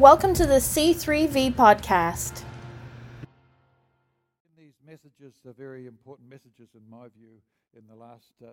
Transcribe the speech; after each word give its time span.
Welcome 0.00 0.32
to 0.36 0.46
the 0.46 0.54
C3V 0.54 1.56
podcast. 1.56 2.44
These 4.56 4.72
messages 4.82 5.34
are 5.46 5.52
very 5.52 5.86
important 5.86 6.30
messages, 6.30 6.70
in 6.74 6.88
my 6.88 7.08
view, 7.14 7.42
in 7.76 7.86
the 7.86 7.94
last 7.94 8.32
uh, 8.42 8.52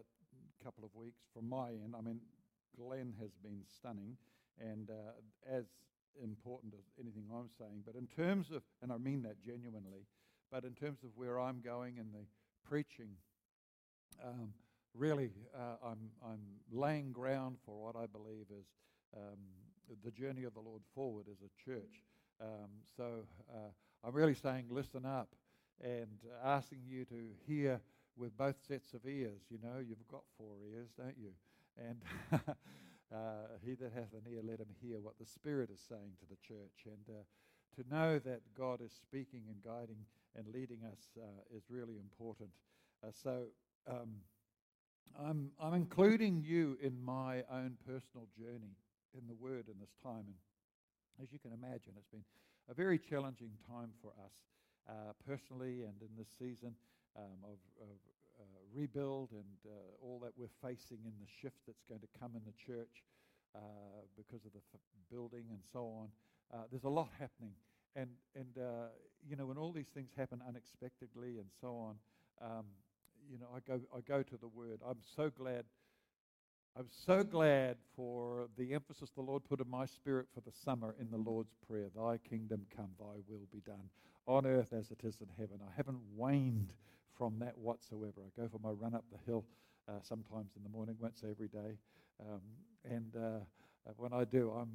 couple 0.62 0.83
of 0.83 0.94
weeks 0.94 1.21
from 1.33 1.47
my 1.47 1.70
end. 1.70 1.96
I 1.97 2.02
mean, 2.02 2.20
Glenn 2.78 3.13
has 3.21 3.29
been 3.41 3.62
stunning 3.78 4.18
and 4.60 4.89
uh, 4.89 5.13
as 5.49 5.63
important 6.21 6.73
as 6.73 6.83
anything 6.99 7.23
I'm 7.33 7.47
saying. 7.57 7.83
But 7.85 7.95
in 7.95 8.07
terms 8.07 8.51
of, 8.51 8.61
and 8.81 8.91
I 8.91 8.97
mean 8.97 9.21
that 9.21 9.41
genuinely, 9.41 10.05
but 10.51 10.65
in 10.65 10.73
terms 10.73 10.99
of 11.05 11.11
where 11.15 11.39
I'm 11.39 11.61
going 11.61 11.97
and 11.97 12.13
the 12.13 12.25
preaching, 12.67 13.11
um, 14.21 14.49
really, 14.93 15.31
uh, 15.55 15.77
I'm, 15.81 16.09
I'm 16.21 16.41
laying 16.73 17.13
ground 17.13 17.55
for 17.66 17.85
what 17.85 17.95
I 17.95 18.05
believe 18.05 18.48
is 18.52 18.66
um, 19.16 19.39
the 20.04 20.12
journey 20.12 20.44
of 20.44 20.54
the 20.54 20.59
Lord 20.59 20.81
forward 20.94 21.26
as 21.31 21.38
a 21.41 21.63
church. 21.63 22.02
Um, 22.41 22.70
so 22.95 23.03
uh, 23.53 23.70
I'm 24.03 24.13
really 24.13 24.35
saying, 24.35 24.66
listen 24.70 25.05
up 25.05 25.30
and 25.84 26.20
asking 26.44 26.80
you 26.88 27.05
to 27.05 27.30
hear 27.45 27.80
with 28.16 28.35
both 28.38 28.55
sets 28.67 28.94
of 28.94 29.05
ears. 29.05 29.41
You 29.49 29.59
know, 29.63 29.80
you've 29.80 30.08
got 30.08 30.21
four 30.38 30.55
ears, 30.71 30.89
don't 30.97 31.17
you? 31.17 31.31
And 31.77 32.02
uh, 33.13 33.17
he 33.63 33.75
that 33.75 33.91
hath 33.94 34.13
an 34.13 34.31
ear, 34.31 34.41
let 34.44 34.59
him 34.59 34.73
hear 34.81 34.99
what 34.99 35.17
the 35.20 35.25
Spirit 35.25 35.70
is 35.71 35.80
saying 35.88 36.13
to 36.19 36.25
the 36.30 36.38
church. 36.47 36.85
And 36.85 37.16
uh, 37.16 37.81
to 37.81 37.95
know 37.95 38.19
that 38.19 38.41
God 38.58 38.81
is 38.81 38.91
speaking 38.91 39.44
and 39.47 39.61
guiding 39.63 40.05
and 40.35 40.47
leading 40.53 40.80
us 40.91 40.99
uh, 41.17 41.55
is 41.55 41.63
really 41.69 41.97
important. 41.97 42.49
Uh, 43.03 43.11
so 43.11 43.44
um, 43.89 44.16
I'm, 45.19 45.52
I'm 45.61 45.73
including 45.73 46.44
you 46.44 46.77
in 46.81 47.03
my 47.03 47.44
own 47.52 47.77
personal 47.85 48.27
journey 48.38 48.75
in 49.13 49.27
the 49.27 49.35
Word 49.35 49.67
in 49.67 49.79
this 49.79 49.95
time. 50.02 50.25
And 50.27 50.38
as 51.21 51.31
you 51.31 51.39
can 51.39 51.52
imagine, 51.53 51.93
it's 51.97 52.09
been 52.09 52.25
a 52.70 52.73
very 52.73 52.99
challenging 52.99 53.52
time 53.67 53.91
for 54.02 54.11
us 54.23 54.33
uh, 54.89 55.13
personally 55.25 55.83
and 55.83 56.02
in 56.02 56.09
this 56.17 56.30
season 56.38 56.75
um, 57.16 57.39
of, 57.44 57.59
of 57.81 57.95
uh, 58.39 58.44
rebuild 58.73 59.31
and 59.31 59.58
uh, 59.66 59.72
all 60.02 60.19
that 60.23 60.31
we're 60.38 60.53
facing 60.61 61.00
in 61.05 61.13
the 61.19 61.28
shift 61.41 61.58
that's 61.66 61.83
going 61.89 62.02
to 62.02 62.08
come 62.19 62.31
in 62.35 62.41
the 62.45 62.53
church 62.53 63.03
uh, 63.55 63.59
because 64.16 64.45
of 64.45 64.53
the 64.53 64.61
f- 64.73 64.80
building 65.11 65.45
and 65.50 65.59
so 65.72 65.85
on. 65.85 66.08
Uh, 66.53 66.63
there's 66.69 66.83
a 66.83 66.89
lot 66.89 67.09
happening. 67.19 67.53
And, 67.95 68.09
and 68.35 68.58
uh, 68.58 68.94
you 69.28 69.35
know, 69.35 69.47
when 69.47 69.58
all 69.58 69.72
these 69.72 69.89
things 69.94 70.11
happen 70.16 70.41
unexpectedly 70.47 71.38
and 71.38 71.47
so 71.59 71.75
on, 71.75 71.95
um, 72.41 72.66
you 73.30 73.39
know, 73.39 73.47
I 73.55 73.59
go, 73.67 73.80
I 73.95 74.02
go 74.02 74.22
to 74.23 74.38
the 74.38 74.47
Word. 74.47 74.80
I'm 74.88 75.02
so 75.16 75.30
glad 75.30 75.66
I'm 76.80 76.89
so 77.08 77.23
glad 77.23 77.78
for 77.95 78.50
the 78.56 78.75
emphasis 78.75 79.09
the 79.09 79.22
Lord 79.22 79.44
put 79.44 79.59
in 79.59 79.67
my 79.67 79.88
spirit 79.88 80.28
for 80.31 80.42
the 80.42 80.56
summer 80.64 80.94
in 81.02 81.09
the 81.09 81.17
Lord's 81.17 81.56
Prayer 81.67 81.88
Thy 81.95 82.17
kingdom 82.17 82.67
come, 82.75 82.89
thy 83.00 83.16
will 83.28 83.47
be 83.52 83.61
done, 83.66 83.89
on 84.28 84.45
earth 84.45 84.73
as 84.73 84.92
it 84.92 85.00
is 85.03 85.19
in 85.19 85.28
heaven. 85.39 85.59
I 85.67 85.75
haven't 85.75 85.97
waned 86.16 86.69
from 87.17 87.39
that 87.39 87.58
whatsoever. 87.58 88.22
I 88.22 88.39
go 88.39 88.47
for 88.47 88.59
my 88.59 88.69
run 88.69 88.94
up 88.94 89.06
the 89.11 89.17
hill 89.25 89.44
uh, 89.89 89.94
sometimes 90.03 90.52
in 90.56 90.61
the 90.61 90.69
morning, 90.69 90.95
won't 91.00 91.17
say 91.17 91.30
every 91.31 91.47
day. 91.47 91.80
Um, 92.19 92.42
and 92.86 93.12
uh, 93.16 93.39
uh 93.89 93.94
when 93.97 94.14
I 94.14 94.23
do, 94.23 94.52
I'm 94.52 94.69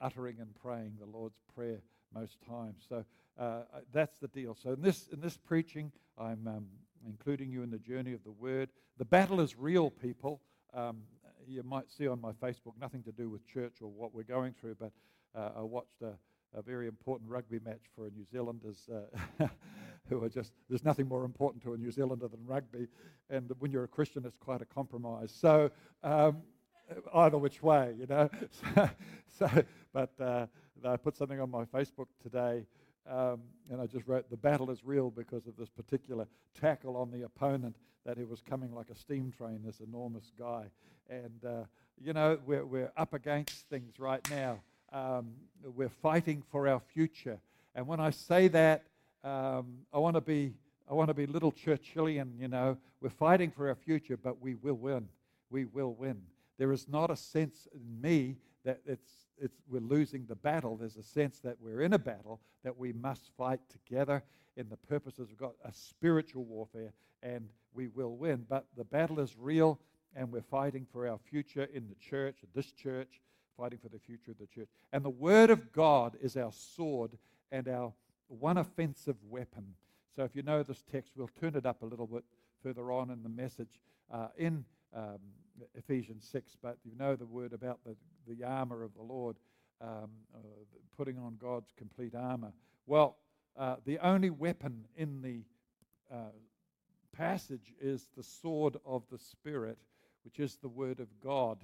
uttering 0.00 0.36
and 0.38 0.54
praying 0.54 0.92
the 1.00 1.06
Lord's 1.06 1.40
Prayer 1.56 1.80
most 2.14 2.36
times. 2.48 2.84
So 2.88 3.04
uh, 3.36 3.62
that's 3.92 4.20
the 4.20 4.28
deal. 4.28 4.54
So 4.54 4.74
in 4.74 4.80
this, 4.80 5.08
in 5.12 5.20
this 5.20 5.36
preaching, 5.36 5.90
I'm 6.16 6.46
um, 6.46 6.66
including 7.04 7.50
you 7.50 7.64
in 7.64 7.70
the 7.72 7.78
journey 7.78 8.12
of 8.12 8.22
the 8.22 8.30
Word. 8.30 8.68
The 8.96 9.04
battle 9.04 9.40
is 9.40 9.56
real, 9.56 9.90
people. 9.90 10.40
Um, 10.72 10.98
you 11.48 11.62
might 11.62 11.90
see 11.90 12.06
on 12.06 12.20
my 12.20 12.32
Facebook, 12.32 12.72
nothing 12.80 13.02
to 13.04 13.12
do 13.12 13.30
with 13.30 13.46
church 13.46 13.76
or 13.80 13.88
what 13.88 14.14
we're 14.14 14.22
going 14.22 14.54
through, 14.60 14.76
but 14.78 14.92
uh, 15.34 15.50
I 15.56 15.62
watched 15.62 16.02
a, 16.02 16.12
a, 16.56 16.62
very 16.62 16.86
important 16.86 17.30
rugby 17.30 17.58
match 17.64 17.82
for 17.94 18.08
New 18.10 18.24
Zealanders 18.30 18.88
uh, 18.92 19.46
who 20.08 20.22
are 20.22 20.28
just, 20.28 20.52
there's 20.68 20.84
nothing 20.84 21.08
more 21.08 21.24
important 21.24 21.62
to 21.64 21.74
a 21.74 21.76
New 21.76 21.90
Zealander 21.90 22.28
than 22.28 22.44
rugby. 22.44 22.88
And 23.30 23.50
when 23.58 23.70
you're 23.70 23.84
a 23.84 23.88
Christian, 23.88 24.24
it's 24.24 24.38
quite 24.38 24.62
a 24.62 24.66
compromise. 24.66 25.34
So, 25.38 25.70
um, 26.02 26.42
either 27.14 27.38
which 27.38 27.62
way, 27.62 27.94
you 27.98 28.06
know. 28.06 28.30
so, 28.74 28.90
so 29.38 29.64
but 29.92 30.12
uh, 30.20 30.46
I 30.84 30.96
put 30.96 31.16
something 31.16 31.40
on 31.40 31.50
my 31.50 31.64
Facebook 31.64 32.06
today. 32.22 32.64
Um, 33.08 33.40
and 33.70 33.80
I 33.80 33.86
just 33.86 34.06
wrote, 34.06 34.28
the 34.30 34.36
battle 34.36 34.70
is 34.70 34.84
real 34.84 35.10
because 35.10 35.46
of 35.46 35.56
this 35.56 35.68
particular 35.68 36.26
tackle 36.60 36.96
on 36.96 37.10
the 37.10 37.24
opponent 37.24 37.76
that 38.04 38.18
he 38.18 38.24
was 38.24 38.40
coming 38.42 38.74
like 38.74 38.90
a 38.90 38.94
steam 38.94 39.32
train, 39.36 39.60
this 39.64 39.80
enormous 39.80 40.30
guy. 40.38 40.64
And, 41.08 41.44
uh, 41.46 41.64
you 42.02 42.12
know, 42.12 42.38
we're, 42.46 42.64
we're 42.64 42.92
up 42.96 43.14
against 43.14 43.68
things 43.68 43.98
right 43.98 44.26
now. 44.30 44.60
Um, 44.92 45.32
we're 45.62 45.88
fighting 45.88 46.42
for 46.50 46.68
our 46.68 46.80
future. 46.80 47.38
And 47.74 47.86
when 47.86 48.00
I 48.00 48.10
say 48.10 48.48
that, 48.48 48.84
um, 49.24 49.78
I 49.92 49.98
want 49.98 50.14
to 50.14 50.20
be 50.20 50.54
I 50.90 50.94
want 50.94 51.08
to 51.08 51.14
be 51.14 51.26
little 51.26 51.52
Churchillian, 51.52 52.40
you 52.40 52.48
know. 52.48 52.78
We're 53.02 53.10
fighting 53.10 53.50
for 53.50 53.68
our 53.68 53.74
future, 53.74 54.16
but 54.16 54.40
we 54.40 54.54
will 54.54 54.74
win. 54.74 55.08
We 55.50 55.66
will 55.66 55.92
win. 55.92 56.22
There 56.56 56.72
is 56.72 56.88
not 56.88 57.10
a 57.10 57.16
sense 57.16 57.68
in 57.74 58.00
me 58.00 58.36
that 58.68 58.80
it's, 58.84 59.10
it's, 59.40 59.56
we're 59.66 59.80
losing 59.80 60.26
the 60.26 60.34
battle. 60.34 60.76
There's 60.76 60.96
a 60.96 61.02
sense 61.02 61.38
that 61.38 61.56
we're 61.58 61.80
in 61.80 61.94
a 61.94 61.98
battle, 61.98 62.40
that 62.64 62.76
we 62.76 62.92
must 62.92 63.30
fight 63.38 63.60
together 63.70 64.22
in 64.58 64.68
the 64.68 64.76
purposes 64.76 65.30
of 65.30 65.38
God, 65.38 65.52
a 65.64 65.72
spiritual 65.72 66.44
warfare, 66.44 66.92
and 67.22 67.48
we 67.72 67.88
will 67.88 68.14
win. 68.14 68.44
But 68.46 68.66
the 68.76 68.84
battle 68.84 69.20
is 69.20 69.36
real 69.38 69.80
and 70.14 70.30
we're 70.30 70.42
fighting 70.42 70.86
for 70.92 71.08
our 71.08 71.16
future 71.16 71.66
in 71.72 71.88
the 71.88 71.94
church, 71.94 72.36
this 72.54 72.72
church, 72.72 73.22
fighting 73.56 73.78
for 73.78 73.88
the 73.88 73.98
future 73.98 74.32
of 74.32 74.38
the 74.38 74.46
church. 74.46 74.68
And 74.92 75.02
the 75.02 75.10
Word 75.10 75.48
of 75.48 75.72
God 75.72 76.16
is 76.20 76.36
our 76.36 76.52
sword 76.52 77.12
and 77.50 77.68
our 77.68 77.94
one 78.26 78.58
offensive 78.58 79.16
weapon. 79.30 79.64
So 80.14 80.24
if 80.24 80.36
you 80.36 80.42
know 80.42 80.62
this 80.62 80.84
text, 80.92 81.12
we'll 81.16 81.30
turn 81.40 81.56
it 81.56 81.64
up 81.64 81.82
a 81.82 81.86
little 81.86 82.06
bit 82.06 82.24
further 82.62 82.92
on 82.92 83.10
in 83.10 83.22
the 83.22 83.30
message 83.30 83.80
uh, 84.12 84.28
in 84.36 84.64
um, 84.94 85.18
Ephesians 85.74 86.28
6, 86.30 86.56
but 86.62 86.78
you 86.84 86.92
know 86.98 87.16
the 87.16 87.26
word 87.26 87.52
about 87.52 87.80
the, 87.84 87.96
the 88.26 88.44
armor 88.44 88.82
of 88.82 88.94
the 88.94 89.02
Lord, 89.02 89.36
um, 89.80 90.10
uh, 90.34 90.38
putting 90.96 91.18
on 91.18 91.36
God's 91.40 91.72
complete 91.76 92.14
armor. 92.14 92.52
Well, 92.86 93.16
uh, 93.56 93.76
the 93.84 93.98
only 93.98 94.30
weapon 94.30 94.86
in 94.96 95.20
the 95.22 95.42
uh, 96.14 96.30
passage 97.16 97.74
is 97.80 98.08
the 98.16 98.22
sword 98.22 98.76
of 98.86 99.02
the 99.10 99.18
Spirit, 99.18 99.78
which 100.24 100.38
is 100.38 100.56
the 100.56 100.68
Word 100.68 101.00
of 101.00 101.08
God. 101.22 101.58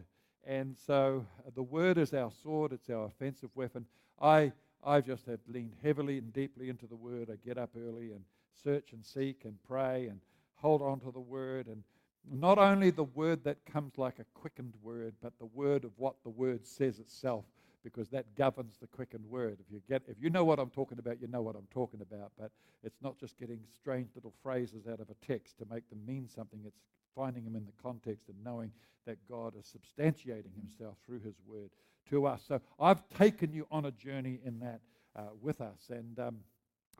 And 0.45 0.77
so 0.87 1.25
uh, 1.47 1.51
the 1.55 1.63
Word 1.63 1.99
is 1.99 2.13
our 2.13 2.31
sword, 2.43 2.73
it's 2.73 2.91
our 2.91 3.07
offensive 3.07 3.51
weapon. 3.55 3.87
I, 4.21 4.53
I 4.85 5.01
just 5.01 5.27
have 5.27 5.41
leaned 5.49 5.77
heavily 5.83 6.19
and 6.19 6.33
deeply 6.33 6.69
into 6.69 6.87
the 6.87 6.97
Word. 6.97 7.31
I 7.31 7.37
get 7.47 7.59
up 7.59 7.71
early 7.77 8.11
and 8.11 8.25
search 8.63 8.93
and 8.93 9.05
seek 9.05 9.45
and 9.45 9.57
pray 9.67 10.07
and 10.09 10.21
hold 10.57 10.83
on 10.83 11.01
to 11.01 11.11
the 11.11 11.21
Word. 11.21 11.67
And 11.67 11.83
not 12.31 12.59
only 12.59 12.91
the 12.91 13.05
Word 13.05 13.45
that 13.45 13.65
comes 13.67 13.99
like 13.99 14.19
a 14.19 14.25
quickened 14.35 14.75
Word, 14.83 15.15
but 15.23 15.39
the 15.39 15.47
Word 15.47 15.85
of 15.85 15.93
what 15.97 16.17
the 16.23 16.31
Word 16.31 16.67
says 16.67 16.99
itself 16.99 17.45
because 17.85 18.09
that 18.09 18.35
governs 18.35 18.79
the 18.81 18.87
quickened 18.87 19.27
word. 19.27 19.59
If 19.61 19.71
you 19.71 19.81
get, 19.87 20.03
if 20.09 20.17
you 20.19 20.31
know 20.31 20.43
what 20.43 20.59
I'm 20.59 20.71
talking 20.71 20.99
about, 20.99 21.21
you 21.21 21.29
know 21.29 21.43
what 21.43 21.55
I'm 21.55 21.69
talking 21.71 22.01
about. 22.01 22.33
But 22.41 22.51
it's 22.83 23.01
not 23.03 23.19
just 23.21 23.39
getting 23.39 23.61
strange 23.75 24.09
little 24.15 24.33
phrases 24.43 24.87
out 24.91 25.01
of 25.01 25.11
a 25.11 25.27
text 25.27 25.59
to 25.59 25.67
make 25.71 25.89
them 25.91 26.01
mean 26.07 26.27
something. 26.35 26.61
It's 26.67 26.81
finding 27.15 27.45
them 27.45 27.55
in 27.55 27.67
the 27.67 27.83
context 27.83 28.29
and 28.29 28.37
knowing 28.43 28.73
that 29.07 29.19
God 29.29 29.53
is 29.59 29.67
substantiating 29.67 30.55
Himself 30.57 30.97
through 31.07 31.21
His 31.21 31.35
word 31.47 31.71
to 32.09 32.27
us. 32.27 32.43
So 32.49 32.61
I've 32.81 33.07
taken 33.11 33.53
you 33.53 33.67
on 33.71 33.85
a 33.85 33.91
journey 33.91 34.41
in 34.45 34.59
that 34.61 34.81
uh, 35.15 35.29
with 35.41 35.61
us, 35.61 35.91
and 35.91 36.19
um, 36.19 36.39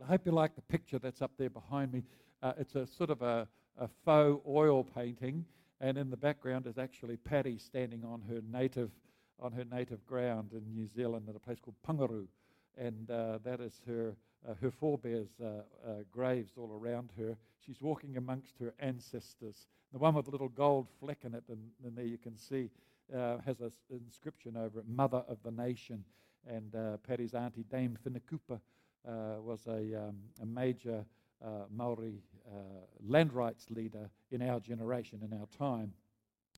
I 0.03 0.07
hope 0.07 0.27
you 0.27 0.33
like 0.33 0.55
the 0.55 0.63
picture 0.63 0.99
that's 0.99 1.23
up 1.23 1.33
there 1.39 1.51
behind 1.51 1.93
me. 1.93 2.03
Uh, 2.43 2.53
it's 2.59 2.75
a 2.75 2.87
sort 2.87 3.11
of 3.11 3.23
a, 3.23 3.49
a 3.79 3.89
faux 4.05 4.41
oil 4.47 4.85
painting, 4.85 5.45
and 5.81 5.99
in 5.99 6.11
the 6.11 6.17
background 6.17 6.67
is 6.67 6.79
actually 6.79 7.17
Patty 7.17 7.59
standing 7.59 8.05
on 8.05 8.23
her 8.29 8.41
native 8.51 8.91
on 9.41 9.53
her 9.53 9.65
native 9.65 10.05
ground 10.07 10.53
in 10.53 10.63
New 10.73 10.87
Zealand 10.87 11.29
at 11.29 11.37
a 11.37 11.41
place 11.41 11.59
called 11.61 11.77
Pangaru. 11.87 12.27
And 12.79 13.11
uh, 13.11 13.39
that 13.45 13.61
is 13.61 13.81
her, 13.87 14.15
uh, 14.49 14.55
her 14.61 14.71
forebears' 14.71 15.41
uh, 15.43 15.47
uh, 15.87 15.91
graves 16.11 16.53
all 16.57 16.71
around 16.73 17.11
her. 17.19 17.37
She's 17.65 17.81
walking 17.81 18.17
amongst 18.17 18.55
her 18.61 18.73
ancestors. 18.79 19.67
The 19.93 19.99
one 19.99 20.15
with 20.15 20.27
the 20.27 20.31
little 20.31 20.49
gold 20.49 20.89
fleck 21.01 21.19
in 21.25 21.35
it, 21.35 21.45
and, 21.49 21.59
and 21.85 21.97
there 21.97 22.05
you 22.05 22.19
can 22.19 22.37
see, 22.37 22.71
uh, 23.15 23.39
has 23.45 23.61
an 23.61 23.73
inscription 23.91 24.57
over 24.57 24.81
it 24.81 24.89
Mother 24.89 25.25
of 25.29 25.39
the 25.43 25.51
Nation. 25.51 26.05
And 26.47 26.75
Patty's 27.07 27.35
auntie, 27.35 27.65
Dame 27.71 27.97
Whina 28.05 28.21
Cooper, 28.29 28.61
was 29.05 29.61
a, 29.67 30.09
um, 30.09 30.17
a 30.43 30.47
major 30.47 31.05
Maori 31.75 32.23
land 33.07 33.33
rights 33.33 33.67
leader 33.71 34.11
in 34.31 34.43
our 34.43 34.61
generation, 34.61 35.21
in 35.23 35.39
our 35.39 35.47
time. 35.47 35.93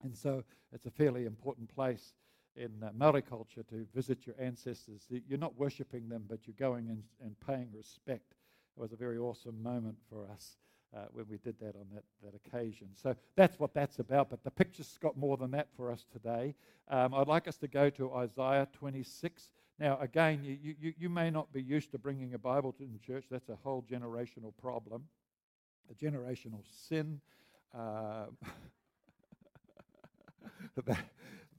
And 0.03 0.17
so 0.17 0.45
it's 0.73 0.87
a 0.87 0.91
fairly 0.91 1.25
important 1.25 1.75
place 1.75 2.15
in 2.57 2.71
uh, 2.83 2.91
Maori 2.97 3.23
culture 3.23 3.63
to 3.65 3.87
visit 3.95 4.27
your 4.27 4.37
ancestors. 4.39 5.07
You're 5.09 5.39
not 5.39 5.57
worshipping 5.59 6.09
them, 6.09 6.25
but 6.29 6.41
you're 6.47 6.57
going 6.59 6.89
and, 6.89 7.03
and 7.23 7.37
paying 7.47 7.69
respect. 7.75 8.35
It 8.77 8.81
was 8.81 8.93
a 8.93 8.97
very 8.97 9.19
awesome 9.19 9.63
moment 9.63 9.97
for 10.09 10.27
us 10.31 10.57
uh, 10.95 11.01
when 11.13 11.27
we 11.29 11.39
did 11.39 11.59
that 11.61 11.77
on 11.77 11.87
that, 11.95 12.05
that 12.23 12.35
occasion. 12.35 12.89
So 12.95 13.15
that's 13.35 13.59
what 13.59 13.75
that's 13.75 13.99
about, 13.99 14.31
but 14.31 14.43
the 14.45 14.51
picture's 14.51 14.99
got 15.01 15.17
more 15.17 15.37
than 15.37 15.51
that 15.53 15.69
for 15.77 15.91
us 15.91 16.05
today. 16.11 16.55
Um, 16.89 17.15
I'd 17.15 17.29
like 17.29 17.49
us 17.49 17.57
to 17.59 17.69
go 17.69 17.91
to 17.91 18.15
Isaiah 18.15 18.69
26 18.73 19.51
Now, 19.79 19.99
again, 20.01 20.43
you, 20.43 20.75
you, 20.81 20.95
you 20.99 21.09
may 21.11 21.31
not 21.31 21.53
be 21.53 21.63
used 21.63 21.91
to 21.93 21.99
bringing 21.99 22.33
a 22.33 22.39
Bible 22.39 22.73
to 22.73 22.83
in 22.83 22.99
church. 23.07 23.27
That's 23.31 23.49
a 23.51 23.57
whole 23.63 23.85
generational 23.91 24.53
problem, 24.61 25.05
a 25.91 25.95
generational 25.95 26.63
sin. 26.89 27.21
Uh, 27.75 28.27
that, 30.87 30.99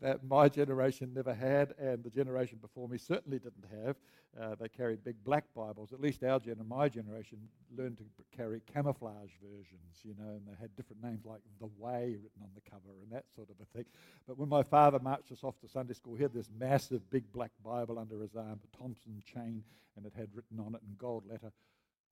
that 0.01 0.23
my 0.23 0.47
generation 0.47 1.11
never 1.13 1.33
had, 1.33 1.73
and 1.79 2.03
the 2.03 2.09
generation 2.09 2.59
before 2.61 2.87
me 2.87 2.97
certainly 2.97 3.39
didn't 3.39 3.65
have. 3.83 3.95
Uh, 4.39 4.55
they 4.59 4.69
carried 4.69 5.03
big 5.03 5.15
black 5.23 5.45
Bibles. 5.55 5.91
At 5.91 5.99
least 5.99 6.23
our 6.23 6.39
gen, 6.39 6.57
my 6.67 6.87
generation, 6.89 7.39
learned 7.75 7.97
to 7.97 8.03
carry 8.35 8.61
camouflage 8.71 9.31
versions, 9.41 10.03
you 10.03 10.13
know, 10.19 10.29
and 10.29 10.41
they 10.47 10.55
had 10.59 10.75
different 10.75 11.03
names 11.03 11.25
like 11.25 11.41
The 11.59 11.69
Way 11.77 12.17
written 12.21 12.41
on 12.43 12.49
the 12.53 12.69
cover 12.69 12.93
and 13.01 13.11
that 13.11 13.25
sort 13.35 13.49
of 13.49 13.55
a 13.59 13.65
thing. 13.75 13.85
But 14.27 14.37
when 14.37 14.49
my 14.49 14.61
father 14.61 14.99
marched 14.99 15.31
us 15.31 15.43
off 15.43 15.59
to 15.61 15.67
Sunday 15.67 15.93
school, 15.93 16.15
he 16.15 16.23
had 16.23 16.33
this 16.33 16.49
massive 16.59 17.09
big 17.09 17.31
black 17.31 17.51
Bible 17.63 17.97
under 17.97 18.21
his 18.21 18.35
arm, 18.35 18.59
a 18.63 18.77
Thompson 18.77 19.23
chain, 19.25 19.63
and 19.95 20.05
it 20.05 20.13
had 20.15 20.29
written 20.35 20.59
on 20.59 20.75
it 20.75 20.81
in 20.87 20.95
gold 20.97 21.23
letter, 21.27 21.51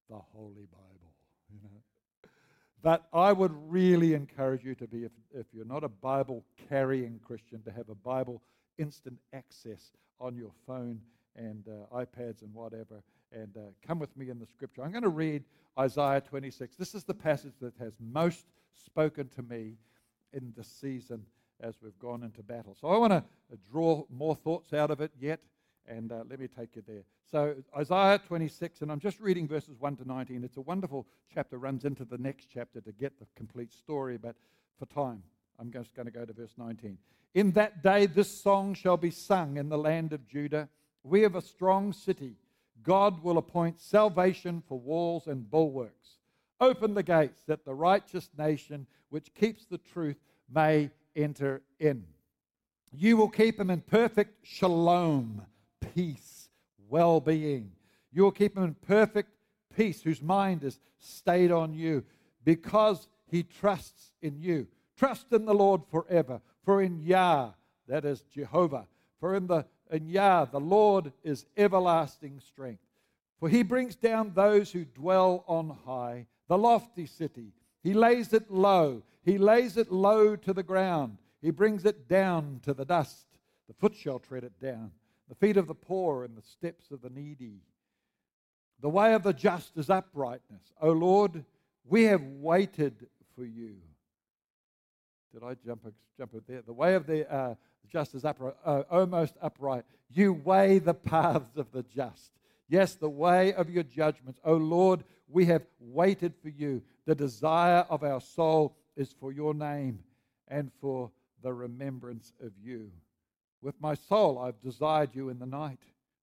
The 0.10 0.18
Holy 0.18 0.66
Bible, 0.72 1.14
you 1.54 1.60
know. 1.62 1.82
But 2.86 3.08
I 3.14 3.34
would 3.34 3.52
really 3.68 4.14
encourage 4.14 4.64
you 4.64 4.76
to 4.76 4.86
be, 4.86 5.06
if, 5.06 5.12
if 5.34 5.48
you're 5.52 5.66
not 5.66 5.84
a 5.84 5.90
Bible 5.90 6.46
carrying 6.70 7.20
Christian, 7.26 7.64
to 7.64 7.72
have 7.72 7.90
a 7.90 7.96
Bible 7.96 8.44
instant 8.78 9.18
access 9.34 9.92
on 10.20 10.36
your 10.36 10.52
phone 10.68 11.02
and 11.36 11.66
uh, 11.68 11.96
iPads 11.98 12.44
and 12.44 12.54
whatever. 12.54 13.02
And 13.32 13.58
uh, 13.58 13.72
come 13.88 13.98
with 13.98 14.16
me 14.16 14.30
in 14.30 14.38
the 14.38 14.46
scripture. 14.46 14.84
I'm 14.84 14.92
going 14.92 15.02
to 15.02 15.10
read 15.10 15.44
Isaiah 15.80 16.22
26. 16.22 16.76
This 16.76 16.94
is 16.94 17.04
the 17.04 17.16
passage 17.16 17.54
that 17.60 17.74
has 17.80 17.94
most 18.00 18.46
spoken 18.86 19.30
to 19.30 19.42
me 19.42 19.78
in 20.32 20.54
this 20.56 20.68
season 20.68 21.26
as 21.62 21.74
we've 21.82 21.98
gone 21.98 22.22
into 22.22 22.44
battle. 22.44 22.78
So 22.80 22.90
I 22.90 23.00
want 23.00 23.14
to 23.14 23.24
draw 23.72 24.04
more 24.12 24.36
thoughts 24.36 24.74
out 24.74 24.92
of 24.92 25.02
it 25.02 25.10
yet, 25.20 25.40
and 25.88 26.12
uh, 26.12 26.24
let 26.30 26.40
me 26.40 26.48
take 26.48 26.76
you 26.76 26.84
there. 26.88 27.04
So, 27.30 27.56
Isaiah 27.78 28.20
26, 28.20 28.82
and 28.82 28.92
I'm 28.92 29.00
just 29.00 29.20
reading 29.20 29.48
verses 29.48 29.76
1 29.80 29.98
to 29.98 30.08
19. 30.08 30.44
It's 30.44 30.58
a 30.58 30.62
wonderful 30.62 31.08
chapter, 31.34 31.58
runs 31.58 31.86
into 31.86 32.06
the 32.06 32.18
next 32.18 32.48
chapter 32.54 32.82
to 32.82 32.92
get 32.92 33.20
the 33.20 33.26
complete 33.36 33.74
story, 33.74 34.18
but 34.18 34.36
for 34.78 34.86
time, 34.88 35.24
I'm 35.60 35.72
just 35.72 35.94
going 35.96 36.06
to 36.06 36.12
go 36.12 36.26
to 36.26 36.34
verse 36.34 36.54
19. 36.58 36.98
In 37.34 37.52
that 37.52 37.84
day, 37.84 38.06
this 38.06 38.30
song 38.30 38.74
shall 38.74 38.98
be 38.98 39.12
sung 39.12 39.58
in 39.58 39.70
the 39.70 39.78
land 39.78 40.14
of 40.14 40.28
Judah. 40.28 40.70
We 41.04 41.22
have 41.22 41.36
a 41.36 41.42
strong 41.42 41.94
city. 41.94 42.36
God 42.84 43.24
will 43.24 43.38
appoint 43.38 43.82
salvation 43.82 44.64
for 44.68 44.80
walls 44.80 45.28
and 45.28 45.50
bulwarks. 45.50 46.18
Open 46.62 46.94
the 46.94 47.04
gates 47.04 47.42
that 47.48 47.66
the 47.66 47.74
righteous 47.74 48.30
nation, 48.38 48.88
which 49.10 49.34
keeps 49.34 49.66
the 49.66 49.78
truth, 49.78 50.18
may 50.54 50.90
enter 51.16 51.62
in. 51.80 52.06
You 52.94 53.18
will 53.18 53.30
keep 53.30 53.60
him 53.60 53.70
in 53.70 53.82
perfect 53.82 54.46
shalom, 54.46 55.46
peace 55.96 56.50
well 56.90 57.20
being. 57.20 57.72
You 58.12 58.24
will 58.24 58.32
keep 58.32 58.56
him 58.56 58.64
in 58.64 58.76
perfect 58.76 59.30
peace, 59.76 60.02
whose 60.02 60.22
mind 60.22 60.64
is 60.64 60.80
stayed 61.00 61.52
on 61.52 61.74
you, 61.74 62.04
because 62.44 63.08
he 63.30 63.44
trusts 63.44 64.14
in 64.22 64.40
you. 64.40 64.68
Trust 64.98 65.28
in 65.32 65.46
the 65.46 65.54
Lord 65.54 65.82
forever, 65.92 66.42
for 66.64 66.82
in 66.82 67.02
Yah, 67.04 67.52
that 67.88 68.06
is 68.06 68.22
Jehovah, 68.34 68.88
for 69.20 69.36
in 69.36 69.48
the 69.48 69.66
in 69.92 70.08
Yah, 70.08 70.46
the 70.46 70.60
Lord 70.60 71.12
is 71.24 71.46
everlasting 71.56 72.40
strength. 72.40 72.82
For 73.40 73.50
he 73.50 73.62
brings 73.62 73.96
down 73.96 74.32
those 74.34 74.72
who 74.72 74.84
dwell 74.84 75.44
on 75.48 75.78
high, 75.86 76.26
the 76.48 76.58
lofty 76.58 77.06
city. 77.06 77.52
He 77.84 77.94
lays 77.94 78.34
it 78.34 78.50
low. 78.50 79.04
He 79.24 79.38
lays 79.38 79.78
it 79.78 79.92
low 79.92 80.36
to 80.38 80.54
the 80.54 80.64
ground. 80.64 81.18
He 81.40 81.52
brings 81.52 81.86
it 81.86 82.08
down 82.08 82.62
to 82.64 82.74
the 82.74 82.86
dust. 82.86 83.28
The 83.68 83.76
foot 83.76 83.94
shall 83.94 84.18
tread 84.18 84.44
it 84.44 84.60
down 84.60 84.92
the 85.30 85.36
feet 85.36 85.58
of 85.58 85.68
the 85.68 85.76
poor 85.76 86.24
and 86.24 86.36
the 86.38 86.42
steps 86.42 86.92
of 86.92 87.02
the 87.02 87.10
needy. 87.10 87.62
The 88.82 88.90
way 88.90 89.14
of 89.14 89.24
the 89.24 89.34
just 89.34 89.78
is 89.78 89.90
uprightness. 89.90 90.74
O 90.82 90.92
Lord, 90.92 91.44
we 91.88 92.04
have 92.04 92.22
waited 92.22 93.08
for 93.36 93.46
you. 93.46 93.76
Did 95.34 95.44
I 95.44 95.56
jump, 95.66 95.86
jump 96.18 96.32
there? 96.48 96.62
The 96.62 96.74
way 96.74 96.96
of 96.96 97.08
the 97.08 97.32
uh, 97.32 97.56
just 97.92 98.16
is 98.16 98.26
upright, 98.26 98.56
uh, 98.66 98.84
almost 98.90 99.36
upright. 99.42 99.86
You 100.10 100.34
weigh 100.34 100.80
the 100.80 100.94
paths 100.94 101.58
of 101.58 101.72
the 101.72 101.84
just. 101.84 102.32
Yes, 102.68 102.96
the 102.96 103.10
way 103.10 103.54
of 103.54 103.70
your 103.70 103.84
judgments. 103.84 104.40
O 104.44 104.56
Lord, 104.56 105.04
we 105.28 105.46
have 105.46 105.64
waited 105.80 106.34
for 106.42 106.50
you. 106.50 106.82
The 107.06 107.16
desire 107.16 107.86
of 107.90 108.04
our 108.04 108.22
soul 108.22 108.76
is 108.96 109.14
for 109.20 109.32
your 109.32 109.54
name 109.54 110.00
and 110.48 110.72
for 110.82 111.12
the 111.44 111.54
remembrance 111.54 112.34
of 112.44 112.52
you. 112.64 112.92
With 113.66 113.82
my 113.82 113.96
soul, 113.96 114.38
I've 114.38 114.62
desired 114.62 115.16
you 115.16 115.30
in 115.30 115.40
the 115.40 115.48
night. 115.48 115.80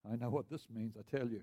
I 0.08 0.14
know 0.14 0.30
what 0.30 0.48
this 0.48 0.68
means, 0.72 0.94
I 0.96 1.16
tell 1.16 1.26
you. 1.26 1.42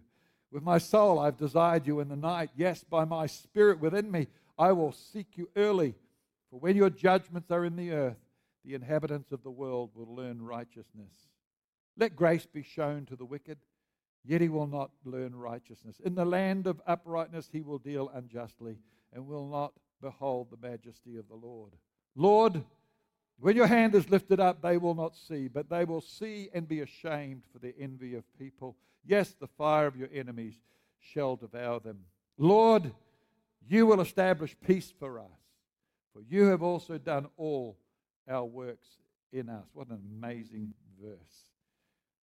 With 0.49 0.63
my 0.63 0.77
soul, 0.77 1.19
I've 1.19 1.35
desired 1.35 1.85
you 1.85 1.99
in 1.99 2.07
the 2.07 2.15
night. 2.15 2.51
Yes, 2.55 2.85
by 2.85 3.03
my 3.03 3.25
spirit 3.25 3.81
within 3.81 4.09
me, 4.09 4.27
I 4.57 4.71
will 4.71 4.93
seek 4.93 5.27
you 5.35 5.49
early. 5.57 5.95
For 6.49 6.57
when 6.61 6.77
your 6.77 6.89
judgments 6.89 7.51
are 7.51 7.65
in 7.65 7.75
the 7.75 7.91
earth, 7.91 8.15
the 8.63 8.75
inhabitants 8.75 9.33
of 9.33 9.43
the 9.43 9.51
world 9.51 9.89
will 9.93 10.15
learn 10.15 10.41
righteousness. 10.41 11.11
Let 11.97 12.15
grace 12.15 12.45
be 12.45 12.63
shown 12.63 13.05
to 13.07 13.17
the 13.17 13.25
wicked, 13.25 13.57
yet 14.23 14.39
he 14.39 14.47
will 14.47 14.67
not 14.67 14.91
learn 15.03 15.35
righteousness. 15.35 15.99
In 16.05 16.15
the 16.15 16.23
land 16.23 16.65
of 16.65 16.81
uprightness, 16.87 17.49
he 17.51 17.59
will 17.59 17.77
deal 17.77 18.09
unjustly 18.15 18.77
and 19.11 19.27
will 19.27 19.49
not 19.49 19.73
behold 20.01 20.47
the 20.49 20.65
majesty 20.65 21.17
of 21.17 21.27
the 21.27 21.35
Lord. 21.35 21.73
Lord, 22.15 22.63
when 23.39 23.55
your 23.55 23.67
hand 23.67 23.95
is 23.95 24.09
lifted 24.09 24.39
up, 24.39 24.61
they 24.61 24.77
will 24.77 24.95
not 24.95 25.15
see, 25.15 25.47
but 25.47 25.69
they 25.69 25.85
will 25.85 26.01
see 26.01 26.49
and 26.53 26.67
be 26.67 26.81
ashamed 26.81 27.43
for 27.51 27.59
the 27.59 27.73
envy 27.79 28.15
of 28.15 28.23
people. 28.37 28.75
Yes, 29.05 29.33
the 29.39 29.47
fire 29.47 29.87
of 29.87 29.95
your 29.95 30.09
enemies 30.13 30.55
shall 30.99 31.35
devour 31.37 31.79
them. 31.79 31.99
Lord, 32.37 32.91
you 33.67 33.85
will 33.85 34.01
establish 34.01 34.55
peace 34.65 34.91
for 34.99 35.19
us, 35.19 35.39
for 36.13 36.21
you 36.29 36.47
have 36.47 36.61
also 36.61 36.97
done 36.97 37.27
all 37.37 37.77
our 38.27 38.45
works 38.45 38.87
in 39.31 39.47
us. 39.49 39.65
What 39.73 39.87
an 39.87 40.01
amazing 40.19 40.73
verse. 41.01 41.17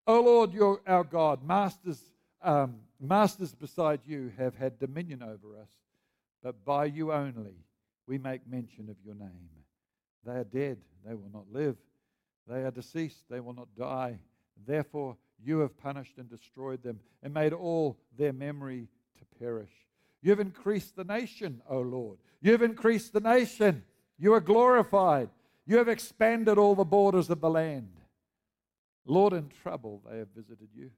O 0.06 0.20
Lord, 0.20 0.52
you're 0.52 0.80
our 0.86 1.04
God. 1.04 1.42
Masters, 1.42 2.00
um, 2.42 2.76
masters 3.00 3.54
beside 3.54 4.00
you 4.06 4.32
have 4.36 4.54
had 4.54 4.78
dominion 4.78 5.22
over 5.22 5.58
us, 5.60 5.70
but 6.42 6.64
by 6.64 6.84
you 6.84 7.12
only 7.12 7.54
we 8.06 8.18
make 8.18 8.46
mention 8.46 8.88
of 8.88 8.96
your 9.04 9.14
name. 9.14 9.48
They 10.24 10.32
are 10.32 10.44
dead, 10.44 10.78
they 11.04 11.14
will 11.14 11.30
not 11.32 11.52
live. 11.52 11.76
They 12.48 12.62
are 12.62 12.70
deceased, 12.70 13.24
they 13.28 13.40
will 13.40 13.54
not 13.54 13.68
die. 13.76 14.18
Therefore, 14.66 15.16
you 15.44 15.58
have 15.58 15.76
punished 15.76 16.18
and 16.18 16.28
destroyed 16.28 16.82
them 16.82 17.00
and 17.22 17.34
made 17.34 17.52
all 17.52 17.98
their 18.16 18.32
memory 18.32 18.88
to 19.18 19.38
perish. 19.38 19.70
You 20.22 20.30
have 20.30 20.40
increased 20.40 20.96
the 20.96 21.04
nation, 21.04 21.62
O 21.68 21.80
Lord. 21.80 22.18
You 22.40 22.52
have 22.52 22.62
increased 22.62 23.12
the 23.12 23.20
nation. 23.20 23.84
You 24.18 24.32
are 24.32 24.40
glorified. 24.40 25.28
You 25.66 25.78
have 25.78 25.88
expanded 25.88 26.58
all 26.58 26.74
the 26.74 26.84
borders 26.84 27.28
of 27.28 27.40
the 27.40 27.50
land. 27.50 27.92
Lord, 29.04 29.32
in 29.32 29.48
trouble, 29.62 30.02
they 30.08 30.18
have 30.18 30.28
visited 30.34 30.68
you. 30.74 30.90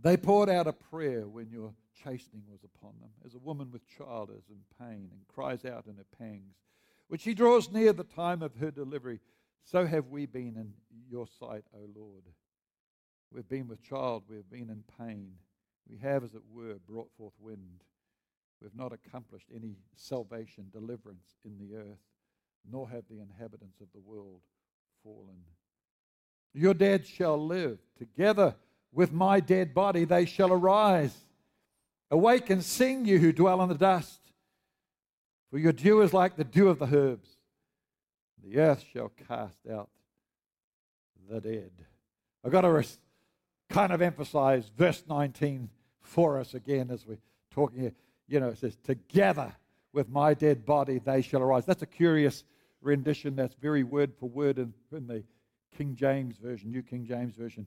They 0.00 0.16
poured 0.16 0.48
out 0.48 0.66
a 0.66 0.72
prayer 0.72 1.26
when 1.26 1.50
your 1.50 1.72
chastening 2.02 2.44
was 2.50 2.60
upon 2.64 2.92
them, 3.00 3.10
as 3.24 3.34
a 3.34 3.38
woman 3.38 3.70
with 3.72 3.82
child 3.98 4.30
is 4.30 4.44
in 4.50 4.60
pain 4.78 5.08
and 5.10 5.26
cries 5.34 5.64
out 5.64 5.86
in 5.86 5.96
her 5.96 6.06
pangs. 6.18 6.54
When 7.08 7.18
she 7.18 7.34
draws 7.34 7.70
near 7.70 7.92
the 7.92 8.04
time 8.04 8.42
of 8.42 8.56
her 8.56 8.70
delivery, 8.70 9.20
so 9.64 9.86
have 9.86 10.08
we 10.08 10.26
been 10.26 10.56
in 10.56 10.72
your 11.10 11.26
sight, 11.26 11.64
O 11.74 11.88
Lord. 11.94 12.24
We've 13.32 13.48
been 13.48 13.68
with 13.68 13.82
child, 13.82 14.24
we've 14.28 14.48
been 14.50 14.70
in 14.70 14.84
pain. 14.98 15.32
We 15.88 15.98
have, 15.98 16.24
as 16.24 16.34
it 16.34 16.42
were, 16.52 16.74
brought 16.88 17.10
forth 17.16 17.34
wind. 17.38 17.84
We've 18.60 18.74
not 18.74 18.92
accomplished 18.92 19.48
any 19.54 19.76
salvation, 19.94 20.66
deliverance 20.72 21.36
in 21.44 21.58
the 21.58 21.76
earth, 21.76 22.00
nor 22.68 22.88
have 22.88 23.04
the 23.08 23.20
inhabitants 23.20 23.80
of 23.80 23.88
the 23.92 24.00
world 24.00 24.40
fallen. 25.04 25.44
Your 26.54 26.74
dead 26.74 27.06
shall 27.06 27.38
live. 27.38 27.78
Together 27.98 28.56
with 28.92 29.12
my 29.12 29.40
dead 29.40 29.74
body 29.74 30.04
they 30.04 30.24
shall 30.24 30.52
arise. 30.52 31.16
Awake 32.10 32.50
and 32.50 32.64
sing, 32.64 33.04
you 33.04 33.18
who 33.18 33.32
dwell 33.32 33.62
in 33.62 33.68
the 33.68 33.74
dust. 33.74 34.20
For 35.50 35.58
your 35.58 35.72
dew 35.72 36.02
is 36.02 36.12
like 36.12 36.36
the 36.36 36.44
dew 36.44 36.68
of 36.68 36.78
the 36.78 36.86
herbs. 36.86 37.28
The 38.44 38.58
earth 38.58 38.84
shall 38.92 39.10
cast 39.28 39.58
out 39.70 39.90
the 41.28 41.40
dead. 41.40 41.70
I've 42.44 42.52
got 42.52 42.62
to 42.62 42.84
kind 43.68 43.92
of 43.92 44.02
emphasize 44.02 44.70
verse 44.76 45.02
19 45.08 45.68
for 46.02 46.38
us 46.38 46.54
again 46.54 46.90
as 46.90 47.06
we're 47.06 47.18
talking 47.50 47.80
here. 47.80 47.92
You 48.28 48.40
know, 48.40 48.48
it 48.48 48.58
says, 48.58 48.76
Together 48.84 49.52
with 49.92 50.08
my 50.08 50.34
dead 50.34 50.64
body 50.64 50.98
they 50.98 51.22
shall 51.22 51.42
arise. 51.42 51.64
That's 51.64 51.82
a 51.82 51.86
curious 51.86 52.44
rendition. 52.82 53.34
That's 53.34 53.54
very 53.54 53.82
word 53.82 54.12
for 54.18 54.28
word 54.28 54.58
in, 54.58 54.72
in 54.92 55.06
the 55.06 55.24
King 55.76 55.94
James 55.94 56.36
Version, 56.36 56.70
New 56.70 56.82
King 56.82 57.04
James 57.06 57.34
Version. 57.34 57.66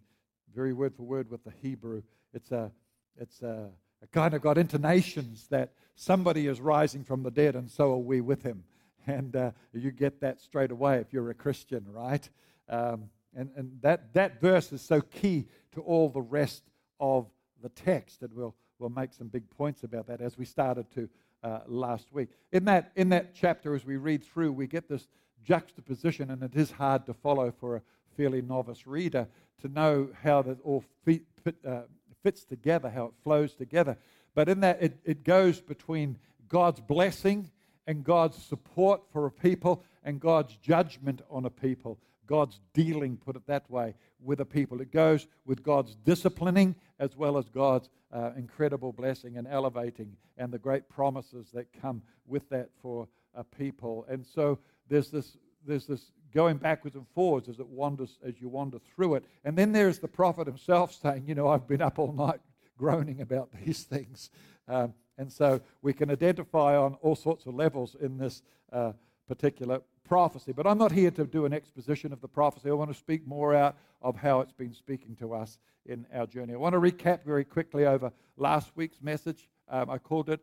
Very 0.56 0.74
word 0.74 0.96
for 0.96 1.04
word 1.04 1.30
with 1.30 1.44
the 1.44 1.54
Hebrew. 1.62 2.02
It's 2.34 2.52
a, 2.52 2.72
it's 3.20 3.42
a, 3.42 3.70
kind 4.12 4.34
of 4.34 4.42
got 4.42 4.58
intonations 4.58 5.48
that 5.50 5.74
somebody 5.96 6.48
is 6.48 6.62
rising 6.62 7.04
from 7.04 7.24
the 7.24 7.32
dead, 7.32 7.56
and 7.56 7.70
so 7.70 7.92
are 7.94 7.98
we 7.98 8.22
with 8.22 8.44
him. 8.44 8.64
And 9.08 9.36
uh, 9.36 9.52
you 9.74 9.90
get 9.90 10.22
that 10.22 10.40
straight 10.40 10.70
away 10.70 10.98
if 10.98 11.14
you're 11.14 11.32
a 11.32 11.34
Christian, 11.34 11.84
right? 11.90 12.30
Um, 12.68 13.10
and, 13.36 13.50
and 13.56 13.80
that, 13.82 14.14
that 14.14 14.40
verse 14.40 14.72
is 14.72 14.82
so 14.82 15.02
key 15.02 15.48
to 15.72 15.82
all 15.82 16.10
the 16.10 16.22
rest 16.22 16.64
of 17.00 17.26
the 17.64 17.70
text. 17.70 18.22
And 18.22 18.32
we'll, 18.34 18.54
we'll 18.78 18.90
make 18.90 19.14
some 19.14 19.28
big 19.28 19.50
points 19.50 19.84
about 19.84 20.06
that 20.08 20.22
as 20.22 20.38
we 20.38 20.46
started 20.46 20.92
to 20.92 21.10
uh, 21.44 21.60
last 21.66 22.12
week. 22.12 22.30
In 22.52 22.66
that, 22.66 22.92
in 22.96 23.10
that 23.10 23.34
chapter, 23.34 23.74
as 23.74 23.86
we 23.86 23.98
read 23.98 24.24
through, 24.24 24.52
we 24.52 24.68
get 24.68 24.88
this 24.88 25.08
juxtaposition, 25.44 26.30
and 26.30 26.44
it 26.44 26.56
is 26.56 26.72
hard 26.72 27.06
to 27.06 27.14
follow 27.14 27.52
for 27.52 27.78
a 27.78 27.82
fairly 28.16 28.42
novice 28.42 28.86
reader 28.86 29.28
to 29.62 29.68
know 29.70 30.10
how 30.22 30.42
that 30.42 30.58
all 30.64 30.84
fit, 31.06 31.24
uh, 31.68 31.82
fits 32.24 32.44
together, 32.44 32.90
how 32.90 33.06
it 33.06 33.14
flows 33.24 33.54
together. 33.54 33.98
But 34.36 34.50
in 34.50 34.60
that, 34.62 34.82
it, 34.82 35.00
it 35.06 35.24
goes 35.24 35.62
between 35.62 36.18
God's 36.48 36.80
blessing 36.80 37.50
and 37.88 38.04
God's 38.04 38.38
support 38.38 39.02
for 39.12 39.26
a 39.26 39.32
people 39.32 39.84
and 40.04 40.20
God's 40.20 40.56
judgment 40.58 41.22
on 41.30 41.46
a 41.46 41.50
people. 41.50 42.00
God's 42.28 42.60
dealing, 42.74 43.18
put 43.18 43.36
it 43.36 43.48
that 43.48 43.70
way, 43.72 43.96
with 44.22 44.40
a 44.40 44.46
people. 44.46 44.82
It 44.82 44.92
goes 44.92 45.28
with 45.46 45.64
God's 45.64 45.96
disciplining 45.96 46.76
as 47.00 47.16
well 47.16 47.38
as 47.38 47.50
God's 47.50 47.90
uh, 48.12 48.32
incredible 48.38 48.94
blessing 48.94 49.38
and 49.38 49.48
elevating 49.48 50.16
and 50.38 50.52
the 50.52 50.60
great 50.60 50.88
promises 50.90 51.48
that 51.54 51.68
come 51.82 52.02
with 52.28 52.48
that 52.50 52.70
for 52.82 53.08
a 53.34 53.44
people. 53.44 54.06
And 54.08 54.26
so 54.26 54.60
there's 54.88 55.10
this, 55.10 55.38
there's 55.66 55.88
this 55.88 56.12
going 56.34 56.58
backwards 56.58 56.96
and 56.96 57.08
forwards 57.14 57.50
as 57.50 57.60
it 57.60 57.68
wanders, 57.68 58.18
as 58.26 58.40
you 58.40 58.50
wander 58.50 58.80
through 58.80 59.16
it. 59.16 59.26
And 59.44 59.58
then 59.58 59.72
there's 59.72 60.00
the 60.00 60.08
prophet 60.08 60.48
himself 60.48 60.94
saying, 60.94 61.26
you 61.28 61.36
know, 61.36 61.48
I've 61.48 61.68
been 61.68 61.82
up 61.82 62.00
all 62.00 62.14
night 62.14 62.40
groaning 62.78 63.22
about 63.22 63.50
these 63.66 63.84
things. 63.84 64.30
Um, 64.68 64.94
and 65.18 65.32
so 65.32 65.62
we 65.82 65.94
can 65.94 66.10
identify 66.10 66.78
on 66.78 66.96
all 67.02 67.16
sorts 67.16 67.46
of 67.46 67.54
levels 67.54 67.96
in 68.00 68.18
this 68.18 68.42
uh, 68.72 68.94
particular 69.28 69.82
prophecy. 70.06 70.54
But 70.54 70.66
I'm 70.66 70.78
not 70.78 70.92
here 70.92 71.12
to 71.12 71.26
do 71.26 71.46
an 71.46 71.54
exposition 71.54 72.14
of 72.14 72.22
the 72.22 72.28
prophecy. 72.28 72.70
I 72.70 72.74
want 72.74 72.92
to 72.92 72.98
speak 72.98 73.28
more 73.28 73.54
out 73.54 73.76
of 74.02 74.16
how 74.16 74.40
it's 74.40 74.54
been 74.54 74.74
speaking 74.74 75.16
to 75.18 75.34
us 75.34 75.60
in 75.86 76.06
our 76.14 76.26
journey. 76.26 76.54
I 76.54 76.58
want 76.58 76.74
to 76.74 76.80
recap 76.80 77.24
very 77.26 77.44
quickly 77.44 77.86
over 77.86 78.12
last 78.38 78.72
week's 78.76 79.02
message. 79.02 79.50
Um, 79.68 79.90
I 79.90 79.98
called 79.98 80.30
it 80.30 80.40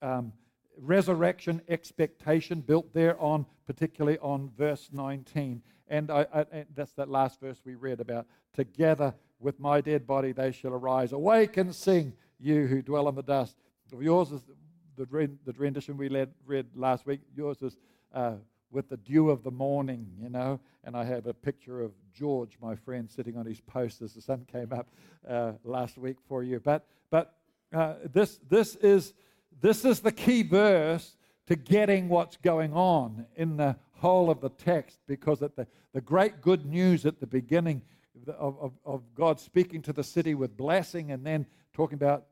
um, 0.00 0.32
Resurrection 0.80 1.60
Expectation, 1.68 2.60
built 2.60 2.92
there 2.92 3.20
on, 3.20 3.46
particularly 3.66 4.18
on 4.18 4.50
verse 4.56 4.88
19. 4.92 5.62
And, 5.88 6.10
I, 6.10 6.26
I, 6.32 6.44
and 6.52 6.66
that's 6.74 6.92
that 6.92 7.08
last 7.08 7.40
verse 7.40 7.60
we 7.64 7.74
read 7.74 8.00
about. 8.00 8.26
Together 8.54 9.14
with 9.38 9.58
my 9.58 9.80
dead 9.80 10.06
body 10.06 10.32
they 10.32 10.52
shall 10.52 10.72
arise. 10.72 11.12
Awake 11.12 11.56
and 11.56 11.74
sing, 11.74 12.12
you 12.38 12.66
who 12.66 12.82
dwell 12.82 13.08
in 13.08 13.14
the 13.14 13.22
dust. 13.22 13.56
Yours 13.98 14.30
is 14.30 14.42
the, 14.96 15.06
the 15.44 15.52
rendition 15.52 15.96
we 15.96 16.08
led, 16.08 16.30
read 16.46 16.66
last 16.74 17.06
week. 17.06 17.20
Yours 17.34 17.60
is 17.62 17.76
uh, 18.14 18.34
with 18.70 18.88
the 18.88 18.96
dew 18.96 19.30
of 19.30 19.42
the 19.42 19.50
morning, 19.50 20.06
you 20.20 20.28
know. 20.28 20.60
And 20.84 20.96
I 20.96 21.04
have 21.04 21.26
a 21.26 21.34
picture 21.34 21.82
of 21.82 21.92
George, 22.12 22.56
my 22.62 22.74
friend, 22.74 23.10
sitting 23.10 23.36
on 23.36 23.46
his 23.46 23.60
post 23.60 24.02
as 24.02 24.14
the 24.14 24.22
sun 24.22 24.46
came 24.50 24.72
up 24.72 24.88
uh, 25.28 25.52
last 25.64 25.98
week 25.98 26.16
for 26.28 26.42
you. 26.42 26.60
But, 26.60 26.86
but 27.10 27.34
uh, 27.72 27.94
this, 28.12 28.38
this, 28.48 28.76
is, 28.76 29.14
this 29.60 29.84
is 29.84 30.00
the 30.00 30.12
key 30.12 30.42
verse 30.42 31.16
to 31.46 31.56
getting 31.56 32.08
what's 32.08 32.36
going 32.36 32.72
on 32.72 33.26
in 33.36 33.56
the 33.56 33.76
whole 33.92 34.30
of 34.30 34.40
the 34.40 34.50
text 34.50 34.98
because 35.06 35.42
at 35.42 35.56
the, 35.56 35.66
the 35.92 36.00
great 36.00 36.40
good 36.40 36.64
news 36.64 37.04
at 37.04 37.20
the 37.20 37.26
beginning 37.26 37.82
of, 38.38 38.56
of, 38.60 38.72
of 38.84 39.02
God 39.14 39.40
speaking 39.40 39.82
to 39.82 39.92
the 39.92 40.04
city 40.04 40.34
with 40.34 40.56
blessing 40.56 41.10
and 41.12 41.24
then 41.24 41.46
talking 41.72 41.96
about 41.96 42.26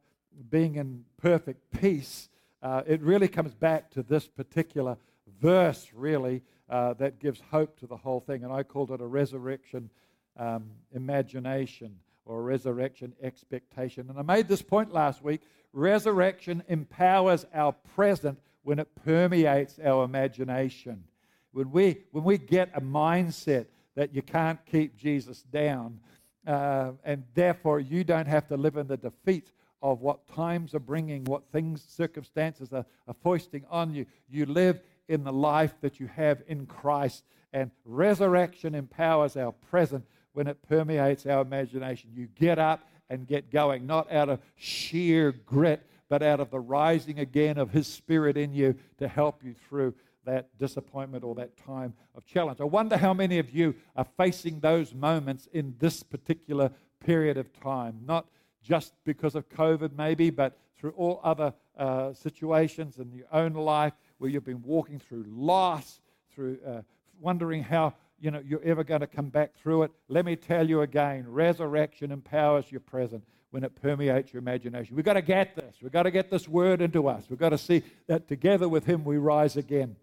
being 0.50 0.76
in 0.76 1.04
perfect 1.20 1.60
peace, 1.80 2.28
uh, 2.62 2.82
it 2.86 3.00
really 3.02 3.28
comes 3.28 3.54
back 3.54 3.90
to 3.90 4.02
this 4.02 4.26
particular 4.26 4.96
verse, 5.40 5.88
really, 5.94 6.42
uh, 6.68 6.94
that 6.94 7.18
gives 7.18 7.40
hope 7.50 7.78
to 7.80 7.86
the 7.86 7.96
whole 7.96 8.20
thing. 8.20 8.44
And 8.44 8.52
I 8.52 8.62
called 8.62 8.90
it 8.90 9.00
a 9.00 9.06
resurrection 9.06 9.90
um, 10.36 10.70
imagination 10.94 11.98
or 12.24 12.42
resurrection 12.42 13.14
expectation. 13.22 14.10
And 14.10 14.18
I 14.18 14.22
made 14.22 14.48
this 14.48 14.62
point 14.62 14.92
last 14.92 15.22
week 15.22 15.40
resurrection 15.72 16.62
empowers 16.68 17.46
our 17.54 17.72
present 17.94 18.38
when 18.62 18.78
it 18.78 18.88
permeates 19.04 19.78
our 19.84 20.04
imagination. 20.04 21.04
When 21.52 21.70
we, 21.70 21.98
when 22.12 22.24
we 22.24 22.38
get 22.38 22.70
a 22.74 22.80
mindset 22.80 23.66
that 23.94 24.14
you 24.14 24.22
can't 24.22 24.58
keep 24.66 24.96
Jesus 24.96 25.42
down, 25.42 26.00
uh, 26.46 26.92
and 27.04 27.24
therefore 27.34 27.80
you 27.80 28.04
don't 28.04 28.28
have 28.28 28.46
to 28.48 28.56
live 28.56 28.76
in 28.76 28.86
the 28.86 28.96
defeat 28.96 29.52
of 29.82 30.00
what 30.00 30.26
times 30.28 30.74
are 30.74 30.80
bringing, 30.80 31.24
what 31.24 31.42
things, 31.52 31.84
circumstances 31.86 32.72
are, 32.72 32.84
are 33.06 33.16
foisting 33.22 33.64
on 33.70 33.94
you. 33.94 34.06
You 34.28 34.46
live 34.46 34.80
in 35.08 35.24
the 35.24 35.32
life 35.32 35.74
that 35.80 36.00
you 36.00 36.08
have 36.08 36.42
in 36.46 36.66
Christ, 36.66 37.24
and 37.52 37.70
resurrection 37.84 38.74
empowers 38.74 39.36
our 39.36 39.52
present 39.52 40.04
when 40.32 40.46
it 40.46 40.58
permeates 40.68 41.26
our 41.26 41.42
imagination. 41.42 42.10
You 42.14 42.28
get 42.38 42.58
up 42.58 42.86
and 43.10 43.26
get 43.26 43.50
going, 43.50 43.86
not 43.86 44.10
out 44.12 44.28
of 44.28 44.40
sheer 44.56 45.32
grit, 45.32 45.86
but 46.08 46.22
out 46.22 46.40
of 46.40 46.50
the 46.50 46.60
rising 46.60 47.18
again 47.18 47.58
of 47.58 47.70
His 47.70 47.86
Spirit 47.86 48.36
in 48.36 48.52
you 48.52 48.74
to 48.98 49.08
help 49.08 49.42
you 49.44 49.54
through 49.68 49.94
that 50.24 50.56
disappointment 50.58 51.24
or 51.24 51.34
that 51.36 51.56
time 51.56 51.94
of 52.14 52.24
challenge. 52.26 52.60
I 52.60 52.64
wonder 52.64 52.96
how 52.96 53.14
many 53.14 53.38
of 53.38 53.50
you 53.50 53.74
are 53.96 54.06
facing 54.16 54.60
those 54.60 54.94
moments 54.94 55.48
in 55.52 55.74
this 55.78 56.02
particular 56.02 56.70
period 57.04 57.38
of 57.38 57.52
time, 57.60 58.00
not 58.04 58.26
just 58.62 58.92
because 59.04 59.34
of 59.34 59.48
COVID, 59.48 59.96
maybe, 59.96 60.30
but 60.30 60.58
through 60.78 60.90
all 60.92 61.20
other 61.24 61.54
uh, 61.78 62.12
situations 62.12 62.98
in 62.98 63.12
your 63.12 63.26
own 63.32 63.54
life 63.54 63.94
where 64.18 64.30
you've 64.30 64.44
been 64.44 64.62
walking 64.62 64.98
through 64.98 65.24
loss, 65.28 66.00
through 66.34 66.58
uh, 66.66 66.82
wondering 67.20 67.62
how 67.62 67.94
you 68.20 68.30
know 68.30 68.42
you're 68.44 68.62
ever 68.62 68.84
going 68.84 69.00
to 69.00 69.06
come 69.06 69.28
back 69.28 69.54
through 69.56 69.84
it. 69.84 69.92
Let 70.08 70.24
me 70.24 70.36
tell 70.36 70.68
you 70.68 70.82
again: 70.82 71.24
resurrection 71.28 72.10
empowers 72.10 72.70
your 72.70 72.80
present 72.80 73.24
when 73.50 73.64
it 73.64 73.74
permeates 73.80 74.32
your 74.32 74.40
imagination. 74.40 74.94
We've 74.94 75.04
got 75.04 75.14
to 75.14 75.22
get 75.22 75.56
this. 75.56 75.76
We've 75.80 75.92
got 75.92 76.02
to 76.02 76.10
get 76.10 76.30
this 76.30 76.48
word 76.48 76.82
into 76.82 77.08
us. 77.08 77.24
We've 77.28 77.38
got 77.38 77.50
to 77.50 77.58
see 77.58 77.82
that 78.06 78.28
together 78.28 78.68
with 78.68 78.84
Him 78.84 79.04
we 79.04 79.16
rise 79.16 79.56
again. 79.56 79.96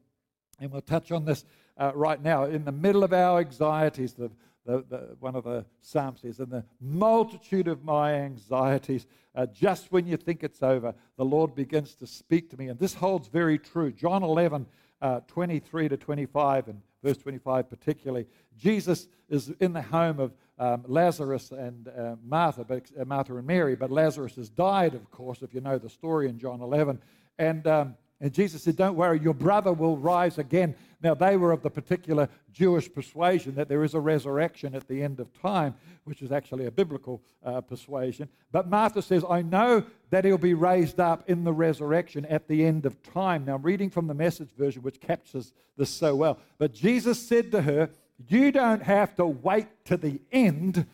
And 0.59 0.71
we'll 0.71 0.81
touch 0.81 1.11
on 1.11 1.25
this 1.25 1.43
uh, 1.77 1.91
right 1.93 2.21
now. 2.21 2.45
In 2.45 2.65
the 2.65 2.71
middle 2.71 3.03
of 3.03 3.13
our 3.13 3.39
anxieties, 3.39 4.13
the, 4.13 4.31
the, 4.65 4.83
the, 4.89 5.17
one 5.19 5.35
of 5.35 5.43
the 5.43 5.65
Psalms 5.81 6.21
says, 6.21 6.39
In 6.39 6.49
the 6.49 6.63
multitude 6.79 7.67
of 7.67 7.83
my 7.83 8.13
anxieties, 8.13 9.05
uh, 9.35 9.45
just 9.47 9.91
when 9.91 10.07
you 10.07 10.17
think 10.17 10.43
it's 10.43 10.63
over, 10.63 10.95
the 11.17 11.25
Lord 11.25 11.55
begins 11.55 11.93
to 11.95 12.07
speak 12.07 12.49
to 12.51 12.57
me. 12.57 12.69
And 12.69 12.79
this 12.79 12.93
holds 12.93 13.27
very 13.27 13.59
true. 13.59 13.91
John 13.91 14.23
11, 14.23 14.65
uh, 15.01 15.19
23 15.27 15.89
to 15.89 15.97
25, 15.97 16.69
and 16.69 16.81
verse 17.05 17.17
25 17.17 17.69
particularly. 17.69 18.25
Jesus 18.57 19.07
is 19.29 19.51
in 19.59 19.73
the 19.73 19.81
home 19.81 20.19
of 20.19 20.33
um, 20.57 20.83
Lazarus 20.87 21.51
and 21.51 21.87
uh, 21.87 22.15
Martha, 22.25 22.63
but, 22.63 22.83
uh, 22.99 23.05
Martha 23.05 23.35
and 23.35 23.45
Mary, 23.45 23.75
but 23.75 23.91
Lazarus 23.91 24.35
has 24.35 24.49
died, 24.49 24.95
of 24.95 25.11
course, 25.11 25.41
if 25.41 25.53
you 25.53 25.61
know 25.61 25.77
the 25.77 25.89
story 25.89 26.27
in 26.29 26.39
John 26.39 26.61
11. 26.61 26.99
And 27.37 27.67
um, 27.67 27.95
and 28.21 28.33
Jesus 28.33 28.63
said, 28.63 28.77
Don't 28.77 28.95
worry, 28.95 29.19
your 29.19 29.33
brother 29.33 29.73
will 29.73 29.97
rise 29.97 30.37
again. 30.37 30.75
Now, 31.01 31.13
they 31.13 31.37
were 31.37 31.51
of 31.51 31.61
the 31.61 31.69
particular 31.69 32.29
Jewish 32.51 32.91
persuasion 32.91 33.55
that 33.55 33.67
there 33.67 33.83
is 33.83 33.93
a 33.93 33.99
resurrection 33.99 34.73
at 34.73 34.87
the 34.87 35.03
end 35.03 35.19
of 35.19 35.31
time, 35.39 35.75
which 36.05 36.21
is 36.21 36.31
actually 36.31 36.65
a 36.65 36.71
biblical 36.71 37.21
uh, 37.43 37.61
persuasion. 37.61 38.29
But 38.51 38.69
Martha 38.69 39.01
says, 39.01 39.23
I 39.29 39.41
know 39.41 39.83
that 40.09 40.25
he'll 40.25 40.37
be 40.37 40.53
raised 40.53 40.99
up 40.99 41.29
in 41.29 41.43
the 41.43 41.53
resurrection 41.53 42.25
at 42.25 42.47
the 42.47 42.65
end 42.65 42.85
of 42.85 43.03
time. 43.03 43.45
Now, 43.45 43.55
I'm 43.55 43.61
reading 43.61 43.89
from 43.89 44.07
the 44.07 44.13
message 44.13 44.49
version, 44.57 44.81
which 44.81 45.01
captures 45.01 45.53
this 45.77 45.89
so 45.89 46.15
well. 46.15 46.39
But 46.57 46.73
Jesus 46.73 47.21
said 47.21 47.51
to 47.51 47.61
her, 47.63 47.89
You 48.29 48.51
don't 48.51 48.81
have 48.81 49.15
to 49.17 49.25
wait 49.25 49.67
to 49.85 49.97
the 49.97 50.21
end. 50.31 50.87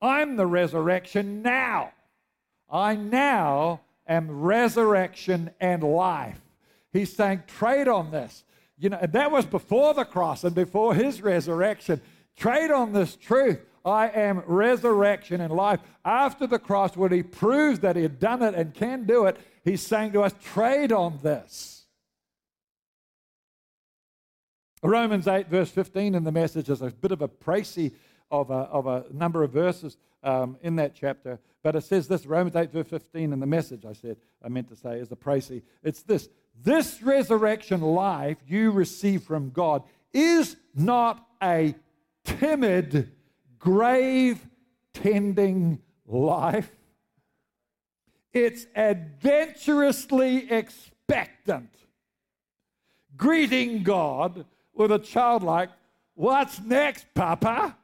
I'm 0.00 0.36
the 0.36 0.46
resurrection 0.46 1.42
now. 1.42 1.92
I 2.70 2.94
now 2.94 3.80
am 4.06 4.30
resurrection 4.30 5.50
and 5.60 5.82
life. 5.82 6.40
He's 6.94 7.12
saying, 7.12 7.42
trade 7.48 7.88
on 7.88 8.12
this. 8.12 8.44
You 8.78 8.88
know, 8.88 8.98
and 9.00 9.12
that 9.12 9.32
was 9.32 9.44
before 9.44 9.94
the 9.94 10.04
cross 10.04 10.44
and 10.44 10.54
before 10.54 10.94
his 10.94 11.20
resurrection. 11.20 12.00
Trade 12.36 12.70
on 12.70 12.92
this 12.92 13.16
truth. 13.16 13.60
I 13.84 14.08
am 14.08 14.42
resurrection 14.46 15.40
and 15.40 15.52
life. 15.52 15.80
After 16.04 16.46
the 16.46 16.58
cross, 16.58 16.96
when 16.96 17.12
he 17.12 17.22
proves 17.22 17.80
that 17.80 17.96
he 17.96 18.02
had 18.02 18.18
done 18.20 18.42
it 18.42 18.54
and 18.54 18.72
can 18.72 19.04
do 19.04 19.26
it, 19.26 19.36
he's 19.64 19.82
saying 19.82 20.12
to 20.12 20.22
us, 20.22 20.32
trade 20.42 20.92
on 20.92 21.18
this. 21.22 21.84
Romans 24.82 25.26
8, 25.26 25.48
verse 25.48 25.70
15 25.70 26.14
in 26.14 26.22
the 26.22 26.32
message 26.32 26.70
is 26.70 26.80
a 26.80 26.90
bit 26.90 27.10
of 27.10 27.22
a 27.22 27.28
précis 27.28 27.92
of 28.30 28.50
a, 28.50 28.54
of 28.54 28.86
a 28.86 29.04
number 29.12 29.42
of 29.42 29.50
verses 29.50 29.96
um, 30.22 30.56
in 30.62 30.76
that 30.76 30.94
chapter. 30.94 31.40
But 31.62 31.74
it 31.74 31.82
says 31.82 32.06
this 32.06 32.24
Romans 32.24 32.54
8, 32.54 32.70
verse 32.70 32.86
15 32.86 33.32
in 33.32 33.40
the 33.40 33.46
message, 33.46 33.84
I 33.84 33.94
said, 33.94 34.16
I 34.44 34.48
meant 34.48 34.68
to 34.68 34.76
say, 34.76 34.98
is 35.00 35.10
a 35.10 35.16
précis. 35.16 35.62
It's 35.82 36.02
this 36.02 36.28
this 36.62 37.02
resurrection 37.02 37.80
life 37.80 38.38
you 38.46 38.70
receive 38.70 39.22
from 39.22 39.50
God 39.50 39.82
is 40.12 40.56
not 40.74 41.26
a 41.42 41.74
timid, 42.24 43.12
grave 43.58 44.46
tending 44.92 45.80
life. 46.06 46.70
It's 48.32 48.66
adventurously 48.74 50.50
expectant, 50.50 51.70
greeting 53.16 53.82
God 53.82 54.44
with 54.74 54.90
a 54.90 54.98
childlike, 54.98 55.70
What's 56.14 56.60
next, 56.60 57.06
Papa? 57.14 57.76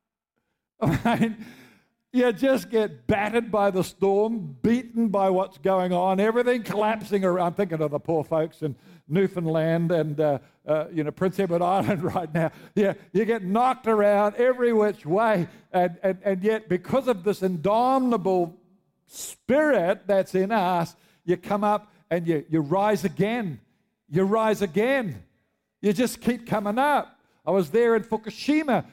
I 0.80 1.18
mean, 1.18 1.46
you 2.12 2.32
just 2.32 2.70
get 2.70 3.06
battered 3.06 3.50
by 3.50 3.70
the 3.70 3.84
storm, 3.84 4.56
beaten 4.62 5.08
by 5.08 5.28
what's 5.28 5.58
going 5.58 5.92
on, 5.92 6.20
everything 6.20 6.62
collapsing 6.62 7.24
around. 7.24 7.48
I'm 7.48 7.54
thinking 7.54 7.82
of 7.82 7.90
the 7.90 7.98
poor 7.98 8.24
folks 8.24 8.62
in 8.62 8.76
Newfoundland 9.08 9.92
and 9.92 10.18
uh, 10.18 10.38
uh, 10.66 10.86
you 10.92 11.04
know 11.04 11.10
Prince 11.10 11.38
Edward 11.38 11.62
Island 11.76 12.02
right 12.02 12.32
now. 12.32 12.50
Yeah, 12.74 12.94
you 13.12 13.24
get 13.24 13.44
knocked 13.44 13.86
around 13.86 14.36
every 14.36 14.72
which 14.72 15.04
way, 15.04 15.48
and, 15.72 15.98
and, 16.02 16.18
and 16.24 16.42
yet 16.42 16.68
because 16.68 17.08
of 17.08 17.24
this 17.24 17.42
indomitable 17.42 18.56
spirit 19.06 20.06
that's 20.06 20.34
in 20.34 20.50
us, 20.50 20.94
you 21.24 21.36
come 21.36 21.64
up 21.64 21.92
and 22.10 22.26
you, 22.26 22.44
you 22.48 22.60
rise 22.60 23.04
again. 23.04 23.60
You 24.08 24.24
rise 24.24 24.62
again. 24.62 25.22
You 25.82 25.92
just 25.92 26.20
keep 26.20 26.46
coming 26.46 26.78
up. 26.78 27.18
I 27.44 27.50
was 27.50 27.70
there 27.70 27.94
in 27.96 28.02
Fukushima 28.02 28.84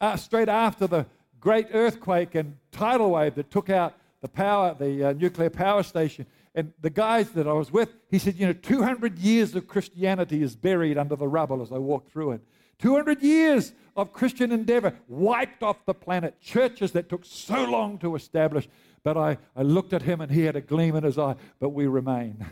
uh, 0.00 0.16
straight 0.16 0.48
after 0.48 0.86
the 0.86 1.06
great 1.44 1.66
earthquake 1.74 2.34
and 2.34 2.56
tidal 2.72 3.10
wave 3.10 3.34
that 3.34 3.50
took 3.50 3.68
out 3.68 3.94
the 4.22 4.28
power, 4.28 4.74
the 4.76 5.10
uh, 5.10 5.12
nuclear 5.12 5.50
power 5.50 5.82
station. 5.82 6.24
And 6.54 6.72
the 6.80 6.88
guys 6.88 7.32
that 7.32 7.46
I 7.46 7.52
was 7.52 7.70
with, 7.70 7.94
he 8.10 8.18
said, 8.18 8.36
you 8.36 8.46
know, 8.46 8.54
200 8.54 9.18
years 9.18 9.54
of 9.54 9.68
Christianity 9.68 10.42
is 10.42 10.56
buried 10.56 10.96
under 10.96 11.16
the 11.16 11.28
rubble 11.28 11.60
as 11.60 11.70
I 11.70 11.76
walked 11.76 12.10
through 12.10 12.32
it. 12.32 12.40
200 12.78 13.22
years 13.22 13.74
of 13.94 14.14
Christian 14.14 14.52
endeavor 14.52 14.94
wiped 15.06 15.62
off 15.62 15.84
the 15.84 15.92
planet. 15.92 16.40
Churches 16.40 16.92
that 16.92 17.10
took 17.10 17.26
so 17.26 17.62
long 17.64 17.98
to 17.98 18.16
establish. 18.16 18.66
But 19.02 19.18
I, 19.18 19.36
I 19.54 19.62
looked 19.62 19.92
at 19.92 20.00
him 20.00 20.22
and 20.22 20.32
he 20.32 20.44
had 20.44 20.56
a 20.56 20.62
gleam 20.62 20.96
in 20.96 21.04
his 21.04 21.18
eye. 21.18 21.36
But 21.60 21.70
we 21.70 21.86
remain. 21.86 22.44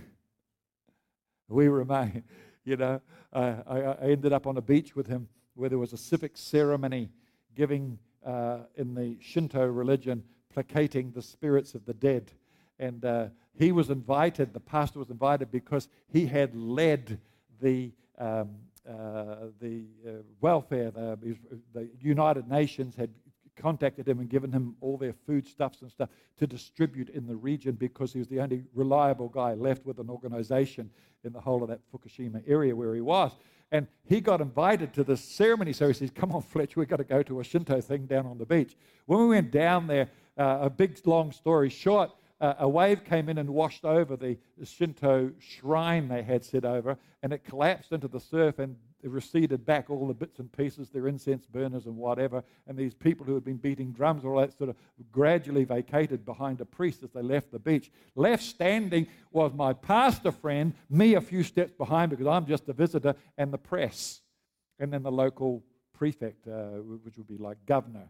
we 1.49 1.69
remain. 1.69 2.25
You 2.65 2.77
know, 2.77 3.01
I, 3.33 3.57
I 3.67 3.97
ended 4.03 4.33
up 4.33 4.47
on 4.47 4.57
a 4.57 4.61
beach 4.63 4.95
with 4.95 5.09
him 5.09 5.27
where 5.55 5.69
there 5.69 5.81
was 5.81 5.93
a 5.93 5.97
civic 5.97 6.37
ceremony 6.37 7.11
giving 7.57 7.99
uh, 8.25 8.59
in 8.76 8.95
the 8.95 9.17
Shinto 9.21 9.67
religion, 9.67 10.23
placating 10.52 11.11
the 11.12 11.23
spirits 11.23 11.75
of 11.75 11.85
the 11.85 11.95
dead. 11.95 12.33
And 12.79 13.05
uh, 13.05 13.26
he 13.55 13.73
was 13.73 13.91
invited, 13.91 14.52
the 14.52 14.61
pastor 14.61 14.99
was 14.99 15.11
invited 15.11 15.50
because 15.50 15.88
he 16.09 16.26
had 16.26 16.55
led 16.55 17.21
the, 17.61 17.93
um, 18.19 18.50
uh, 18.88 19.49
the 19.61 19.85
uh, 20.07 20.11
welfare, 20.41 20.91
the, 20.91 21.37
the 21.73 21.88
United 22.00 22.49
Nations 22.49 22.97
had 22.97 23.11
contacted 23.57 24.09
him 24.09 24.19
and 24.19 24.29
given 24.29 24.53
him 24.53 24.75
all 24.81 24.97
their 24.97 25.13
foodstuffs 25.13 25.83
and 25.83 25.91
stuff 25.91 26.09
to 26.39 26.47
distribute 26.47 27.09
in 27.11 27.27
the 27.27 27.37
region 27.37 27.73
because 27.73 28.13
he 28.13 28.19
was 28.19 28.29
the 28.29 28.41
only 28.41 28.65
reliable 28.75 29.29
guy 29.29 29.55
left 29.55 29.85
with 29.85 29.99
an 29.99 30.11
organization 30.11 30.91
in 31.25 31.33
the 31.33 31.41
whole 31.41 31.63
of 31.63 31.69
that 31.69 31.81
Fukushima 31.93 32.43
area 32.47 32.75
where 32.75 32.95
he 32.95 33.01
was. 33.01 33.33
And 33.71 33.87
he 34.05 34.21
got 34.21 34.41
invited 34.41 34.93
to 34.95 35.05
this 35.05 35.23
ceremony. 35.23 35.73
So 35.73 35.89
he 35.89 35.95
says, 35.95 36.11
Come 36.11 36.33
on, 36.33 36.43
Fletch, 36.43 36.77
we've 36.77 36.89
got 36.89 36.97
to 36.97 37.05
go 37.05 37.23
to 37.23 37.41
a 37.41 37.45
Shinto 37.45 37.81
thing 37.81 38.07
down 38.07 38.27
on 38.27 38.39
the 38.39 38.47
beach. 38.47 38.77
When 39.07 39.21
we 39.21 39.29
went 39.29 39.51
down 39.51 39.87
there, 39.87 40.11
uh, 40.37 40.59
a 40.63 40.71
big, 40.71 40.99
long 41.07 41.33
story 41.33 41.71
short, 41.71 42.11
uh, 42.41 42.55
a 42.59 42.69
wave 42.69 43.05
came 43.05 43.29
in 43.29 43.39
and 43.39 43.49
washed 43.49 43.85
over 43.85 44.17
the 44.17 44.37
Shinto 44.65 45.31
shrine 45.39 46.09
they 46.09 46.23
had 46.23 46.45
set 46.45 46.65
over, 46.65 46.99
and 47.23 47.33
it 47.33 47.45
collapsed 47.45 47.93
into 47.93 48.09
the 48.09 48.21
surf 48.21 48.59
and 48.59 48.77
receded 49.11 49.67
back 49.67 49.91
all 49.91 50.07
the 50.07 50.15
bits 50.15 50.39
and 50.39 50.53
pieces, 50.53 50.89
their 50.89 51.09
incense 51.09 51.47
burners 51.47 51.87
and 51.87 51.97
whatever. 51.97 52.45
And 52.67 52.79
these 52.79 52.95
people 52.95 53.27
who 53.27 53.35
had 53.35 53.45
been 53.45 53.57
beating 53.57 53.93
drums, 53.93 54.25
all 54.25 54.39
that 54.39 54.57
sort 54.57 54.71
of 54.71 54.77
gradually 55.11 55.65
vacated 55.65 56.25
behind 56.25 56.61
a 56.61 56.65
priest 56.65 57.03
as 57.03 57.11
they 57.11 57.23
left 57.23 57.51
the 57.51 57.59
beach. 57.59 57.91
Left 58.15 58.43
standing 58.43 59.09
was 59.33 59.53
my 59.53 59.73
pastor 59.73 60.31
friend, 60.31 60.75
me 60.89 61.15
a 61.15 61.21
few 61.21 61.43
steps 61.43 61.73
behind 61.73 62.11
because 62.11 62.27
I'm 62.27 62.47
just 62.47 62.69
a 62.69 62.73
visitor, 62.73 63.15
and 63.37 63.53
the 63.53 63.59
press. 63.59 64.21
And 64.79 64.93
then 64.93 65.03
the 65.03 65.13
local 65.13 65.65
prefect, 65.93 66.47
uh, 66.47 66.81
which 67.03 67.17
would 67.17 67.29
be 67.29 67.39
like 67.39 67.59
governor, 67.67 68.09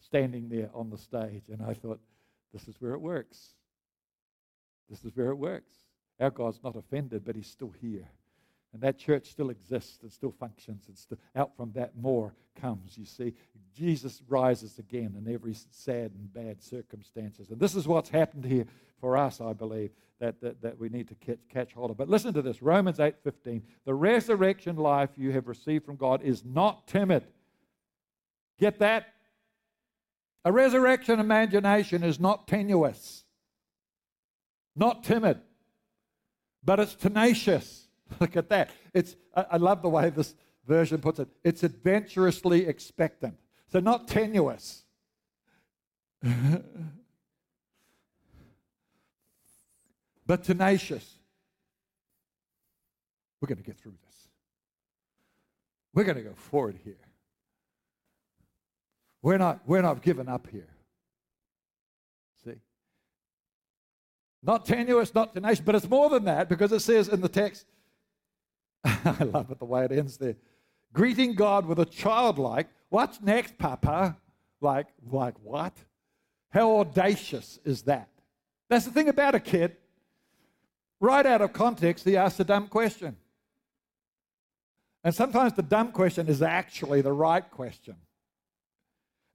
standing 0.00 0.48
there 0.48 0.70
on 0.74 0.90
the 0.90 0.98
stage. 0.98 1.44
And 1.48 1.62
I 1.62 1.74
thought, 1.74 2.00
this 2.52 2.68
is 2.68 2.76
where 2.80 2.92
it 2.92 3.00
works. 3.00 3.54
This 4.88 5.04
is 5.04 5.16
where 5.16 5.30
it 5.30 5.36
works. 5.36 5.72
Our 6.20 6.30
God's 6.30 6.60
not 6.62 6.76
offended, 6.76 7.24
but 7.24 7.36
He's 7.36 7.48
still 7.50 7.72
here. 7.80 8.08
And 8.74 8.82
that 8.82 8.98
church 8.98 9.30
still 9.30 9.48
exists 9.48 10.02
and 10.02 10.12
still 10.12 10.32
functions, 10.32 10.84
and 10.88 10.98
still, 10.98 11.16
out 11.34 11.56
from 11.56 11.72
that 11.72 11.96
more 11.96 12.34
comes, 12.60 12.98
you 12.98 13.06
see. 13.06 13.32
Jesus 13.74 14.20
rises 14.28 14.78
again 14.78 15.14
in 15.16 15.32
every 15.32 15.54
sad 15.70 16.12
and 16.12 16.32
bad 16.32 16.62
circumstances. 16.62 17.50
And 17.50 17.58
this 17.58 17.74
is 17.74 17.88
what's 17.88 18.10
happened 18.10 18.44
here 18.44 18.66
for 19.00 19.16
us, 19.16 19.40
I 19.40 19.52
believe, 19.54 19.90
that, 20.20 20.40
that, 20.42 20.60
that 20.60 20.78
we 20.78 20.90
need 20.90 21.08
to 21.08 21.14
catch, 21.14 21.38
catch 21.48 21.72
hold 21.72 21.90
of. 21.90 21.96
But 21.96 22.10
listen 22.10 22.34
to 22.34 22.42
this 22.42 22.60
Romans 22.60 23.00
8 23.00 23.14
15. 23.24 23.62
The 23.86 23.94
resurrection 23.94 24.76
life 24.76 25.10
you 25.16 25.32
have 25.32 25.48
received 25.48 25.86
from 25.86 25.96
God 25.96 26.22
is 26.22 26.44
not 26.44 26.86
timid. 26.86 27.24
Get 28.58 28.80
that? 28.80 29.06
A 30.44 30.52
resurrection 30.52 31.20
imagination 31.20 32.02
is 32.02 32.20
not 32.20 32.46
tenuous 32.46 33.24
not 34.76 35.04
timid, 35.04 35.40
but 36.62 36.80
it's 36.80 36.94
tenacious. 36.94 37.83
Look 38.20 38.36
at 38.36 38.48
that. 38.50 38.70
It's, 38.92 39.16
I, 39.34 39.56
love 39.56 39.82
the 39.82 39.88
way 39.88 40.10
this 40.10 40.34
version 40.66 41.00
puts 41.00 41.18
it. 41.18 41.28
It's 41.42 41.62
adventurously 41.62 42.66
expectant. 42.66 43.38
So, 43.68 43.80
not 43.80 44.08
tenuous. 44.08 44.84
but 50.26 50.44
tenacious. 50.44 51.18
We're 53.40 53.48
going 53.48 53.58
to 53.58 53.64
get 53.64 53.78
through 53.78 53.94
this. 54.06 54.28
We're 55.92 56.04
going 56.04 56.16
to 56.16 56.22
go 56.22 56.34
forward 56.34 56.78
here. 56.82 56.96
We're 59.22 59.38
not, 59.38 59.60
we're 59.66 59.82
not 59.82 60.02
giving 60.02 60.28
up 60.28 60.48
here. 60.50 60.68
See? 62.44 62.56
Not 64.42 64.66
tenuous, 64.66 65.14
not 65.14 65.34
tenacious, 65.34 65.60
but 65.60 65.74
it's 65.74 65.88
more 65.88 66.10
than 66.10 66.24
that 66.24 66.48
because 66.48 66.72
it 66.72 66.80
says 66.80 67.08
in 67.08 67.20
the 67.20 67.28
text, 67.28 67.66
I 69.04 69.24
love 69.24 69.50
it 69.50 69.58
the 69.58 69.64
way 69.64 69.84
it 69.84 69.92
ends 69.92 70.16
there. 70.16 70.36
Greeting 70.92 71.34
God 71.34 71.66
with 71.66 71.78
a 71.78 71.84
childlike, 71.84 72.68
what's 72.90 73.20
next, 73.20 73.58
Papa? 73.58 74.16
Like, 74.60 74.86
like 75.10 75.34
what? 75.42 75.76
How 76.50 76.78
audacious 76.78 77.58
is 77.64 77.82
that? 77.82 78.08
That's 78.68 78.84
the 78.84 78.92
thing 78.92 79.08
about 79.08 79.34
a 79.34 79.40
kid. 79.40 79.76
Right 81.00 81.26
out 81.26 81.42
of 81.42 81.52
context, 81.52 82.04
he 82.04 82.16
asks 82.16 82.40
a 82.40 82.44
dumb 82.44 82.68
question. 82.68 83.16
And 85.02 85.14
sometimes 85.14 85.52
the 85.52 85.62
dumb 85.62 85.92
question 85.92 86.28
is 86.28 86.40
actually 86.40 87.02
the 87.02 87.12
right 87.12 87.48
question. 87.50 87.96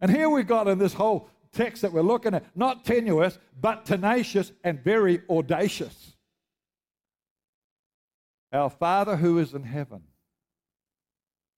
And 0.01 0.09
here 0.09 0.29
we've 0.29 0.47
got 0.47 0.67
in 0.67 0.79
this 0.79 0.93
whole 0.93 1.29
text 1.51 1.81
that 1.81 1.91
we're 1.91 2.01
looking 2.01 2.33
at, 2.33 2.45
not 2.55 2.85
tenuous, 2.85 3.37
but 3.59 3.85
tenacious 3.85 4.51
and 4.63 4.83
very 4.83 5.21
audacious. 5.29 6.15
Our 8.51 8.69
Father 8.69 9.15
who 9.15 9.37
is 9.37 9.53
in 9.53 9.63
heaven, 9.63 10.01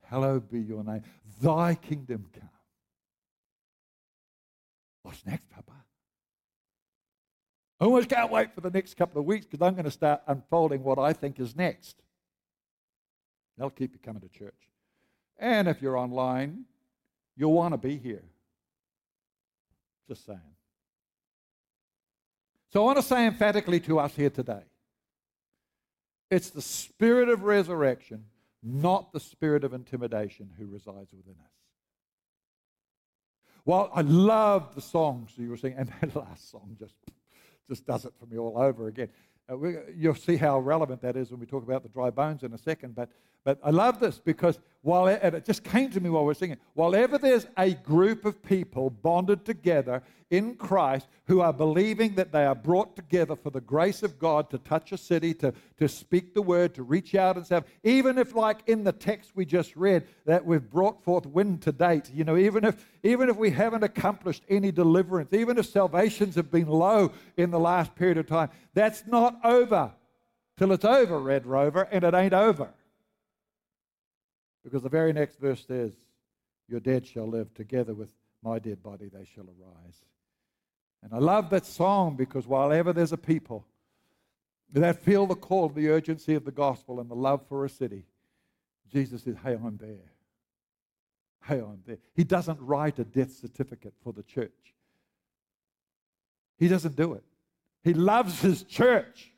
hallowed 0.04 0.49
be 0.49 0.60
your 0.60 0.84
name. 0.84 1.04
Thy 1.41 1.75
kingdom 1.75 2.25
come. 2.34 2.49
What's 5.04 5.25
next, 5.25 5.49
Papa? 5.49 5.71
I 7.80 7.86
almost 7.86 8.10
can't 8.10 8.32
wait 8.32 8.54
for 8.54 8.62
the 8.62 8.69
next 8.69 8.95
couple 8.95 9.19
of 9.19 9.25
weeks 9.25 9.45
because 9.45 9.65
I'm 9.65 9.73
going 9.73 9.86
to 9.86 9.91
start 9.91 10.21
unfolding 10.27 10.84
what 10.84 10.99
I 10.99 11.13
think 11.13 11.39
is 11.39 11.56
next. 11.56 11.95
They'll 13.58 13.69
keep 13.69 13.93
you 13.93 13.99
coming 13.99 14.21
to 14.21 14.30
church. 14.30 14.54
And 15.38 15.67
if 15.67 15.82
you're 15.82 15.97
online, 15.97 16.65
you'll 17.36 17.54
want 17.54 17.73
to 17.73 17.77
be 17.77 17.97
here. 17.97 18.23
Just 20.08 20.25
saying. 20.25 20.39
So 22.71 22.82
I 22.82 22.86
want 22.86 22.97
to 22.97 23.04
say 23.04 23.25
emphatically 23.25 23.80
to 23.82 23.99
us 23.99 24.13
here 24.13 24.30
today 24.30 24.62
it's 26.31 26.49
the 26.49 26.61
spirit 26.61 27.29
of 27.29 27.43
resurrection, 27.43 28.23
not 28.63 29.11
the 29.11 29.19
spirit 29.19 29.63
of 29.63 29.73
intimidation, 29.73 30.49
who 30.57 30.65
resides 30.65 31.11
within 31.13 31.35
us. 31.43 31.51
Well, 33.65 33.91
I 33.93 34.01
love 34.01 34.73
the 34.73 34.81
songs 34.81 35.31
you 35.37 35.49
were 35.49 35.57
singing, 35.57 35.77
and 35.77 35.91
that 36.01 36.15
last 36.15 36.49
song 36.49 36.77
just, 36.79 36.95
just 37.69 37.85
does 37.85 38.05
it 38.05 38.13
for 38.17 38.25
me 38.25 38.37
all 38.37 38.57
over 38.57 38.87
again. 38.87 39.09
Uh, 39.51 39.57
we, 39.57 39.75
you'll 39.95 40.15
see 40.15 40.37
how 40.37 40.57
relevant 40.59 41.01
that 41.01 41.15
is 41.15 41.31
when 41.31 41.39
we 41.39 41.45
talk 41.45 41.63
about 41.63 41.83
the 41.83 41.89
dry 41.89 42.09
bones 42.09 42.43
in 42.43 42.53
a 42.53 42.57
second. 42.57 42.95
But, 42.95 43.09
but 43.43 43.60
I 43.63 43.71
love 43.71 43.99
this 43.99 44.19
because 44.19 44.60
while 44.84 45.08
it, 45.08 45.21
it 45.23 45.45
just 45.45 45.63
came 45.63 45.91
to 45.91 45.99
me 45.99 46.10
while 46.10 46.25
we 46.25 46.32
are 46.32 46.36
singing, 46.36 46.58
while 46.73 46.95
ever 46.95 47.17
there's 47.17 47.45
a 47.58 47.73
group 47.73 48.25
of 48.25 48.41
people 48.41 48.89
bonded 48.89 49.45
together 49.45 50.01
in 50.32 50.56
Christ 50.56 51.08
who 51.25 51.41
are 51.41 51.54
believing 51.54 52.15
that 52.15 52.32
they 52.32 52.45
are 52.45 52.56
brought 52.56 52.95
together 52.95 53.36
for 53.36 53.51
the 53.51 53.62
grace 53.62 54.01
of 54.01 54.17
God 54.17 54.49
to 54.49 54.58
touch 54.58 54.91
a 54.91 54.97
city, 54.97 55.34
to, 55.36 55.54
to 55.77 55.88
speak 55.88 56.34
the 56.34 56.41
word, 56.41 56.73
to 56.75 56.84
reach 56.84 57.13
out 57.15 57.36
and 57.36 57.45
stuff, 57.45 57.65
even 57.84 58.17
if, 58.17 58.34
like 58.34 58.62
in 58.67 58.84
the 58.84 58.91
text 58.91 59.32
we 59.36 59.45
just 59.45 59.75
read, 59.75 60.08
that 60.25 60.45
we've 60.45 60.69
brought 60.69 61.04
forth 61.04 61.25
wind 61.25 61.62
to 61.63 61.71
date, 61.71 62.10
you 62.13 62.23
know, 62.23 62.38
even 62.38 62.63
if, 62.63 62.84
even 63.04 63.30
if 63.30 63.38
we 63.38 63.51
haven't 63.51 63.84
accomplished 63.84 64.43
any 64.49 64.71
deliverance, 64.71 65.34
even 65.34 65.58
if 65.58 65.65
salvations 65.67 66.36
have 66.36 66.49
been 66.49 66.69
low 66.69 67.12
in 67.38 67.51
the 67.51 67.60
last 67.60 67.93
period 67.95 68.17
of 68.17 68.25
time, 68.25 68.49
that's 68.73 69.06
not 69.06 69.38
over 69.43 69.91
till 70.58 70.71
it's 70.71 70.86
over, 70.86 71.19
Red 71.19 71.45
Rover, 71.45 71.84
and 71.91 72.04
it 72.04 72.13
ain't 72.13 72.34
over. 72.34 72.69
Because 74.63 74.84
the 74.84 74.89
very 74.89 75.13
next 75.13 75.39
verse 75.39 75.65
says, 75.65 75.91
Your 76.67 76.80
dead 76.80 77.06
shall 77.06 77.28
live 77.28 77.54
together 77.54 77.93
with 77.93 78.10
my 78.43 78.60
dead 78.60 78.82
body 78.82 79.10
they 79.12 79.26
shall 79.26 79.45
arise. 79.45 80.02
And 81.04 81.13
I 81.13 81.17
love 81.17 81.50
that 81.50 81.65
song 81.65 82.15
because 82.15 82.47
while 82.47 82.71
ever 82.71 82.93
there's 82.93 83.12
a 83.12 83.17
people 83.17 83.65
that 84.74 85.02
feel 85.02 85.26
the 85.26 85.36
call, 85.36 85.69
the 85.69 85.89
urgency 85.89 86.36
of 86.36 86.45
the 86.45 86.52
gospel, 86.52 87.00
and 87.00 87.10
the 87.10 87.15
love 87.15 87.41
for 87.47 87.65
a 87.65 87.69
city, 87.69 88.06
Jesus 88.91 89.24
says, 89.24 89.36
Hey, 89.43 89.54
I'm 89.54 89.78
there. 89.78 90.12
Hey, 91.43 91.56
I'm 91.56 91.82
there. 91.86 91.97
He 92.13 92.24
doesn't 92.24 92.60
write 92.62 93.00
a 93.00 93.04
death 93.04 93.34
certificate 93.34 93.93
for 94.04 94.13
the 94.13 94.24
church. 94.24 94.52
He 96.58 96.67
doesn't 96.67 96.95
do 96.95 97.13
it. 97.13 97.24
He 97.84 97.95
loves 97.95 98.41
his 98.41 98.62
church. 98.63 99.32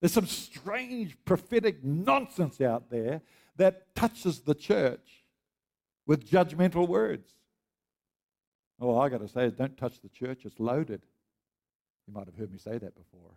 There's 0.00 0.12
some 0.12 0.26
strange 0.26 1.16
prophetic 1.24 1.84
nonsense 1.84 2.60
out 2.60 2.90
there 2.90 3.20
that 3.60 3.94
touches 3.94 4.40
the 4.40 4.54
church 4.54 5.24
with 6.06 6.28
judgmental 6.28 6.88
words. 6.88 7.28
Oh, 8.80 8.98
I 8.98 9.10
got 9.10 9.20
to 9.20 9.28
say, 9.28 9.44
is 9.44 9.52
don't 9.52 9.76
touch 9.76 10.00
the 10.00 10.08
church, 10.08 10.46
it's 10.46 10.58
loaded. 10.58 11.02
You 12.06 12.14
might 12.14 12.24
have 12.24 12.34
heard 12.36 12.50
me 12.50 12.56
say 12.56 12.78
that 12.78 12.94
before. 12.96 13.32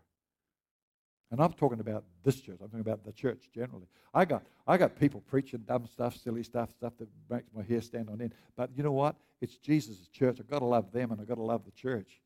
And 1.29 1.41
I'm 1.41 1.51
talking 1.51 1.81
about 1.81 2.05
this 2.23 2.39
church. 2.39 2.59
I'm 2.61 2.69
talking 2.69 2.79
about 2.79 3.03
the 3.03 3.11
church 3.11 3.49
generally. 3.53 3.87
I 4.13 4.23
got, 4.23 4.43
I 4.65 4.77
got 4.77 4.97
people 4.97 5.21
preaching 5.27 5.63
dumb 5.67 5.87
stuff, 5.87 6.15
silly 6.15 6.43
stuff, 6.43 6.71
stuff 6.71 6.93
that 6.99 7.09
makes 7.29 7.49
my 7.53 7.63
hair 7.63 7.81
stand 7.81 8.09
on 8.09 8.21
end. 8.21 8.33
But 8.55 8.69
you 8.77 8.83
know 8.83 8.91
what? 8.93 9.17
It's 9.41 9.57
Jesus' 9.57 10.07
church. 10.07 10.37
I've 10.39 10.49
got 10.49 10.59
to 10.59 10.65
love 10.65 10.91
them 10.93 11.11
and 11.11 11.19
I've 11.19 11.27
got 11.27 11.35
to 11.35 11.43
love 11.43 11.65
the 11.65 11.71
church. 11.71 12.21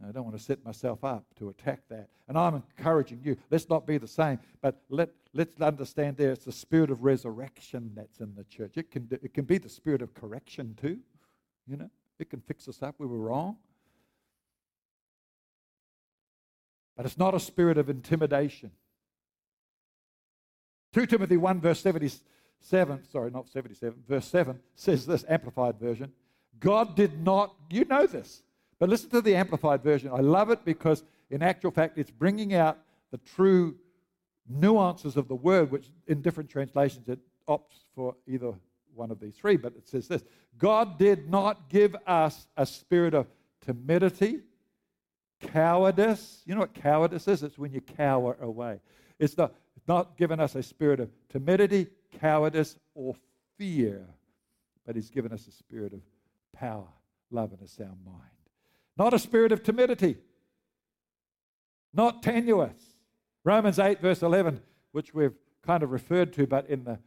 And 0.00 0.08
I 0.08 0.12
don't 0.12 0.24
want 0.24 0.38
to 0.38 0.42
set 0.42 0.64
myself 0.64 1.04
up 1.04 1.26
to 1.40 1.50
attack 1.50 1.82
that. 1.90 2.08
And 2.26 2.38
I'm 2.38 2.54
encouraging 2.54 3.20
you, 3.22 3.36
let's 3.50 3.68
not 3.68 3.86
be 3.86 3.98
the 3.98 4.08
same, 4.08 4.38
but 4.62 4.80
let, 4.88 5.10
let's 5.32 5.60
understand 5.60 6.16
there 6.16 6.32
it's 6.32 6.44
the 6.44 6.52
spirit 6.52 6.90
of 6.90 7.04
resurrection 7.04 7.92
that's 7.94 8.20
in 8.20 8.34
the 8.34 8.44
church. 8.44 8.72
It 8.76 8.90
can, 8.90 9.08
it 9.22 9.34
can 9.34 9.44
be 9.44 9.58
the 9.58 9.68
spirit 9.68 10.02
of 10.02 10.14
correction 10.14 10.76
too. 10.80 10.98
You 11.66 11.76
know, 11.76 11.90
it 12.18 12.30
can 12.30 12.40
fix 12.40 12.68
us 12.68 12.82
up. 12.82 12.96
We 12.98 13.06
were 13.06 13.18
wrong. 13.18 13.56
But 16.96 17.06
it's 17.06 17.18
not 17.18 17.34
a 17.34 17.40
spirit 17.40 17.78
of 17.78 17.88
intimidation. 17.88 18.72
2 20.92 21.06
Timothy 21.06 21.36
1, 21.36 21.60
verse 21.60 21.80
77, 21.80 23.04
sorry, 23.10 23.30
not 23.30 23.48
77, 23.48 24.02
verse 24.08 24.26
7 24.26 24.58
says 24.74 25.06
this, 25.06 25.24
amplified 25.28 25.78
version. 25.78 26.12
God 26.58 26.96
did 26.96 27.24
not, 27.24 27.54
you 27.70 27.84
know 27.84 28.06
this, 28.06 28.42
but 28.78 28.88
listen 28.88 29.08
to 29.10 29.20
the 29.20 29.36
amplified 29.36 29.82
version. 29.82 30.10
I 30.12 30.20
love 30.20 30.50
it 30.50 30.64
because, 30.64 31.04
in 31.30 31.42
actual 31.42 31.70
fact, 31.70 31.96
it's 31.96 32.10
bringing 32.10 32.54
out 32.54 32.78
the 33.12 33.18
true 33.18 33.76
nuances 34.50 35.16
of 35.16 35.28
the 35.28 35.34
word, 35.34 35.70
which 35.70 35.88
in 36.06 36.22
different 36.22 36.50
translations 36.50 37.08
it 37.08 37.18
opts 37.48 37.84
for 37.94 38.16
either 38.26 38.52
one 38.94 39.10
of 39.10 39.20
these 39.20 39.36
three, 39.36 39.56
but 39.56 39.72
it 39.76 39.88
says 39.88 40.08
this 40.08 40.22
God 40.58 40.98
did 40.98 41.30
not 41.30 41.68
give 41.68 41.96
us 42.06 42.48
a 42.56 42.66
spirit 42.66 43.14
of 43.14 43.26
timidity 43.60 44.40
cowardice. 45.40 46.42
You 46.44 46.54
know 46.54 46.60
what 46.60 46.74
cowardice 46.74 47.26
is? 47.28 47.42
It's 47.42 47.58
when 47.58 47.72
you 47.72 47.80
cower 47.80 48.36
away. 48.40 48.80
It's 49.18 49.36
not, 49.36 49.54
not 49.88 50.16
given 50.16 50.40
us 50.40 50.54
a 50.54 50.62
spirit 50.62 51.00
of 51.00 51.10
timidity, 51.28 51.86
cowardice, 52.20 52.76
or 52.94 53.14
fear, 53.56 54.06
but 54.86 54.96
He's 54.96 55.10
given 55.10 55.32
us 55.32 55.46
a 55.46 55.52
spirit 55.52 55.92
of 55.92 56.00
power, 56.52 56.88
love, 57.30 57.52
and 57.52 57.62
a 57.62 57.68
sound 57.68 57.98
mind. 58.04 58.18
Not 58.96 59.14
a 59.14 59.18
spirit 59.18 59.52
of 59.52 59.62
timidity, 59.62 60.16
not 61.92 62.22
tenuous. 62.22 62.89
Romans 63.44 63.78
8, 63.78 64.00
verse 64.00 64.22
11, 64.22 64.60
which 64.92 65.14
we've 65.14 65.34
kind 65.66 65.82
of 65.82 65.90
referred 65.90 66.32
to, 66.34 66.46
but 66.46 66.68
in 66.68 66.84
the 66.84 66.98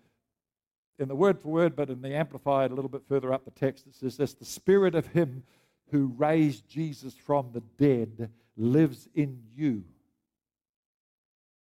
in 1.00 1.08
the 1.08 1.16
word 1.16 1.40
for 1.40 1.48
word, 1.48 1.76
but 1.76 1.90
in 1.90 2.02
the 2.02 2.14
Amplified, 2.16 2.72
a 2.72 2.76
little 2.76 2.90
bit 2.90 3.02
further 3.08 3.34
up 3.34 3.46
the 3.46 3.52
text, 3.52 3.88
it 3.88 3.96
says 3.96 4.16
this 4.16 4.34
the 4.34 4.46
spirit 4.46 4.94
of 4.96 5.08
him 5.08 5.44
who 5.92 6.14
raised 6.18 6.68
Jesus 6.68 7.14
from 7.16 7.50
the 7.52 7.62
dead 7.78 8.30
lives 8.58 9.08
in 9.16 9.42
you. 9.56 9.84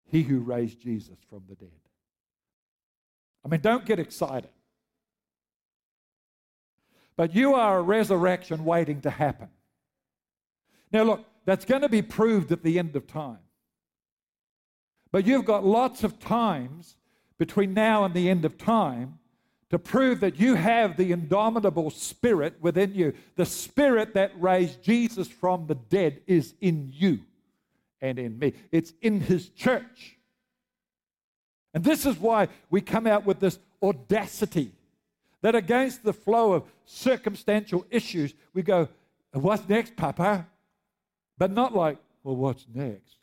He 0.06 0.24
who 0.24 0.40
raised 0.40 0.80
Jesus 0.80 1.18
from 1.30 1.44
the 1.50 1.56
dead. 1.56 1.70
I 3.44 3.48
mean, 3.48 3.62
don't 3.62 3.86
get 3.86 4.00
excited. 4.00 4.50
But 7.16 7.36
you 7.36 7.56
are 7.56 7.80
a 7.80 7.82
resurrection 7.82 8.66
waiting 8.66 9.02
to 9.02 9.10
happen. 9.10 9.50
Now, 10.92 11.04
look, 11.04 11.26
that's 11.46 11.66
going 11.66 11.82
to 11.82 11.90
be 11.90 12.02
proved 12.02 12.52
at 12.52 12.64
the 12.64 12.80
end 12.80 12.96
of 12.96 13.08
time. 13.08 13.40
But 15.14 15.28
you've 15.28 15.46
got 15.46 15.64
lots 15.64 16.04
of 16.04 16.20
times 16.20 16.96
between 17.38 17.76
now 17.76 18.04
and 18.04 18.16
the 18.16 18.30
end 18.30 18.46
of 18.46 18.58
time 18.58 19.20
to 19.70 19.78
prove 19.78 20.22
that 20.22 20.40
you 20.40 20.56
have 20.56 20.98
the 20.98 21.12
indomitable 21.12 21.92
spirit 21.92 22.56
within 22.60 22.96
you. 22.96 23.14
The 23.36 23.46
spirit 23.46 24.16
that 24.16 24.32
raised 24.42 24.82
Jesus 24.82 25.28
from 25.28 25.68
the 25.68 25.76
dead 25.76 26.22
is 26.26 26.56
in 26.62 26.90
you 26.92 27.20
and 28.02 28.18
in 28.18 28.40
me, 28.40 28.54
it's 28.72 28.92
in 29.02 29.22
his 29.22 29.50
church. 29.50 30.18
And 31.76 31.84
this 31.84 32.08
is 32.08 32.20
why 32.20 32.48
we 32.72 32.82
come 32.82 33.06
out 33.06 33.24
with 33.24 33.40
this 33.40 33.60
audacity 33.84 34.72
that 35.42 35.54
against 35.54 36.04
the 36.04 36.14
flow 36.14 36.54
of 36.54 36.64
circumstantial 36.86 37.86
issues, 37.92 38.34
we 38.54 38.64
go, 38.64 38.90
What's 39.32 39.70
next, 39.70 39.96
Papa? 39.96 40.48
But 41.38 41.52
not 41.52 41.76
like, 41.76 42.00
Well, 42.24 42.36
what's 42.36 42.66
next? 42.74 43.18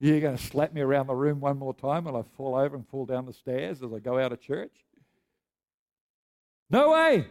You're 0.00 0.20
going 0.20 0.36
to 0.36 0.42
slap 0.42 0.72
me 0.72 0.80
around 0.80 1.08
the 1.08 1.14
room 1.14 1.40
one 1.40 1.58
more 1.58 1.74
time 1.74 2.04
while 2.04 2.16
I 2.16 2.22
fall 2.22 2.56
over 2.56 2.74
and 2.74 2.88
fall 2.88 3.04
down 3.04 3.26
the 3.26 3.34
stairs 3.34 3.82
as 3.82 3.92
I 3.92 3.98
go 3.98 4.18
out 4.18 4.32
of 4.32 4.40
church? 4.40 4.72
No 6.70 6.92
way. 6.92 7.26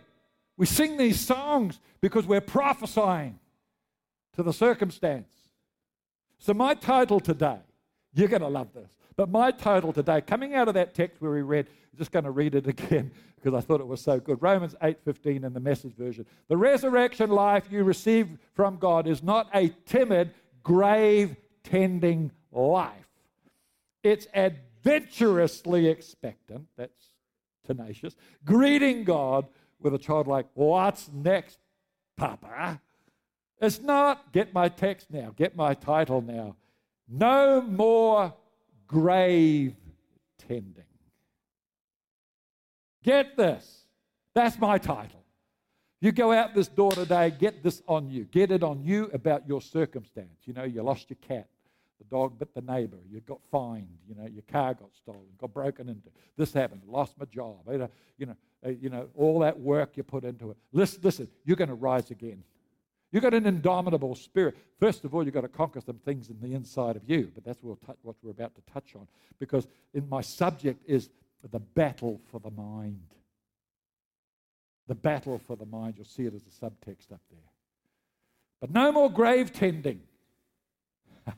We 0.55 0.67
sing 0.67 0.95
these 0.95 1.19
songs 1.19 1.79
because 1.99 2.27
we're 2.27 2.41
prophesying 2.41 3.39
to 4.35 4.43
the 4.43 4.53
circumstance. 4.53 5.33
So, 6.37 6.53
my 6.53 6.75
title 6.75 7.19
today, 7.19 7.57
you're 8.13 8.27
going 8.27 8.41
to 8.41 8.47
love 8.47 8.73
this, 8.73 8.89
but 9.15 9.29
my 9.29 9.51
title 9.51 9.91
today, 9.91 10.21
coming 10.21 10.53
out 10.53 10.67
of 10.67 10.75
that 10.75 10.93
text 10.93 11.21
where 11.21 11.31
we 11.31 11.41
read, 11.41 11.67
I'm 11.91 11.97
just 11.97 12.11
going 12.11 12.25
to 12.25 12.31
read 12.31 12.55
it 12.55 12.67
again 12.67 13.11
because 13.35 13.53
I 13.53 13.65
thought 13.65 13.81
it 13.81 13.87
was 13.87 14.01
so 14.01 14.19
good. 14.19 14.41
Romans 14.41 14.75
8:15 14.81 15.43
in 15.43 15.53
the 15.53 15.59
message 15.59 15.95
version. 15.95 16.25
The 16.49 16.57
resurrection 16.57 17.31
life 17.31 17.63
you 17.71 17.83
receive 17.83 18.37
from 18.53 18.77
God 18.77 19.07
is 19.07 19.23
not 19.23 19.49
a 19.55 19.69
timid, 19.85 20.33
grave 20.61 21.35
tending 21.63 22.31
life. 22.51 22.93
It's 24.03 24.27
adventurously 24.33 25.87
expectant, 25.87 26.67
that's 26.77 27.11
tenacious, 27.65 28.15
greeting 28.45 29.03
God 29.03 29.47
with 29.79 29.93
a 29.93 29.97
childlike, 29.97 30.47
What's 30.53 31.09
next, 31.11 31.59
Papa? 32.17 32.81
It's 33.61 33.81
not, 33.81 34.31
get 34.31 34.53
my 34.53 34.69
text 34.69 35.11
now, 35.11 35.33
get 35.35 35.55
my 35.55 35.73
title 35.73 36.21
now. 36.21 36.55
No 37.07 37.61
more 37.61 38.33
grave 38.87 39.75
tending. 40.37 40.83
Get 43.03 43.35
this. 43.37 43.85
That's 44.35 44.57
my 44.59 44.77
title. 44.77 45.23
You 46.01 46.11
go 46.11 46.31
out 46.31 46.53
this 46.55 46.67
door 46.67 46.91
today, 46.91 47.31
get 47.37 47.61
this 47.63 47.81
on 47.87 48.09
you. 48.09 48.23
Get 48.25 48.51
it 48.51 48.63
on 48.63 48.81
you 48.83 49.09
about 49.13 49.47
your 49.47 49.61
circumstance. 49.61 50.39
You 50.45 50.53
know, 50.53 50.63
you 50.63 50.81
lost 50.81 51.09
your 51.09 51.17
cat. 51.17 51.47
Dog 52.09 52.39
bit 52.39 52.53
the 52.53 52.61
neighbor. 52.61 52.97
You 53.09 53.21
got 53.21 53.39
fined. 53.51 53.97
You 54.07 54.15
know, 54.15 54.27
your 54.27 54.43
car 54.51 54.73
got 54.73 54.89
stolen, 54.95 55.21
got 55.39 55.53
broken 55.53 55.89
into. 55.89 56.09
This 56.37 56.53
happened. 56.53 56.81
Lost 56.87 57.17
my 57.17 57.25
job. 57.25 57.57
You 57.69 57.77
know, 57.77 57.89
you 58.67 58.89
know, 58.89 59.01
uh, 59.01 59.03
all 59.15 59.39
that 59.39 59.59
work 59.59 59.95
you 59.95 60.03
put 60.03 60.23
into 60.23 60.51
it. 60.51 60.57
Listen, 60.71 60.99
listen. 61.03 61.27
You're 61.45 61.57
going 61.57 61.69
to 61.69 61.75
rise 61.75 62.11
again. 62.11 62.43
You've 63.11 63.23
got 63.23 63.33
an 63.33 63.45
indomitable 63.45 64.15
spirit. 64.15 64.55
First 64.79 65.03
of 65.03 65.15
all, 65.15 65.23
you've 65.23 65.33
got 65.33 65.41
to 65.41 65.47
conquer 65.47 65.81
some 65.81 65.97
things 65.97 66.29
in 66.29 66.39
the 66.41 66.55
inside 66.55 66.95
of 66.95 67.01
you, 67.07 67.31
but 67.33 67.43
that's 67.43 67.63
what 67.63 68.15
we're 68.21 68.31
about 68.31 68.53
to 68.55 68.61
touch 68.71 68.95
on. 68.95 69.07
Because 69.39 69.67
in 69.93 70.07
my 70.07 70.21
subject 70.21 70.83
is 70.87 71.09
the 71.51 71.59
battle 71.59 72.21
for 72.31 72.39
the 72.39 72.51
mind. 72.51 72.99
The 74.87 74.95
battle 74.95 75.39
for 75.39 75.55
the 75.55 75.65
mind. 75.65 75.95
You'll 75.97 76.05
see 76.05 76.25
it 76.25 76.33
as 76.33 76.43
a 76.43 76.65
subtext 76.65 77.11
up 77.11 77.21
there. 77.31 77.39
But 78.61 78.71
no 78.71 78.91
more 78.91 79.09
grave 79.09 79.53
tending 79.53 80.01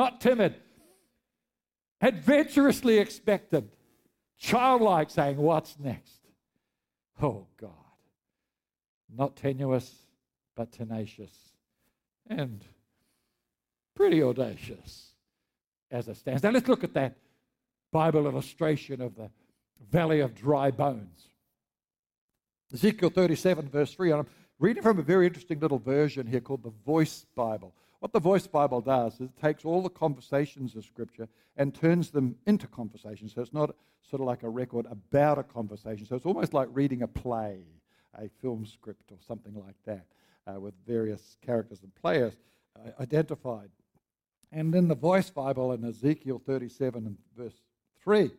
not 0.00 0.18
timid, 0.18 0.54
adventurously 2.00 2.96
expectant, 2.96 3.70
childlike, 4.38 5.10
saying, 5.10 5.36
What's 5.36 5.78
next? 5.78 6.20
Oh, 7.20 7.46
God. 7.60 7.70
Not 9.14 9.36
tenuous, 9.36 9.92
but 10.56 10.72
tenacious 10.72 11.34
and 12.30 12.64
pretty 13.94 14.22
audacious 14.22 15.10
as 15.90 16.08
it 16.08 16.16
stands. 16.16 16.42
Now, 16.42 16.50
let's 16.50 16.68
look 16.68 16.82
at 16.82 16.94
that 16.94 17.18
Bible 17.92 18.26
illustration 18.26 19.02
of 19.02 19.16
the 19.16 19.28
valley 19.90 20.20
of 20.20 20.34
dry 20.34 20.70
bones. 20.70 21.26
Ezekiel 22.72 23.10
37, 23.10 23.68
verse 23.68 23.92
3. 23.92 24.12
I'm 24.14 24.26
reading 24.58 24.82
from 24.82 24.98
a 24.98 25.02
very 25.02 25.26
interesting 25.26 25.60
little 25.60 25.78
version 25.78 26.26
here 26.26 26.40
called 26.40 26.62
the 26.62 26.72
Voice 26.86 27.26
Bible. 27.34 27.74
What 28.00 28.12
the 28.12 28.20
Voice 28.20 28.46
Bible 28.46 28.80
does 28.80 29.14
is 29.14 29.20
it 29.20 29.40
takes 29.40 29.64
all 29.64 29.82
the 29.82 29.90
conversations 29.90 30.74
of 30.74 30.84
Scripture 30.84 31.28
and 31.56 31.74
turns 31.74 32.10
them 32.10 32.36
into 32.46 32.66
conversations. 32.66 33.34
So 33.34 33.42
it's 33.42 33.52
not 33.52 33.76
sort 34.08 34.22
of 34.22 34.26
like 34.26 34.42
a 34.42 34.48
record 34.48 34.86
about 34.90 35.38
a 35.38 35.42
conversation. 35.42 36.06
So 36.06 36.16
it's 36.16 36.26
almost 36.26 36.54
like 36.54 36.68
reading 36.72 37.02
a 37.02 37.06
play, 37.06 37.60
a 38.18 38.28
film 38.40 38.64
script, 38.66 39.12
or 39.12 39.18
something 39.26 39.54
like 39.54 39.76
that, 39.84 40.06
uh, 40.46 40.58
with 40.58 40.74
various 40.86 41.36
characters 41.44 41.82
and 41.82 41.94
players 41.94 42.34
uh, 42.76 42.90
identified. 43.00 43.68
And 44.50 44.74
in 44.74 44.88
the 44.88 44.94
Voice 44.96 45.30
Bible 45.30 45.72
in 45.72 45.84
Ezekiel 45.84 46.42
37 46.44 47.06
and 47.06 47.16
verse 47.36 47.60
3, 48.02 48.30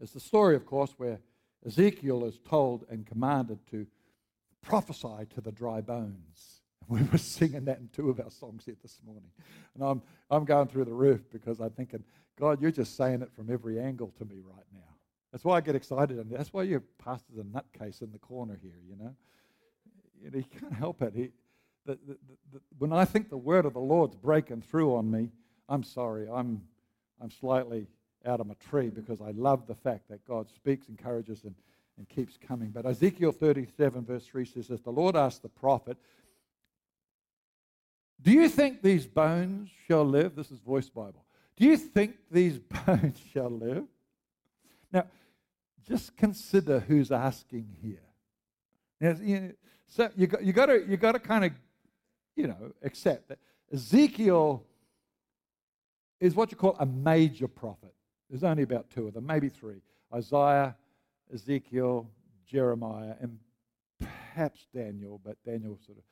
is 0.00 0.10
the 0.10 0.20
story, 0.20 0.56
of 0.56 0.66
course, 0.66 0.92
where 0.96 1.20
Ezekiel 1.64 2.24
is 2.24 2.38
told 2.46 2.84
and 2.90 3.06
commanded 3.06 3.58
to 3.70 3.86
prophesy 4.60 5.26
to 5.34 5.40
the 5.40 5.52
dry 5.52 5.80
bones. 5.80 6.63
We 6.88 7.02
were 7.02 7.18
singing 7.18 7.64
that 7.64 7.78
in 7.78 7.88
two 7.92 8.10
of 8.10 8.20
our 8.20 8.30
songs 8.30 8.64
here 8.64 8.76
this 8.82 8.98
morning. 9.06 9.30
And 9.74 9.82
I'm, 9.82 10.02
I'm 10.30 10.44
going 10.44 10.68
through 10.68 10.84
the 10.84 10.92
roof 10.92 11.22
because 11.32 11.60
I'm 11.60 11.70
thinking, 11.70 12.04
God, 12.38 12.60
you're 12.60 12.70
just 12.70 12.96
saying 12.96 13.22
it 13.22 13.32
from 13.32 13.50
every 13.50 13.80
angle 13.80 14.12
to 14.18 14.24
me 14.24 14.36
right 14.44 14.66
now. 14.72 14.80
That's 15.32 15.44
why 15.44 15.56
I 15.56 15.60
get 15.60 15.74
excited. 15.74 16.18
And 16.18 16.30
that's 16.30 16.52
why 16.52 16.64
your 16.64 16.82
pastor's 17.02 17.38
a 17.38 17.42
nutcase 17.42 18.02
in 18.02 18.12
the 18.12 18.18
corner 18.18 18.58
here, 18.62 18.78
you 18.88 18.96
know. 18.96 19.14
Know, 20.22 20.30
he 20.38 20.42
can't 20.42 20.72
help 20.72 21.02
it. 21.02 21.12
He, 21.14 21.30
the, 21.86 21.98
the, 22.06 22.16
the, 22.52 22.60
when 22.78 22.92
I 22.92 23.04
think 23.04 23.30
the 23.30 23.36
word 23.36 23.66
of 23.66 23.74
the 23.74 23.80
Lord's 23.80 24.16
breaking 24.16 24.62
through 24.62 24.94
on 24.96 25.10
me, 25.10 25.30
I'm 25.68 25.82
sorry. 25.82 26.28
I'm, 26.32 26.62
I'm 27.20 27.30
slightly 27.30 27.86
out 28.26 28.40
of 28.40 28.46
my 28.46 28.54
tree 28.70 28.88
because 28.88 29.20
I 29.20 29.32
love 29.32 29.66
the 29.66 29.74
fact 29.74 30.08
that 30.08 30.26
God 30.26 30.48
speaks, 30.50 30.88
encourages, 30.88 31.44
and, 31.44 31.54
and 31.98 32.08
keeps 32.08 32.38
coming. 32.38 32.70
But 32.70 32.86
Ezekiel 32.86 33.32
37, 33.32 34.04
verse 34.04 34.26
3 34.26 34.44
says 34.44 34.68
this 34.68 34.80
The 34.80 34.90
Lord 34.90 35.16
asked 35.16 35.42
the 35.42 35.48
prophet, 35.48 35.98
Do 38.24 38.32
you 38.32 38.48
think 38.48 38.80
these 38.80 39.06
bones 39.06 39.68
shall 39.86 40.04
live? 40.04 40.34
This 40.34 40.50
is 40.50 40.58
Voice 40.58 40.88
Bible. 40.88 41.26
Do 41.56 41.66
you 41.66 41.76
think 41.76 42.16
these 42.30 42.58
bones 42.86 43.20
shall 43.32 43.50
live? 43.50 43.84
Now, 44.90 45.04
just 45.86 46.16
consider 46.16 46.80
who's 46.80 47.12
asking 47.12 47.68
here. 47.82 47.98
Now, 48.98 49.16
you 49.20 49.40
know, 49.40 49.52
so 49.86 50.10
you 50.16 50.26
got, 50.26 50.42
you 50.42 50.52
got 50.54 50.66
to 50.66 50.84
you 50.88 50.96
got 50.96 51.12
to 51.12 51.18
kind 51.18 51.44
of 51.44 51.52
you 52.34 52.46
know 52.46 52.72
accept 52.82 53.28
that 53.28 53.38
Ezekiel 53.72 54.64
is 56.18 56.34
what 56.34 56.50
you 56.50 56.56
call 56.56 56.76
a 56.80 56.86
major 56.86 57.46
prophet. 57.46 57.92
There's 58.30 58.42
only 58.42 58.62
about 58.62 58.88
two 58.88 59.06
of 59.06 59.12
them, 59.12 59.26
maybe 59.26 59.50
three 59.50 59.82
Isaiah, 60.14 60.74
Ezekiel, 61.32 62.08
Jeremiah, 62.46 63.16
and 63.20 63.38
perhaps 64.00 64.66
Daniel, 64.74 65.20
but 65.22 65.36
Daniel 65.44 65.78
sort 65.84 65.98
of 65.98 66.04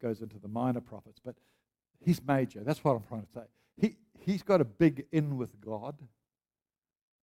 goes 0.00 0.20
into 0.20 0.38
the 0.38 0.48
minor 0.48 0.80
prophets. 0.80 1.20
But 1.24 1.36
he's 2.04 2.20
major. 2.26 2.60
That's 2.64 2.82
what 2.82 2.92
I'm 2.92 3.02
trying 3.02 3.22
to 3.22 3.32
say. 3.32 3.44
He, 3.80 3.96
he's 4.20 4.42
got 4.42 4.60
a 4.60 4.64
big 4.64 5.06
in 5.12 5.36
with 5.36 5.60
God. 5.60 5.96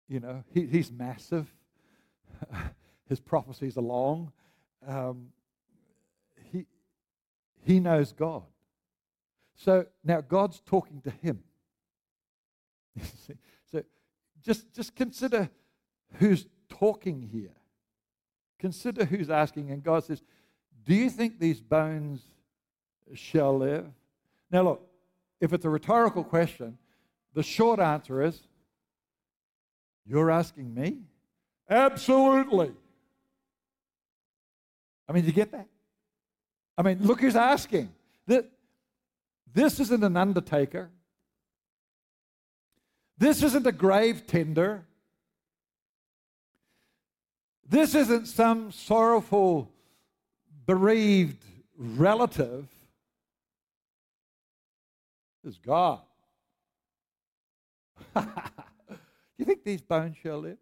You 0.07 0.19
know, 0.19 0.43
he, 0.53 0.65
he's 0.65 0.91
massive. 0.91 1.53
His 3.09 3.19
prophecies 3.19 3.77
are 3.77 3.81
long. 3.81 4.31
Um, 4.87 5.29
he, 6.51 6.65
he 7.65 7.79
knows 7.79 8.11
God. 8.11 8.43
So 9.55 9.85
now 10.03 10.21
God's 10.21 10.61
talking 10.65 11.01
to 11.01 11.11
him. 11.11 11.43
so 13.71 13.83
just, 14.41 14.73
just 14.73 14.95
consider 14.95 15.49
who's 16.15 16.47
talking 16.69 17.21
here. 17.21 17.55
Consider 18.59 19.05
who's 19.05 19.29
asking, 19.29 19.71
and 19.71 19.83
God 19.83 20.03
says, 20.05 20.23
Do 20.85 20.93
you 20.93 21.09
think 21.09 21.39
these 21.39 21.61
bones 21.61 22.27
shall 23.13 23.57
live? 23.57 23.85
Now, 24.51 24.63
look, 24.63 24.89
if 25.41 25.53
it's 25.53 25.65
a 25.65 25.69
rhetorical 25.69 26.23
question, 26.23 26.77
the 27.33 27.43
short 27.43 27.79
answer 27.79 28.21
is, 28.21 28.39
You're 30.05 30.31
asking 30.31 30.73
me? 30.73 30.97
Absolutely. 31.69 32.71
I 35.07 35.13
mean, 35.13 35.23
do 35.23 35.27
you 35.27 35.33
get 35.33 35.51
that? 35.51 35.67
I 36.77 36.81
mean, 36.81 36.99
look 37.01 37.21
who's 37.21 37.35
asking. 37.35 37.91
This 38.25 39.79
isn't 39.79 40.03
an 40.03 40.17
undertaker. 40.17 40.89
This 43.17 43.43
isn't 43.43 43.67
a 43.67 43.71
grave 43.71 44.25
tender. 44.25 44.85
This 47.69 47.93
isn't 47.93 48.27
some 48.27 48.71
sorrowful, 48.71 49.69
bereaved 50.65 51.43
relative. 51.77 52.67
Is 55.45 55.57
God. 55.57 55.99
Do 58.15 58.21
you 59.37 59.45
think 59.45 59.63
these 59.63 59.81
bones 59.81 60.15
shall 60.21 60.39
live? 60.39 60.57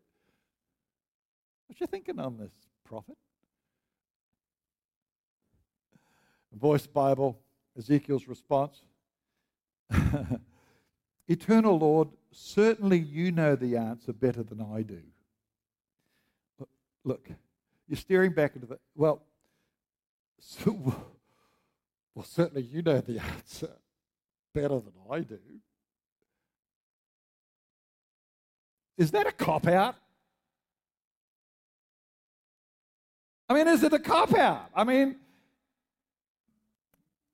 What 1.67 1.79
you 1.79 1.87
thinking 1.87 2.19
on 2.19 2.37
this, 2.37 2.51
prophet? 2.83 3.17
Voice 6.53 6.87
Bible, 6.87 7.39
Ezekiel's 7.77 8.27
response. 8.27 8.81
Eternal 11.27 11.77
Lord, 11.77 12.09
certainly 12.31 12.99
you 12.99 13.31
know 13.31 13.55
the 13.55 13.77
answer 13.77 14.11
better 14.11 14.43
than 14.43 14.61
I 14.61 14.81
do. 14.81 15.01
Look, 16.59 16.69
look 17.05 17.29
you're 17.87 17.97
staring 17.97 18.31
back 18.31 18.55
into 18.55 18.67
the, 18.67 18.79
well, 18.95 19.21
so, 20.39 20.71
well, 22.15 22.25
certainly 22.25 22.63
you 22.63 22.81
know 22.81 22.99
the 22.99 23.19
answer 23.19 23.69
better 24.53 24.79
than 24.79 24.93
I 25.09 25.19
do. 25.19 25.39
Is 28.97 29.11
that 29.11 29.27
a 29.27 29.31
cop 29.31 29.67
out? 29.67 29.95
I 33.49 33.53
mean, 33.53 33.67
is 33.67 33.83
it 33.83 33.93
a 33.93 33.99
cop 33.99 34.33
out? 34.35 34.69
I 34.75 34.83
mean, 34.83 35.17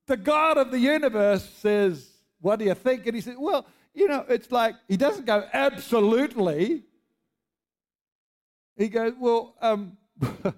the 0.08 0.18
God 0.18 0.58
of 0.58 0.72
the 0.72 0.80
universe 0.80 1.48
says, 1.58 2.10
What 2.42 2.60
do 2.60 2.66
you 2.66 2.74
think? 2.74 3.06
And 3.06 3.16
he 3.16 3.22
says, 3.22 3.36
Well, 3.38 3.68
you 3.94 4.08
know, 4.08 4.26
it's 4.30 4.52
like 4.52 4.76
he 4.88 4.96
doesn't 4.96 5.26
go 5.26 5.44
absolutely. 5.52 6.84
He 8.78 8.90
goes, 8.90 9.14
well, 9.20 9.56
um, 9.60 9.98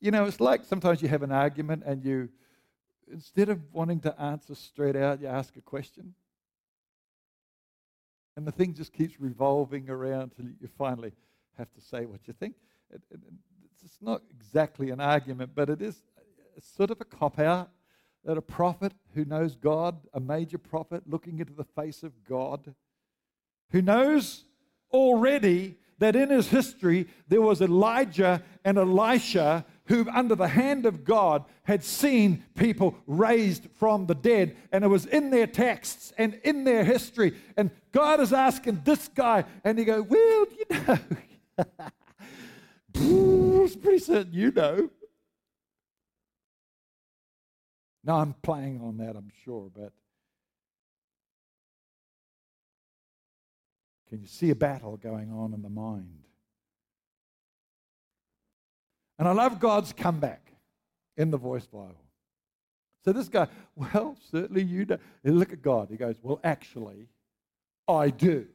you 0.00 0.10
know, 0.10 0.24
it's 0.24 0.40
like 0.40 0.64
sometimes 0.64 1.02
you 1.02 1.08
have 1.08 1.22
an 1.22 1.32
argument 1.32 1.82
and 1.84 2.02
you, 2.02 2.30
instead 3.10 3.48
of 3.48 3.60
wanting 3.72 4.00
to 4.00 4.20
answer 4.20 4.54
straight 4.54 4.96
out, 4.96 5.20
you 5.20 5.26
ask 5.26 5.56
a 5.56 5.60
question. 5.60 6.14
And 8.36 8.46
the 8.46 8.52
thing 8.52 8.74
just 8.74 8.92
keeps 8.92 9.20
revolving 9.20 9.88
around 9.88 10.32
till 10.36 10.46
you 10.46 10.68
finally 10.76 11.12
have 11.56 11.72
to 11.74 11.80
say 11.80 12.04
what 12.04 12.26
you 12.26 12.34
think. 12.34 12.54
It, 12.90 13.00
it, 13.10 13.20
it's 13.84 13.98
not 14.00 14.22
exactly 14.30 14.90
an 14.90 15.00
argument, 15.00 15.52
but 15.54 15.70
it 15.70 15.80
is 15.80 16.02
sort 16.60 16.90
of 16.90 17.00
a 17.00 17.04
cop 17.04 17.38
out 17.38 17.70
that 18.24 18.38
a 18.38 18.42
prophet 18.42 18.92
who 19.14 19.24
knows 19.24 19.54
God, 19.54 19.98
a 20.14 20.20
major 20.20 20.58
prophet 20.58 21.02
looking 21.06 21.38
into 21.38 21.52
the 21.52 21.64
face 21.64 22.02
of 22.02 22.24
God, 22.24 22.74
who 23.70 23.82
knows 23.82 24.44
already 24.92 25.76
that 25.98 26.16
in 26.16 26.30
his 26.30 26.48
history 26.48 27.06
there 27.28 27.42
was 27.42 27.60
Elijah 27.60 28.42
and 28.64 28.78
Elisha 28.78 29.64
who, 29.86 30.08
under 30.10 30.34
the 30.34 30.48
hand 30.48 30.86
of 30.86 31.04
God, 31.04 31.44
had 31.64 31.84
seen 31.84 32.42
people 32.54 32.96
raised 33.06 33.66
from 33.78 34.06
the 34.06 34.14
dead. 34.14 34.56
And 34.72 34.82
it 34.82 34.88
was 34.88 35.06
in 35.06 35.30
their 35.30 35.46
texts 35.46 36.12
and 36.16 36.40
in 36.42 36.64
their 36.64 36.84
history. 36.84 37.34
And 37.56 37.70
God 37.92 38.20
is 38.20 38.32
asking 38.32 38.82
this 38.84 39.08
guy, 39.08 39.44
and 39.62 39.78
he 39.78 39.84
goes, 39.84 40.04
Well, 40.08 40.46
you 40.60 40.66
know, 40.86 40.98
it's 43.64 43.76
pretty 43.76 43.98
certain 43.98 44.32
you 44.32 44.50
know. 44.50 44.90
Now, 48.02 48.16
I'm 48.16 48.34
playing 48.42 48.82
on 48.82 48.98
that, 48.98 49.16
I'm 49.16 49.30
sure, 49.44 49.70
but 49.74 49.92
can 54.10 54.20
you 54.20 54.26
see 54.26 54.50
a 54.50 54.54
battle 54.54 54.98
going 54.98 55.32
on 55.32 55.54
in 55.54 55.62
the 55.62 55.70
mind? 55.70 56.24
And 59.18 59.28
I 59.28 59.32
love 59.32 59.60
God's 59.60 59.92
comeback 59.92 60.52
in 61.16 61.30
the 61.30 61.36
Voice 61.36 61.66
Bible. 61.66 61.94
So 63.04 63.12
this 63.12 63.28
guy, 63.28 63.48
well, 63.76 64.16
certainly 64.30 64.62
you 64.62 64.84
do. 64.84 64.98
And 65.22 65.38
look 65.38 65.52
at 65.52 65.62
God. 65.62 65.88
He 65.90 65.96
goes, 65.96 66.16
well, 66.22 66.40
actually, 66.42 67.08
I 67.86 68.10
do. 68.10 68.46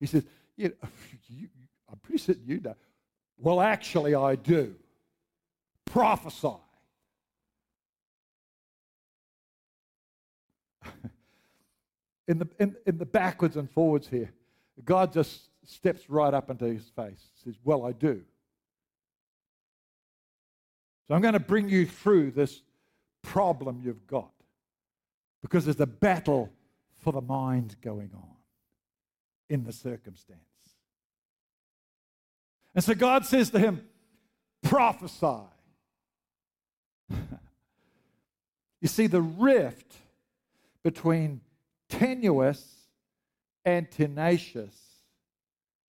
He 0.00 0.06
says, 0.06 0.24
yeah, 0.56 0.68
you, 1.28 1.48
I'm 1.90 1.98
pretty 1.98 2.18
certain 2.18 2.42
you 2.46 2.58
do. 2.58 2.74
Well, 3.38 3.60
actually, 3.60 4.14
I 4.14 4.36
do. 4.36 4.74
Prophesy. 5.84 6.54
in 12.28 12.38
the, 12.38 12.48
in, 12.58 12.76
in 12.86 12.98
the 12.98 13.06
backwards 13.06 13.56
and 13.56 13.70
forwards 13.70 14.08
here, 14.08 14.32
God 14.84 15.12
just 15.12 15.50
steps 15.64 16.08
right 16.08 16.32
up 16.32 16.50
into 16.50 16.64
his 16.64 16.88
face. 16.96 17.20
Says, 17.44 17.54
Well, 17.62 17.84
I 17.84 17.92
do. 17.92 18.22
So 21.08 21.14
I'm 21.14 21.20
going 21.20 21.34
to 21.34 21.40
bring 21.40 21.68
you 21.68 21.86
through 21.86 22.30
this 22.32 22.62
problem 23.22 23.80
you've 23.84 24.06
got. 24.06 24.30
Because 25.40 25.64
there's 25.64 25.80
a 25.80 25.86
battle 25.86 26.50
for 26.98 27.12
the 27.12 27.20
mind 27.20 27.76
going 27.82 28.10
on 28.14 28.36
in 29.48 29.64
the 29.64 29.72
circumstance. 29.72 30.40
And 32.74 32.82
so 32.82 32.94
God 32.94 33.26
says 33.26 33.50
to 33.50 33.58
him, 33.58 33.82
prophesy. 34.62 35.42
you 38.80 38.88
see, 38.88 39.08
the 39.08 39.20
rift 39.20 39.94
between 40.82 41.40
tenuous 41.88 42.64
and 43.64 43.90
tenacious 43.90 44.74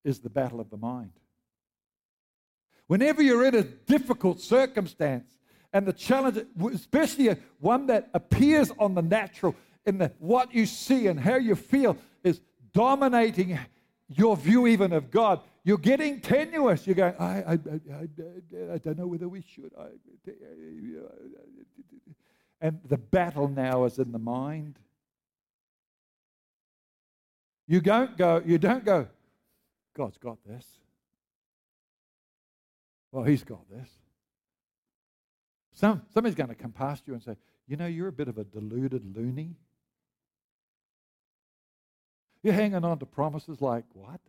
is 0.04 0.18
the 0.18 0.30
battle 0.30 0.60
of 0.60 0.70
the 0.70 0.76
mind. 0.76 1.12
Whenever 2.94 3.22
you're 3.22 3.44
in 3.44 3.56
a 3.56 3.64
difficult 3.64 4.40
circumstance 4.40 5.28
and 5.72 5.84
the 5.84 5.92
challenge, 5.92 6.38
especially 6.72 7.36
one 7.58 7.88
that 7.88 8.08
appears 8.14 8.70
on 8.78 8.94
the 8.94 9.02
natural, 9.02 9.56
in 9.84 9.98
the, 9.98 10.12
what 10.20 10.54
you 10.54 10.64
see 10.64 11.08
and 11.08 11.18
how 11.18 11.34
you 11.34 11.56
feel, 11.56 11.96
is 12.22 12.40
dominating 12.72 13.58
your 14.08 14.36
view 14.36 14.68
even 14.68 14.92
of 14.92 15.10
God, 15.10 15.40
you're 15.64 15.76
getting 15.76 16.20
tenuous. 16.20 16.86
You're 16.86 16.94
going, 16.94 17.16
I, 17.18 17.24
I, 17.24 17.52
I, 17.52 18.74
I 18.74 18.78
don't 18.78 18.96
know 18.96 19.08
whether 19.08 19.28
we 19.28 19.42
should. 19.42 19.72
and 22.60 22.78
the 22.88 22.98
battle 22.98 23.48
now 23.48 23.86
is 23.86 23.98
in 23.98 24.12
the 24.12 24.20
mind. 24.20 24.78
You 27.66 27.80
don't 27.80 28.16
go, 28.16 28.40
you 28.46 28.58
don't 28.58 28.84
go, 28.84 29.08
God's 29.96 30.18
got 30.18 30.38
this. 30.46 30.64
Well, 33.14 33.22
he's 33.22 33.44
got 33.44 33.70
this. 33.70 33.88
Some, 35.72 36.02
somebody's 36.12 36.34
going 36.34 36.48
to 36.48 36.56
come 36.56 36.72
past 36.72 37.04
you 37.06 37.14
and 37.14 37.22
say, 37.22 37.36
You 37.68 37.76
know, 37.76 37.86
you're 37.86 38.08
a 38.08 38.12
bit 38.12 38.26
of 38.26 38.38
a 38.38 38.44
deluded 38.44 39.16
loony. 39.16 39.54
You're 42.42 42.54
hanging 42.54 42.84
on 42.84 42.98
to 42.98 43.06
promises 43.06 43.62
like, 43.62 43.84
What? 43.92 44.20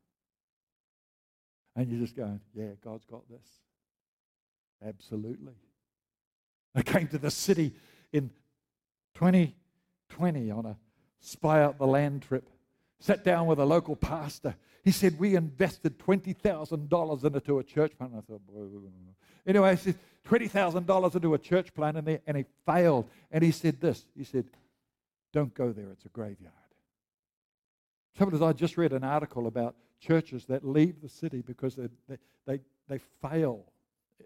And 1.75 1.89
you're 1.89 1.99
just 1.99 2.15
going, 2.15 2.39
Yeah, 2.53 2.73
God's 2.83 3.05
got 3.05 3.27
this. 3.27 3.47
Absolutely. 4.87 5.55
I 6.75 6.83
came 6.83 7.07
to 7.07 7.17
the 7.17 7.31
city 7.31 7.73
in 8.13 8.29
2020 9.15 10.51
on 10.51 10.67
a 10.67 10.77
spy 11.21 11.63
out 11.63 11.79
the 11.79 11.87
land 11.87 12.21
trip. 12.21 12.47
Sat 12.99 13.23
down 13.23 13.47
with 13.47 13.59
a 13.59 13.65
local 13.65 13.95
pastor. 13.95 14.55
He 14.83 14.91
said, 14.91 15.19
We 15.19 15.35
invested 15.35 15.99
$20,000 15.99 17.23
into 17.25 17.59
a 17.59 17.63
church 17.63 17.97
plan. 17.97 18.11
I 18.17 18.21
thought, 18.21 18.41
anyway, 19.45 19.75
he 19.75 19.81
said, 19.81 19.95
$20,000 20.27 21.15
into 21.15 21.33
a 21.33 21.37
church 21.37 21.73
plan, 21.73 21.97
and, 21.97 22.07
they, 22.07 22.19
and 22.25 22.37
he 22.37 22.45
failed. 22.65 23.09
And 23.31 23.43
he 23.43 23.51
said 23.51 23.81
this 23.81 24.05
He 24.17 24.23
said, 24.23 24.45
Don't 25.33 25.53
go 25.53 25.71
there, 25.71 25.91
it's 25.91 26.05
a 26.05 26.09
graveyard. 26.09 26.53
Trouble 28.15 28.35
is, 28.35 28.41
I 28.41 28.53
just 28.53 28.77
read 28.77 28.93
an 28.93 29.03
article 29.03 29.47
about 29.47 29.75
churches 29.99 30.45
that 30.45 30.65
leave 30.65 31.01
the 31.01 31.09
city 31.09 31.41
because 31.41 31.75
they, 31.75 31.89
they, 32.07 32.17
they, 32.45 32.59
they 32.87 32.99
fail. 33.21 33.65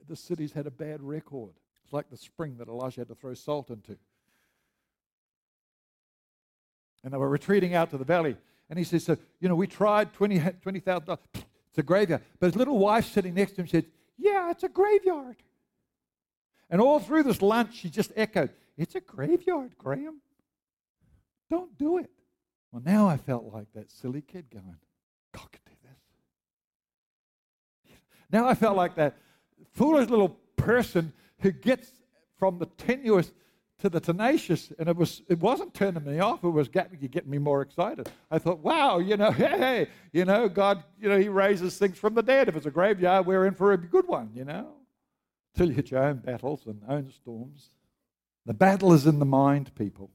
The 0.08 0.15
city's 0.15 0.51
had 0.51 0.67
a 0.67 0.71
bad 0.71 1.01
record. 1.01 1.51
It's 1.84 1.93
like 1.93 2.10
the 2.12 2.17
spring 2.17 2.58
that 2.58 2.67
Elijah 2.67 3.01
had 3.01 3.08
to 3.08 3.15
throw 3.15 3.34
salt 3.34 3.71
into. 3.71 3.97
And 7.03 7.13
they 7.13 7.17
were 7.17 7.29
retreating 7.29 7.73
out 7.73 7.89
to 7.91 7.97
the 7.97 8.05
valley. 8.05 8.36
And 8.69 8.77
he 8.77 8.86
says, 8.86 9.05
So, 9.05 9.17
you 9.39 9.49
know, 9.49 9.55
we 9.55 9.67
tried 9.67 10.13
$20,000. 10.13 10.62
$20, 10.62 11.17
it's 11.69 11.77
a 11.77 11.84
graveyard. 11.84 12.21
But 12.39 12.47
his 12.47 12.55
little 12.55 12.77
wife 12.77 13.05
sitting 13.12 13.34
next 13.34 13.53
to 13.53 13.62
him 13.62 13.67
said, 13.67 13.86
Yeah, 14.17 14.51
it's 14.51 14.63
a 14.63 14.69
graveyard. 14.69 15.38
And 16.69 16.82
all 16.82 16.99
through 16.99 17.23
this 17.23 17.41
lunch, 17.41 17.75
she 17.75 17.89
just 17.89 18.12
echoed, 18.15 18.51
It's 18.77 18.95
a 18.95 19.01
graveyard, 19.01 19.77
Graham. 19.77 20.21
Don't 21.49 21.75
do 21.77 21.97
it. 21.97 22.10
Well, 22.71 22.84
now 22.86 23.08
I 23.08 23.17
felt 23.17 23.51
like 23.51 23.67
that 23.73 23.89
silly 23.89 24.21
kid 24.21 24.45
going, 24.51 24.77
God 25.34 25.51
could 25.51 25.65
do 25.65 25.71
this. 25.84 25.97
Now 28.32 28.47
I 28.47 28.53
felt 28.53 28.77
like 28.77 28.95
that 28.95 29.17
foolish 29.73 30.10
little 30.10 30.38
person 30.55 31.13
who 31.39 31.51
gets 31.51 31.89
from 32.38 32.60
the 32.60 32.67
tenuous 32.67 33.32
to 33.80 33.89
the 33.89 34.00
tenacious, 34.00 34.72
and 34.78 34.89
it 34.89 34.96
was 34.96 35.22
it 35.30 35.39
wasn't 35.39 35.74
turning 35.74 36.04
me 36.04 36.20
off. 36.20 36.44
It 36.44 36.50
was 36.50 36.68
getting, 36.68 37.00
getting 37.00 37.30
me 37.30 37.38
more 37.38 37.62
excited. 37.62 38.10
I 38.30 38.38
thought, 38.38 38.60
wow, 38.60 39.00
you 39.00 39.18
know, 39.18 39.32
hey, 39.32 39.88
you 40.12 40.26
know, 40.26 40.50
God, 40.50 40.84
you 41.00 41.10
know, 41.10 41.18
He 41.18 41.30
raises 41.30 41.78
things 41.78 41.98
from 41.98 42.13
the 42.13 42.24
dead. 42.24 42.50
If 42.50 42.56
it's 42.56 42.65
a 42.65 42.72
graveyard, 42.72 43.26
we're 43.26 43.46
in 43.46 43.54
for 43.54 43.72
a 43.72 43.78
good 43.78 44.08
one, 44.08 44.32
you 44.36 44.46
know. 44.46 44.74
Till 45.56 45.68
you 45.68 45.74
hit 45.74 45.92
your 45.92 46.04
own 46.04 46.18
battles 46.18 46.65
and 46.65 46.82
own 46.88 47.12
storms. 47.12 47.70
The 48.46 48.54
battle 48.54 48.94
is 48.94 49.06
in 49.06 49.20
the 49.20 49.26
mind, 49.26 49.74
people. 49.76 50.12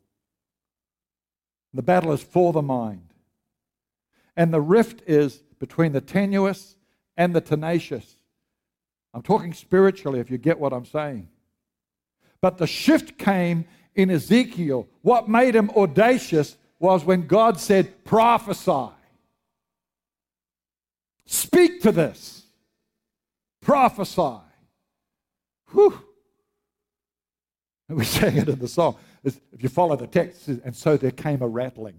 The 1.73 1.83
battle 1.83 2.13
is 2.13 2.23
for 2.23 2.53
the 2.53 2.63
mind. 2.63 3.13
And 4.37 4.53
the 4.53 4.61
rift 4.61 5.03
is 5.07 5.43
between 5.59 5.93
the 5.93 6.01
tenuous 6.01 6.77
and 7.17 7.35
the 7.35 7.41
tenacious. 7.41 8.17
I'm 9.13 9.23
talking 9.23 9.53
spiritually, 9.53 10.21
if 10.21 10.31
you 10.31 10.39
get 10.39 10.59
what 10.59 10.73
I'm 10.73 10.85
saying. 10.85 11.29
But 12.45 12.59
the 12.59 12.67
shift 12.67 13.17
came 13.17 13.65
in 13.95 14.11
Ezekiel. 14.11 14.87
What 15.01 15.31
made 15.31 15.57
him 15.57 15.71
audacious 15.71 16.59
was 16.79 17.03
when 17.03 17.27
God 17.27 17.59
said, 17.59 18.05
prophesy. 18.05 18.93
Speak 21.25 21.81
to 21.81 21.91
this. 21.91 22.45
Prophesy. 23.63 24.43
Whew. 25.71 25.99
And 27.89 27.97
we 27.97 28.05
sang 28.05 28.37
it 28.37 28.51
in 28.51 28.59
the 28.59 28.69
song. 28.69 28.97
If 29.23 29.41
you 29.59 29.71
follow 29.71 29.97
the 29.97 30.07
text, 30.07 30.47
and 30.47 30.77
so 30.77 30.99
there 30.99 31.13
came 31.13 31.41
a 31.41 31.49
rattling. 31.49 31.97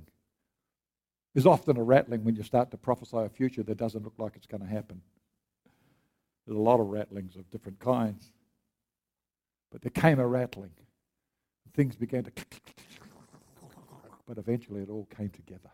There's 1.34 1.48
often 1.48 1.76
a 1.76 1.84
rattling 1.84 2.24
when 2.24 2.36
you 2.36 2.44
start 2.44 2.70
to 2.70 2.78
prophesy 2.78 3.18
a 3.18 3.30
future 3.30 3.64
that 3.64 3.78
doesn't 3.78 4.04
look 4.04 4.20
like 4.20 4.34
it's 4.36 4.46
going 4.46 4.62
to 4.62 4.70
happen. 4.70 5.02
There's 6.46 6.56
a 6.56 6.62
lot 6.62 6.80
of 6.80 6.86
rattlings 6.90 7.36
of 7.36 7.50
different 7.50 7.80
kinds. 7.80 8.30
But 9.76 9.82
there 9.82 10.02
came 10.04 10.20
a 10.20 10.26
rattling. 10.26 10.72
Things 11.74 11.98
began 11.98 12.24
to 12.24 12.32
but 14.26 14.38
eventually 14.38 14.82
it 14.82 14.90
all 14.90 15.06
came 15.18 15.28
together. 15.28 15.70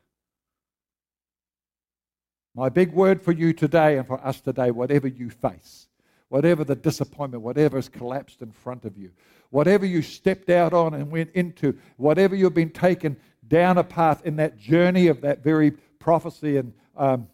My 2.55 2.69
big 2.69 2.93
word 2.93 3.21
for 3.21 3.31
you 3.31 3.53
today 3.53 3.99
and 3.99 4.07
for 4.07 4.19
us 4.25 4.41
today, 4.41 4.71
whatever 4.71 5.07
you 5.07 5.29
face, 5.29 5.87
whatever 6.29 6.63
the 6.63 6.73
disappointment, 6.73 7.43
whatever 7.43 7.77
has 7.77 7.89
collapsed 7.89 8.41
in 8.41 8.51
front 8.51 8.85
of 8.85 8.97
you, 8.97 9.11
whatever 9.51 9.85
you 9.85 10.01
stepped 10.01 10.49
out 10.49 10.73
on 10.73 10.95
and 10.95 11.11
went 11.11 11.29
into, 11.35 11.77
whatever 11.97 12.35
you've 12.35 12.55
been 12.55 12.71
taken 12.71 13.15
down 13.47 13.77
a 13.77 13.83
path 13.83 14.25
in 14.25 14.35
that 14.37 14.57
journey 14.57 15.09
of 15.09 15.21
that 15.21 15.43
very 15.43 15.69
prophecy 15.99 16.57
in 16.57 16.73
um, 16.97 17.27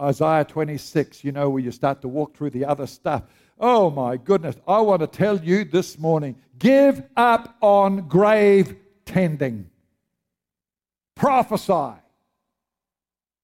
Isaiah 0.00 0.46
26, 0.46 1.24
you 1.24 1.32
know, 1.32 1.50
where 1.50 1.62
you 1.62 1.70
start 1.70 2.00
to 2.00 2.08
walk 2.08 2.34
through 2.34 2.50
the 2.50 2.64
other 2.64 2.86
stuff. 2.86 3.24
Oh 3.58 3.90
my 3.90 4.16
goodness. 4.16 4.56
I 4.66 4.80
want 4.80 5.00
to 5.00 5.06
tell 5.06 5.38
you 5.38 5.64
this 5.64 5.98
morning 5.98 6.36
give 6.58 7.02
up 7.16 7.56
on 7.60 8.08
grave 8.08 8.76
tending. 9.04 9.70
Prophesy. 11.14 11.98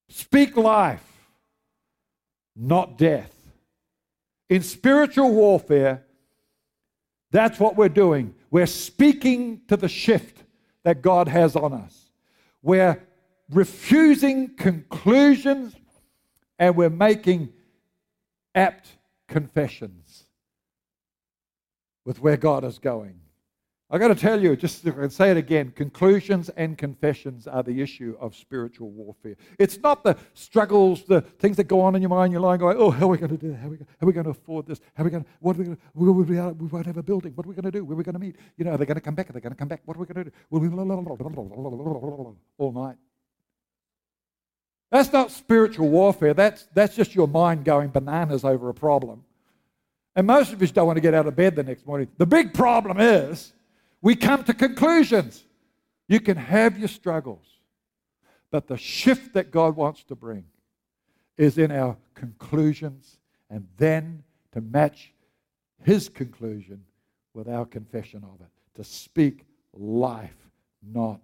Speak 0.08 0.56
life, 0.56 1.04
not 2.54 2.98
death. 2.98 3.32
In 4.50 4.62
spiritual 4.62 5.32
warfare, 5.32 6.04
that's 7.30 7.58
what 7.58 7.76
we're 7.76 7.88
doing. 7.88 8.34
We're 8.50 8.66
speaking 8.66 9.62
to 9.68 9.76
the 9.78 9.88
shift 9.88 10.44
that 10.84 11.00
God 11.00 11.28
has 11.28 11.56
on 11.56 11.72
us. 11.72 12.10
We're 12.60 13.02
refusing 13.50 14.54
conclusions 14.56 15.74
and 16.58 16.76
we're 16.76 16.90
making 16.90 17.54
apt 18.54 18.90
confessions 19.28 20.01
with 22.04 22.20
where 22.20 22.36
God 22.36 22.64
is 22.64 22.78
going. 22.78 23.20
I've 23.92 24.00
got 24.00 24.08
to 24.08 24.14
tell 24.14 24.40
you, 24.40 24.56
just 24.56 24.82
to 24.84 25.10
say 25.10 25.30
it 25.30 25.36
again 25.36 25.70
conclusions 25.72 26.48
and 26.56 26.78
confessions 26.78 27.46
are 27.46 27.62
the 27.62 27.82
issue 27.82 28.16
of 28.18 28.34
spiritual 28.34 28.88
warfare. 28.88 29.36
It's 29.58 29.78
not 29.82 30.02
the 30.02 30.16
struggles, 30.32 31.04
the 31.04 31.20
things 31.20 31.58
that 31.58 31.64
go 31.64 31.82
on 31.82 31.94
in 31.94 32.00
your 32.00 32.08
mind. 32.08 32.32
You're 32.32 32.40
lying 32.40 32.58
going, 32.58 32.78
oh, 32.78 32.90
how 32.90 33.04
are 33.04 33.08
we 33.08 33.18
going 33.18 33.32
to 33.32 33.36
do 33.36 33.50
that? 33.50 33.58
How 33.58 33.66
are 33.66 34.06
we, 34.06 34.14
going 34.14 34.24
to 34.24 34.30
afford 34.30 34.66
this? 34.66 34.80
How 34.94 35.02
are 35.02 35.04
we 35.04 35.10
going 35.10 35.24
to, 35.24 35.30
what 35.40 35.56
are 35.56 35.58
we 35.58 35.64
going 35.66 35.76
to, 35.76 35.82
we, 35.92 36.10
we, 36.10 36.22
we 36.22 36.66
won't 36.68 36.86
have 36.86 36.96
a 36.96 37.02
building. 37.02 37.32
What 37.34 37.44
are 37.44 37.50
we 37.50 37.54
going 37.54 37.66
to 37.66 37.70
do? 37.70 37.84
Where 37.84 37.92
are 37.92 37.98
we 37.98 38.02
going 38.02 38.14
to 38.14 38.18
meet? 38.18 38.36
You 38.56 38.64
know, 38.64 38.70
are 38.70 38.78
they 38.78 38.86
going 38.86 38.94
to 38.94 39.02
come 39.02 39.14
back? 39.14 39.28
Are 39.28 39.34
they 39.34 39.40
going 39.40 39.52
to 39.52 39.58
come 39.58 39.68
back? 39.68 39.82
What 39.84 39.98
are 39.98 40.00
we 40.00 40.06
going 40.06 40.24
to 40.24 40.30
do? 40.30 40.36
Will 40.48 40.60
we, 40.60 40.68
All 42.56 42.72
night. 42.72 42.96
That's 44.90 45.12
not 45.12 45.30
spiritual 45.30 45.90
warfare. 45.90 46.32
That's, 46.32 46.66
that's 46.72 46.96
just 46.96 47.14
your 47.14 47.28
mind 47.28 47.66
going 47.66 47.90
bananas 47.90 48.42
over 48.42 48.70
a 48.70 48.74
problem. 48.74 49.24
And 50.14 50.26
most 50.26 50.52
of 50.52 50.60
us 50.60 50.70
don't 50.70 50.86
want 50.86 50.96
to 50.96 51.00
get 51.00 51.14
out 51.14 51.26
of 51.26 51.34
bed 51.34 51.56
the 51.56 51.62
next 51.62 51.86
morning. 51.86 52.08
The 52.18 52.26
big 52.26 52.52
problem 52.52 53.00
is 53.00 53.52
we 54.00 54.14
come 54.16 54.44
to 54.44 54.54
conclusions. 54.54 55.44
You 56.08 56.20
can 56.20 56.36
have 56.36 56.78
your 56.78 56.88
struggles, 56.88 57.46
but 58.50 58.66
the 58.66 58.76
shift 58.76 59.34
that 59.34 59.50
God 59.50 59.76
wants 59.76 60.02
to 60.04 60.14
bring 60.14 60.44
is 61.38 61.56
in 61.56 61.70
our 61.70 61.96
conclusions 62.14 63.18
and 63.48 63.66
then 63.78 64.22
to 64.52 64.60
match 64.60 65.12
His 65.82 66.08
conclusion 66.08 66.84
with 67.32 67.48
our 67.48 67.64
confession 67.64 68.22
of 68.24 68.40
it, 68.40 68.50
to 68.74 68.84
speak 68.84 69.46
life, 69.72 70.50
not 70.82 71.20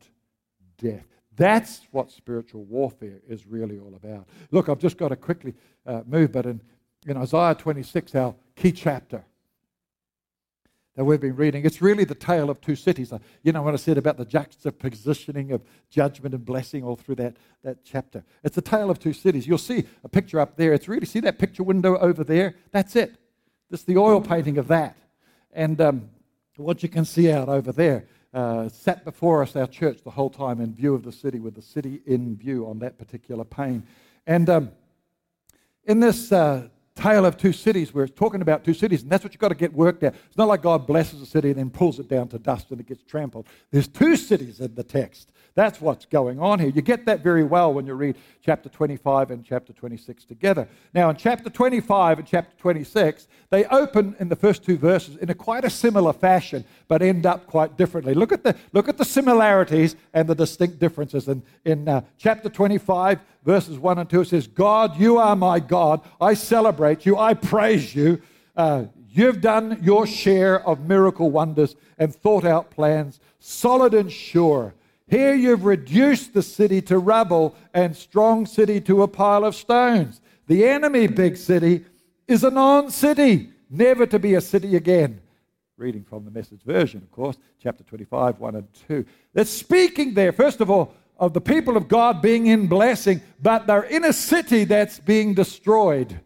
death. 0.79 1.07
That's 1.37 1.83
what 1.93 2.11
spiritual 2.11 2.65
warfare 2.65 3.21
is 3.29 3.47
really 3.47 3.79
all 3.79 3.95
about. 3.95 4.27
Look, 4.51 4.69
I've 4.69 4.81
just 4.81 4.97
got 4.97 5.09
to 5.09 5.17
quickly 5.17 5.55
uh, 5.87 6.03
move, 6.07 6.33
but 6.33 6.47
in, 6.47 6.61
in 7.07 7.17
Isaiah 7.17 7.55
26, 7.55 8.15
our 8.15 8.35
key 8.59 8.73
chapter, 8.73 9.25
that 10.97 11.05
we've 11.05 11.21
been 11.21 11.37
reading. 11.37 11.65
It's 11.65 11.81
really 11.81 12.03
the 12.03 12.17
tale 12.17 12.51
of 12.51 12.61
two 12.61 12.75
cities. 12.75 13.13
You 13.45 13.53
know 13.53 13.63
what 13.63 13.73
I 13.73 13.77
said 13.77 13.99
about 13.99 14.17
the 14.17 14.27
juxtapositioning 14.27 15.53
of 15.53 15.63
judgment 15.91 16.35
and 16.35 16.45
blessing 16.45 16.83
all 16.83 16.97
through 16.97 17.15
that, 17.17 17.37
that 17.63 17.85
chapter. 17.85 18.25
It's 18.43 18.57
the 18.57 18.63
tale 18.63 18.91
of 18.91 18.99
two 18.99 19.13
cities. 19.13 19.47
You'll 19.47 19.59
see 19.59 19.85
a 20.03 20.09
picture 20.09 20.41
up 20.41 20.57
there. 20.57 20.73
It's 20.73 20.89
really, 20.89 21.07
see 21.07 21.21
that 21.21 21.39
picture 21.39 21.63
window 21.63 21.97
over 21.99 22.25
there? 22.25 22.57
That's 22.73 22.97
it. 22.97 23.15
This 23.71 23.81
is 23.81 23.87
the 23.87 23.97
oil 23.97 24.21
painting 24.21 24.59
of 24.59 24.67
that. 24.69 24.97
And 25.53 25.81
um, 25.81 26.11
what 26.57 26.83
you 26.83 26.89
can 26.89 27.05
see 27.05 27.31
out 27.31 27.49
over 27.49 27.71
there 27.71 28.07
uh, 28.35 28.69
sat 28.69 29.05
before 29.05 29.43
us, 29.43 29.55
our 29.55 29.69
church, 29.69 30.03
the 30.03 30.11
whole 30.11 30.31
time 30.31 30.61
in 30.61 30.75
view 30.75 30.95
of 30.95 31.05
the 31.05 31.13
city, 31.13 31.39
with 31.39 31.55
the 31.55 31.63
city 31.63 32.01
in 32.07 32.37
view 32.37 32.67
on 32.67 32.81
that 32.81 32.99
particular 32.99 33.45
pane. 33.45 33.85
And 34.27 34.51
um, 34.51 34.73
in 35.85 36.01
this 36.01 36.33
uh, 36.33 36.69
tale 36.99 37.25
of 37.25 37.37
two 37.37 37.53
cities 37.53 37.95
where 37.95 38.05
it's 38.05 38.15
talking 38.15 38.43
about 38.43 38.65
two 38.65 38.75
cities, 38.75 39.03
and 39.03 39.11
that's 39.11 39.23
what 39.23 39.33
you've 39.33 39.41
got 39.41 39.49
to 39.49 39.55
get 39.55 39.73
worked 39.73 40.03
out. 40.03 40.15
It's 40.27 40.37
not 40.37 40.49
like 40.49 40.63
God 40.63 40.87
blesses 40.87 41.23
a 41.23 41.27
city 41.27 41.51
and 41.51 41.59
then 41.59 41.71
pulls 41.71 41.99
it 41.99 42.09
down 42.09 42.29
to 42.29 42.39
dust 42.39 42.71
and 42.71 42.81
it 42.81 42.87
gets 42.87 43.03
trampled. 43.05 43.47
There's 43.71 43.89
two 43.89 44.17
cities 44.17 44.61
in 44.61 44.75
the 44.75 44.83
text. 44.83 45.31
That's 45.59 45.81
what's 45.81 46.07
going 46.07 46.39
on 46.39 46.61
here. 46.61 46.69
You 46.69 46.83
get 46.83 47.07
that 47.07 47.21
very 47.21 47.43
well 47.43 47.75
when 47.75 47.85
you 47.85 47.95
read 47.95 48.17
chapter 48.45 48.69
25 48.69 49.33
and 49.33 49.45
chapter 49.45 49.73
26 49.73 50.25
together. 50.25 50.69
Now, 50.95 51.11
in 51.11 51.17
chapter 51.17 51.51
25 51.51 52.21
and 52.21 52.29
chapter 52.29 52.57
26, 52.59 53.27
they 53.51 53.65
open 53.65 54.15
in 54.21 54.29
the 54.29 54.37
first 54.37 54.63
two 54.63 54.77
verses 54.77 55.17
in 55.17 55.31
a 55.31 55.35
quite 55.35 55.65
a 55.65 55.71
similar 55.71 56.13
fashion, 56.13 56.65
but 56.87 57.03
end 57.03 57.27
up 57.27 57.47
quite 57.47 57.77
differently. 57.77 58.15
Look 58.15 58.31
at 58.31 58.45
the, 58.45 58.55
look 58.73 58.89
at 58.89 58.99
the 58.99 59.05
similarities 59.05 59.97
and 60.15 60.29
the 60.29 60.35
distinct 60.37 60.79
differences. 60.79 61.27
In, 61.27 61.43
in 61.65 61.89
uh, 61.89 62.03
chapter 62.19 62.49
25, 62.49 63.19
verses 63.45 63.79
1 63.79 63.99
and 63.99 64.09
2, 64.09 64.21
it 64.21 64.29
says, 64.29 64.47
God, 64.47 65.01
you 65.01 65.19
are 65.19 65.35
my 65.35 65.59
God. 65.59 66.03
I 66.21 66.35
celebrate 66.35 66.88
you. 67.07 67.17
I 67.17 67.35
praise 67.35 67.95
you. 67.95 68.21
Uh, 68.57 68.85
you've 69.09 69.41
done 69.41 69.79
your 69.83 70.07
share 70.07 70.67
of 70.67 70.81
miracle 70.81 71.31
wonders 71.31 71.77
and 71.99 72.15
thought 72.15 72.45
out 72.45 72.71
plans, 72.71 73.21
solid 73.39 73.95
and 73.95 74.11
sure. 74.11 74.75
Here 75.07 75.35
you've 75.35 75.65
reduced 75.65 76.35
the 76.35 76.43
city 76.43 76.83
to 76.83 76.99
rubble 76.99 77.55
and 77.73 77.97
strong 77.97 78.47
city 78.47 78.81
to 78.83 79.03
a 79.03 79.09
pile 79.09 79.45
of 79.45 79.55
stones. 79.55 80.21
The 80.47 80.67
enemy, 80.67 81.07
big 81.07 81.37
city, 81.37 81.85
is 82.27 82.45
a 82.45 82.51
non 82.51 82.91
city, 82.91 83.51
never 83.71 84.07
to 84.07 84.19
be 84.19 84.35
a 84.35 84.41
city 84.41 84.77
again. 84.77 85.21
Reading 85.77 86.05
from 86.05 86.25
the 86.25 86.31
message 86.31 86.63
version, 86.63 87.01
of 87.03 87.11
course, 87.11 87.37
chapter 87.63 87.85
25, 87.85 88.41
1 88.41 88.55
and 88.57 88.69
2. 88.89 89.07
They're 89.33 89.45
speaking 89.45 90.15
there, 90.15 90.33
first 90.33 90.61
of 90.61 90.71
all, 90.71 90.93
of 91.19 91.33
the 91.33 91.41
people 91.41 91.77
of 91.77 91.89
God 91.89 92.21
being 92.21 92.47
in 92.47 92.67
blessing, 92.67 93.23
but 93.41 93.67
they're 93.67 93.83
in 93.83 94.05
a 94.05 94.13
city 94.13 94.65
that's 94.65 94.99
being 94.99 95.35
destroyed 95.35 96.21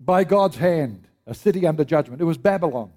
by 0.00 0.24
God's 0.24 0.56
hand, 0.56 1.08
a 1.26 1.34
city 1.34 1.66
under 1.66 1.84
judgment. 1.84 2.20
It 2.20 2.24
was 2.24 2.38
Babylon 2.38 2.90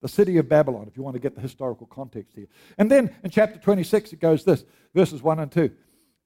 the 0.00 0.08
city 0.08 0.36
of 0.38 0.48
Babylon, 0.48 0.86
if 0.88 0.96
you 0.96 1.02
want 1.02 1.14
to 1.14 1.20
get 1.20 1.34
the 1.34 1.40
historical 1.40 1.86
context 1.86 2.36
here. 2.36 2.46
And 2.76 2.90
then 2.90 3.14
in 3.24 3.30
chapter 3.30 3.58
26, 3.58 4.12
it 4.12 4.20
goes 4.20 4.44
this 4.44 4.64
verses 4.94 5.22
1 5.22 5.40
and 5.40 5.50
2. 5.50 5.70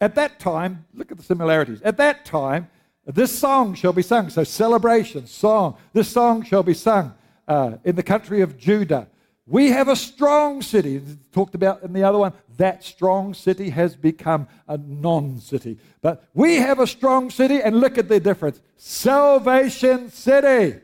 At 0.00 0.14
that 0.16 0.38
time, 0.38 0.84
look 0.92 1.10
at 1.10 1.16
the 1.16 1.22
similarities. 1.22 1.80
At 1.82 1.96
that 1.96 2.24
time, 2.24 2.68
this 3.06 3.36
song 3.36 3.74
shall 3.74 3.92
be 3.92 4.02
sung. 4.02 4.30
So, 4.30 4.44
celebration, 4.44 5.26
song. 5.26 5.76
This 5.92 6.08
song 6.08 6.42
shall 6.42 6.62
be 6.62 6.74
sung 6.74 7.14
uh, 7.48 7.78
in 7.84 7.96
the 7.96 8.02
country 8.02 8.42
of 8.42 8.58
Judah. 8.58 9.08
We 9.52 9.68
have 9.68 9.88
a 9.88 9.96
strong 9.96 10.62
city. 10.62 11.02
Talked 11.30 11.54
about 11.54 11.82
in 11.82 11.92
the 11.92 12.02
other 12.02 12.16
one, 12.16 12.32
that 12.56 12.82
strong 12.82 13.34
city 13.34 13.68
has 13.68 13.94
become 13.94 14.48
a 14.66 14.78
non 14.78 15.40
city. 15.40 15.78
But 16.00 16.24
we 16.32 16.56
have 16.56 16.80
a 16.80 16.86
strong 16.86 17.28
city, 17.28 17.60
and 17.60 17.78
look 17.78 17.98
at 17.98 18.08
the 18.08 18.18
difference 18.18 18.60
Salvation 18.78 20.10
City. 20.10 20.80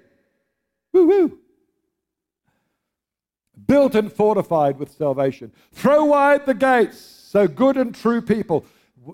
Woo 0.92 1.06
woo 1.06 1.38
built 3.66 3.94
and 3.94 4.12
fortified 4.12 4.78
with 4.78 4.90
salvation. 4.90 5.52
Throw 5.72 6.06
wide 6.06 6.46
the 6.46 6.54
gates 6.54 6.98
so 6.98 7.46
good 7.46 7.76
and 7.76 7.94
true 7.94 8.22
people, 8.22 8.64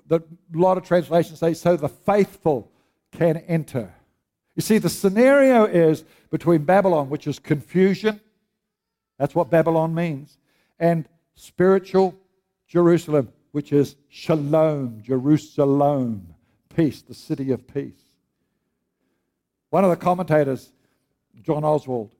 the, 0.06 0.20
a 0.20 0.58
lot 0.58 0.78
of 0.78 0.84
translations 0.84 1.40
say, 1.40 1.52
so 1.52 1.76
the 1.76 1.88
faithful 1.88 2.70
can 3.12 3.38
enter. 3.48 3.92
You 4.54 4.62
see, 4.62 4.78
the 4.78 4.88
scenario 4.88 5.64
is 5.64 6.04
between 6.30 6.64
Babylon, 6.64 7.10
which 7.10 7.26
is 7.26 7.38
confusion, 7.40 8.20
that's 9.18 9.34
what 9.34 9.50
Babylon 9.50 9.94
means, 9.94 10.38
and 10.78 11.08
spiritual 11.34 12.14
Jerusalem, 12.66 13.32
which 13.52 13.72
is 13.72 13.96
shalom, 14.08 15.00
Jerusalem, 15.02 16.34
peace, 16.74 17.02
the 17.02 17.14
city 17.14 17.52
of 17.52 17.66
peace. 17.66 18.02
One 19.70 19.84
of 19.84 19.90
the 19.90 19.96
commentators, 19.96 20.72
John 21.42 21.62
Oswalt, 21.62 22.10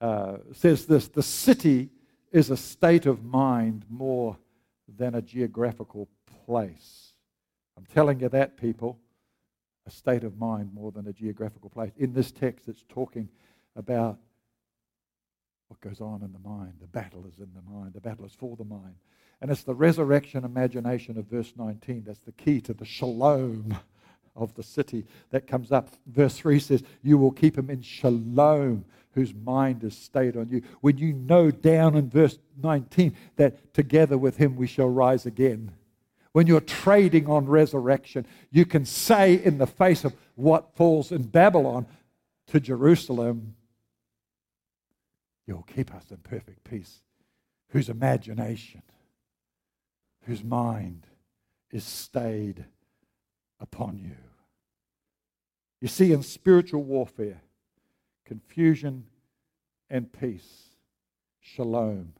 uh, 0.00 0.38
says 0.52 0.86
this 0.86 1.08
the 1.08 1.22
city 1.22 1.90
is 2.32 2.50
a 2.50 2.56
state 2.56 3.06
of 3.06 3.24
mind 3.24 3.84
more 3.88 4.36
than 4.96 5.14
a 5.14 5.22
geographical 5.22 6.08
place. 6.44 7.12
I'm 7.76 7.86
telling 7.86 8.20
you 8.20 8.28
that, 8.28 8.56
people. 8.56 8.98
A 9.86 9.90
state 9.90 10.24
of 10.24 10.38
mind 10.38 10.72
more 10.74 10.92
than 10.92 11.08
a 11.08 11.12
geographical 11.12 11.70
place. 11.70 11.92
In 11.96 12.12
this 12.12 12.30
text, 12.30 12.68
it's 12.68 12.84
talking 12.88 13.28
about 13.76 14.18
what 15.70 15.80
goes 15.80 16.00
on 16.00 16.22
in 16.22 16.32
the 16.32 16.48
mind. 16.48 16.72
The 16.80 16.88
battle 16.88 17.24
is 17.28 17.38
in 17.38 17.48
the 17.54 17.72
mind, 17.72 17.92
the 17.94 18.00
battle 18.00 18.24
is 18.26 18.34
for 18.34 18.56
the 18.56 18.64
mind. 18.64 18.96
And 19.40 19.50
it's 19.52 19.62
the 19.62 19.74
resurrection 19.74 20.44
imagination 20.44 21.16
of 21.16 21.26
verse 21.26 21.52
19 21.56 22.02
that's 22.04 22.18
the 22.18 22.32
key 22.32 22.60
to 22.62 22.74
the 22.74 22.84
shalom 22.84 23.78
of 24.34 24.52
the 24.54 24.64
city 24.64 25.06
that 25.30 25.46
comes 25.46 25.70
up. 25.70 25.90
Verse 26.06 26.36
3 26.36 26.58
says, 26.58 26.82
You 27.02 27.18
will 27.18 27.30
keep 27.30 27.56
him 27.56 27.70
in 27.70 27.82
shalom 27.82 28.84
whose 29.12 29.32
mind 29.32 29.84
is 29.84 29.96
stayed 29.96 30.36
on 30.36 30.48
you. 30.48 30.62
When 30.80 30.98
you 30.98 31.12
know 31.12 31.52
down 31.52 31.96
in 31.96 32.10
verse 32.10 32.38
19 32.60 33.16
that 33.36 33.72
together 33.72 34.18
with 34.18 34.36
him 34.36 34.56
we 34.56 34.66
shall 34.66 34.88
rise 34.88 35.24
again. 35.24 35.72
When 36.32 36.48
you're 36.48 36.60
trading 36.60 37.28
on 37.28 37.46
resurrection, 37.46 38.26
you 38.50 38.66
can 38.66 38.84
say 38.84 39.34
in 39.34 39.58
the 39.58 39.66
face 39.68 40.04
of 40.04 40.14
what 40.34 40.74
falls 40.74 41.12
in 41.12 41.22
Babylon 41.22 41.86
to 42.48 42.58
Jerusalem, 42.58 43.54
You'll 45.50 45.62
keep 45.62 45.92
us 45.92 46.04
in 46.12 46.18
perfect 46.18 46.62
peace, 46.62 47.02
whose 47.70 47.88
imagination, 47.88 48.82
whose 50.22 50.44
mind 50.44 51.08
is 51.72 51.82
stayed 51.82 52.66
upon 53.58 53.98
you. 53.98 54.14
You 55.80 55.88
see, 55.88 56.12
in 56.12 56.22
spiritual 56.22 56.84
warfare, 56.84 57.42
confusion 58.24 59.06
and 59.90 60.12
peace, 60.12 60.68
shalom, 61.40 62.12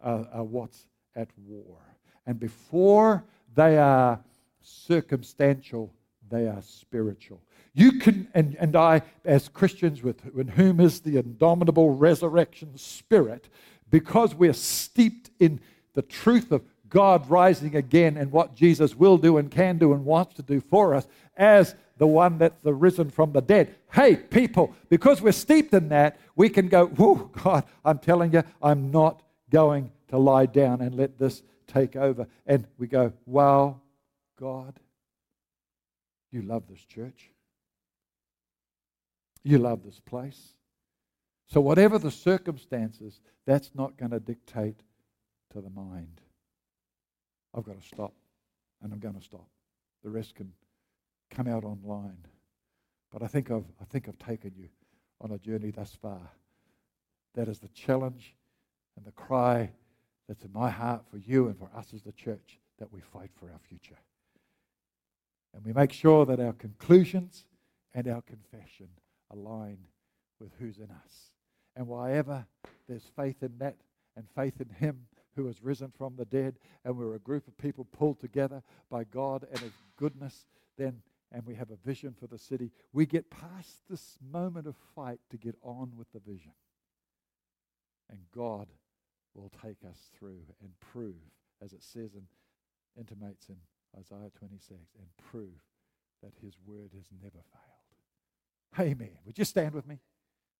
are, 0.00 0.28
are 0.32 0.44
what's 0.44 0.86
at 1.16 1.30
war. 1.44 1.78
And 2.24 2.38
before 2.38 3.24
they 3.56 3.78
are 3.78 4.20
circumstantial, 4.60 5.92
they 6.30 6.46
are 6.46 6.62
spiritual. 6.62 7.42
You 7.78 7.92
can, 7.98 8.26
and, 8.32 8.56
and 8.58 8.74
I, 8.74 9.02
as 9.22 9.48
Christians, 9.48 10.02
with 10.02 10.22
in 10.34 10.48
whom 10.48 10.80
is 10.80 11.00
the 11.00 11.18
indomitable 11.18 11.90
resurrection 11.90 12.78
spirit, 12.78 13.50
because 13.90 14.34
we're 14.34 14.54
steeped 14.54 15.28
in 15.38 15.60
the 15.92 16.00
truth 16.00 16.52
of 16.52 16.62
God 16.88 17.28
rising 17.28 17.76
again 17.76 18.16
and 18.16 18.32
what 18.32 18.54
Jesus 18.54 18.96
will 18.96 19.18
do 19.18 19.36
and 19.36 19.50
can 19.50 19.76
do 19.76 19.92
and 19.92 20.06
wants 20.06 20.36
to 20.36 20.42
do 20.42 20.62
for 20.62 20.94
us 20.94 21.06
as 21.36 21.74
the 21.98 22.06
one 22.06 22.38
that's 22.38 22.58
the 22.62 22.72
risen 22.72 23.10
from 23.10 23.32
the 23.32 23.42
dead. 23.42 23.74
Hey, 23.92 24.16
people, 24.16 24.74
because 24.88 25.20
we're 25.20 25.32
steeped 25.32 25.74
in 25.74 25.90
that, 25.90 26.18
we 26.34 26.48
can 26.48 26.68
go, 26.68 26.86
Whoa, 26.86 27.30
God, 27.44 27.64
I'm 27.84 27.98
telling 27.98 28.32
you, 28.32 28.42
I'm 28.62 28.90
not 28.90 29.22
going 29.50 29.92
to 30.08 30.16
lie 30.16 30.46
down 30.46 30.80
and 30.80 30.94
let 30.94 31.18
this 31.18 31.42
take 31.66 31.94
over. 31.94 32.26
And 32.46 32.66
we 32.78 32.86
go, 32.86 33.12
Wow, 33.26 33.82
God, 34.40 34.80
you 36.32 36.40
love 36.40 36.62
this 36.70 36.82
church. 36.82 37.32
You 39.46 39.58
love 39.58 39.84
this 39.84 40.00
place. 40.00 40.54
So, 41.46 41.60
whatever 41.60 42.00
the 42.00 42.10
circumstances, 42.10 43.20
that's 43.46 43.70
not 43.76 43.96
going 43.96 44.10
to 44.10 44.18
dictate 44.18 44.80
to 45.52 45.60
the 45.60 45.70
mind. 45.70 46.20
I've 47.54 47.62
got 47.62 47.80
to 47.80 47.86
stop, 47.86 48.12
and 48.82 48.92
I'm 48.92 48.98
going 48.98 49.14
to 49.14 49.22
stop. 49.22 49.46
The 50.02 50.10
rest 50.10 50.34
can 50.34 50.52
come 51.30 51.46
out 51.46 51.62
online. 51.62 52.18
But 53.12 53.22
I 53.22 53.28
think 53.28 53.52
I've, 53.52 53.66
I 53.80 53.84
think 53.84 54.08
I've 54.08 54.18
taken 54.18 54.50
you 54.56 54.68
on 55.20 55.30
a 55.30 55.38
journey 55.38 55.70
thus 55.70 55.96
far. 56.02 56.28
That 57.36 57.46
is 57.46 57.60
the 57.60 57.68
challenge 57.68 58.34
and 58.96 59.06
the 59.06 59.12
cry 59.12 59.70
that's 60.26 60.42
in 60.42 60.52
my 60.52 60.70
heart 60.70 61.04
for 61.08 61.18
you 61.18 61.46
and 61.46 61.56
for 61.56 61.70
us 61.72 61.94
as 61.94 62.02
the 62.02 62.10
church 62.10 62.58
that 62.80 62.92
we 62.92 63.00
fight 63.00 63.30
for 63.38 63.46
our 63.52 63.60
future. 63.68 64.00
And 65.54 65.64
we 65.64 65.72
make 65.72 65.92
sure 65.92 66.26
that 66.26 66.40
our 66.40 66.54
conclusions 66.54 67.44
and 67.94 68.08
our 68.08 68.22
confession 68.22 68.88
align 69.30 69.78
with 70.40 70.52
who's 70.58 70.78
in 70.78 70.90
us. 70.90 71.32
And 71.74 71.88
wherever 71.88 72.46
there's 72.88 73.10
faith 73.16 73.42
in 73.42 73.58
that 73.58 73.76
and 74.16 74.26
faith 74.34 74.60
in 74.60 74.68
Him 74.68 75.06
who 75.34 75.46
has 75.46 75.62
risen 75.62 75.92
from 75.96 76.16
the 76.16 76.24
dead, 76.24 76.58
and 76.84 76.96
we're 76.96 77.14
a 77.14 77.20
group 77.20 77.46
of 77.46 77.58
people 77.58 77.84
pulled 77.84 78.20
together 78.20 78.62
by 78.90 79.04
God 79.04 79.46
and 79.50 79.60
His 79.60 79.72
goodness, 79.96 80.46
then 80.78 81.02
and 81.32 81.44
we 81.44 81.54
have 81.54 81.70
a 81.70 81.76
vision 81.86 82.14
for 82.18 82.26
the 82.26 82.38
city, 82.38 82.70
we 82.92 83.04
get 83.04 83.30
past 83.30 83.82
this 83.90 84.18
moment 84.32 84.66
of 84.66 84.76
fight 84.94 85.18
to 85.30 85.36
get 85.36 85.56
on 85.62 85.92
with 85.96 86.10
the 86.12 86.20
vision. 86.20 86.52
And 88.08 88.20
God 88.34 88.68
will 89.34 89.50
take 89.62 89.78
us 89.88 89.98
through 90.16 90.40
and 90.62 90.70
prove, 90.80 91.16
as 91.62 91.72
it 91.72 91.82
says 91.82 92.14
and 92.14 92.26
intimates 92.96 93.48
in 93.48 93.56
Isaiah 93.98 94.30
26, 94.38 94.80
and 94.98 95.08
prove 95.30 95.60
that 96.22 96.32
his 96.40 96.54
word 96.64 96.92
has 96.94 97.06
never 97.22 97.42
failed. 97.52 97.75
Amen. 98.78 99.10
Would 99.24 99.38
you 99.38 99.44
stand 99.44 99.74
with 99.74 99.86
me? 99.86 99.98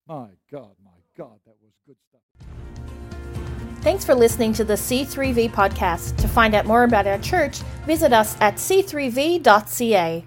My 0.06 0.28
God, 0.50 0.74
my 0.84 0.90
God, 1.16 1.38
that 1.46 1.56
was 1.62 1.72
good 1.86 1.96
stuff. 2.08 2.22
Thanks 3.82 4.04
for 4.04 4.14
listening 4.14 4.52
to 4.54 4.64
the 4.64 4.74
C3V 4.74 5.52
podcast. 5.52 6.16
To 6.16 6.28
find 6.28 6.54
out 6.54 6.66
more 6.66 6.84
about 6.84 7.06
our 7.06 7.18
church, 7.18 7.58
visit 7.86 8.12
us 8.12 8.36
at 8.40 8.56
c3v.ca. 8.56 10.14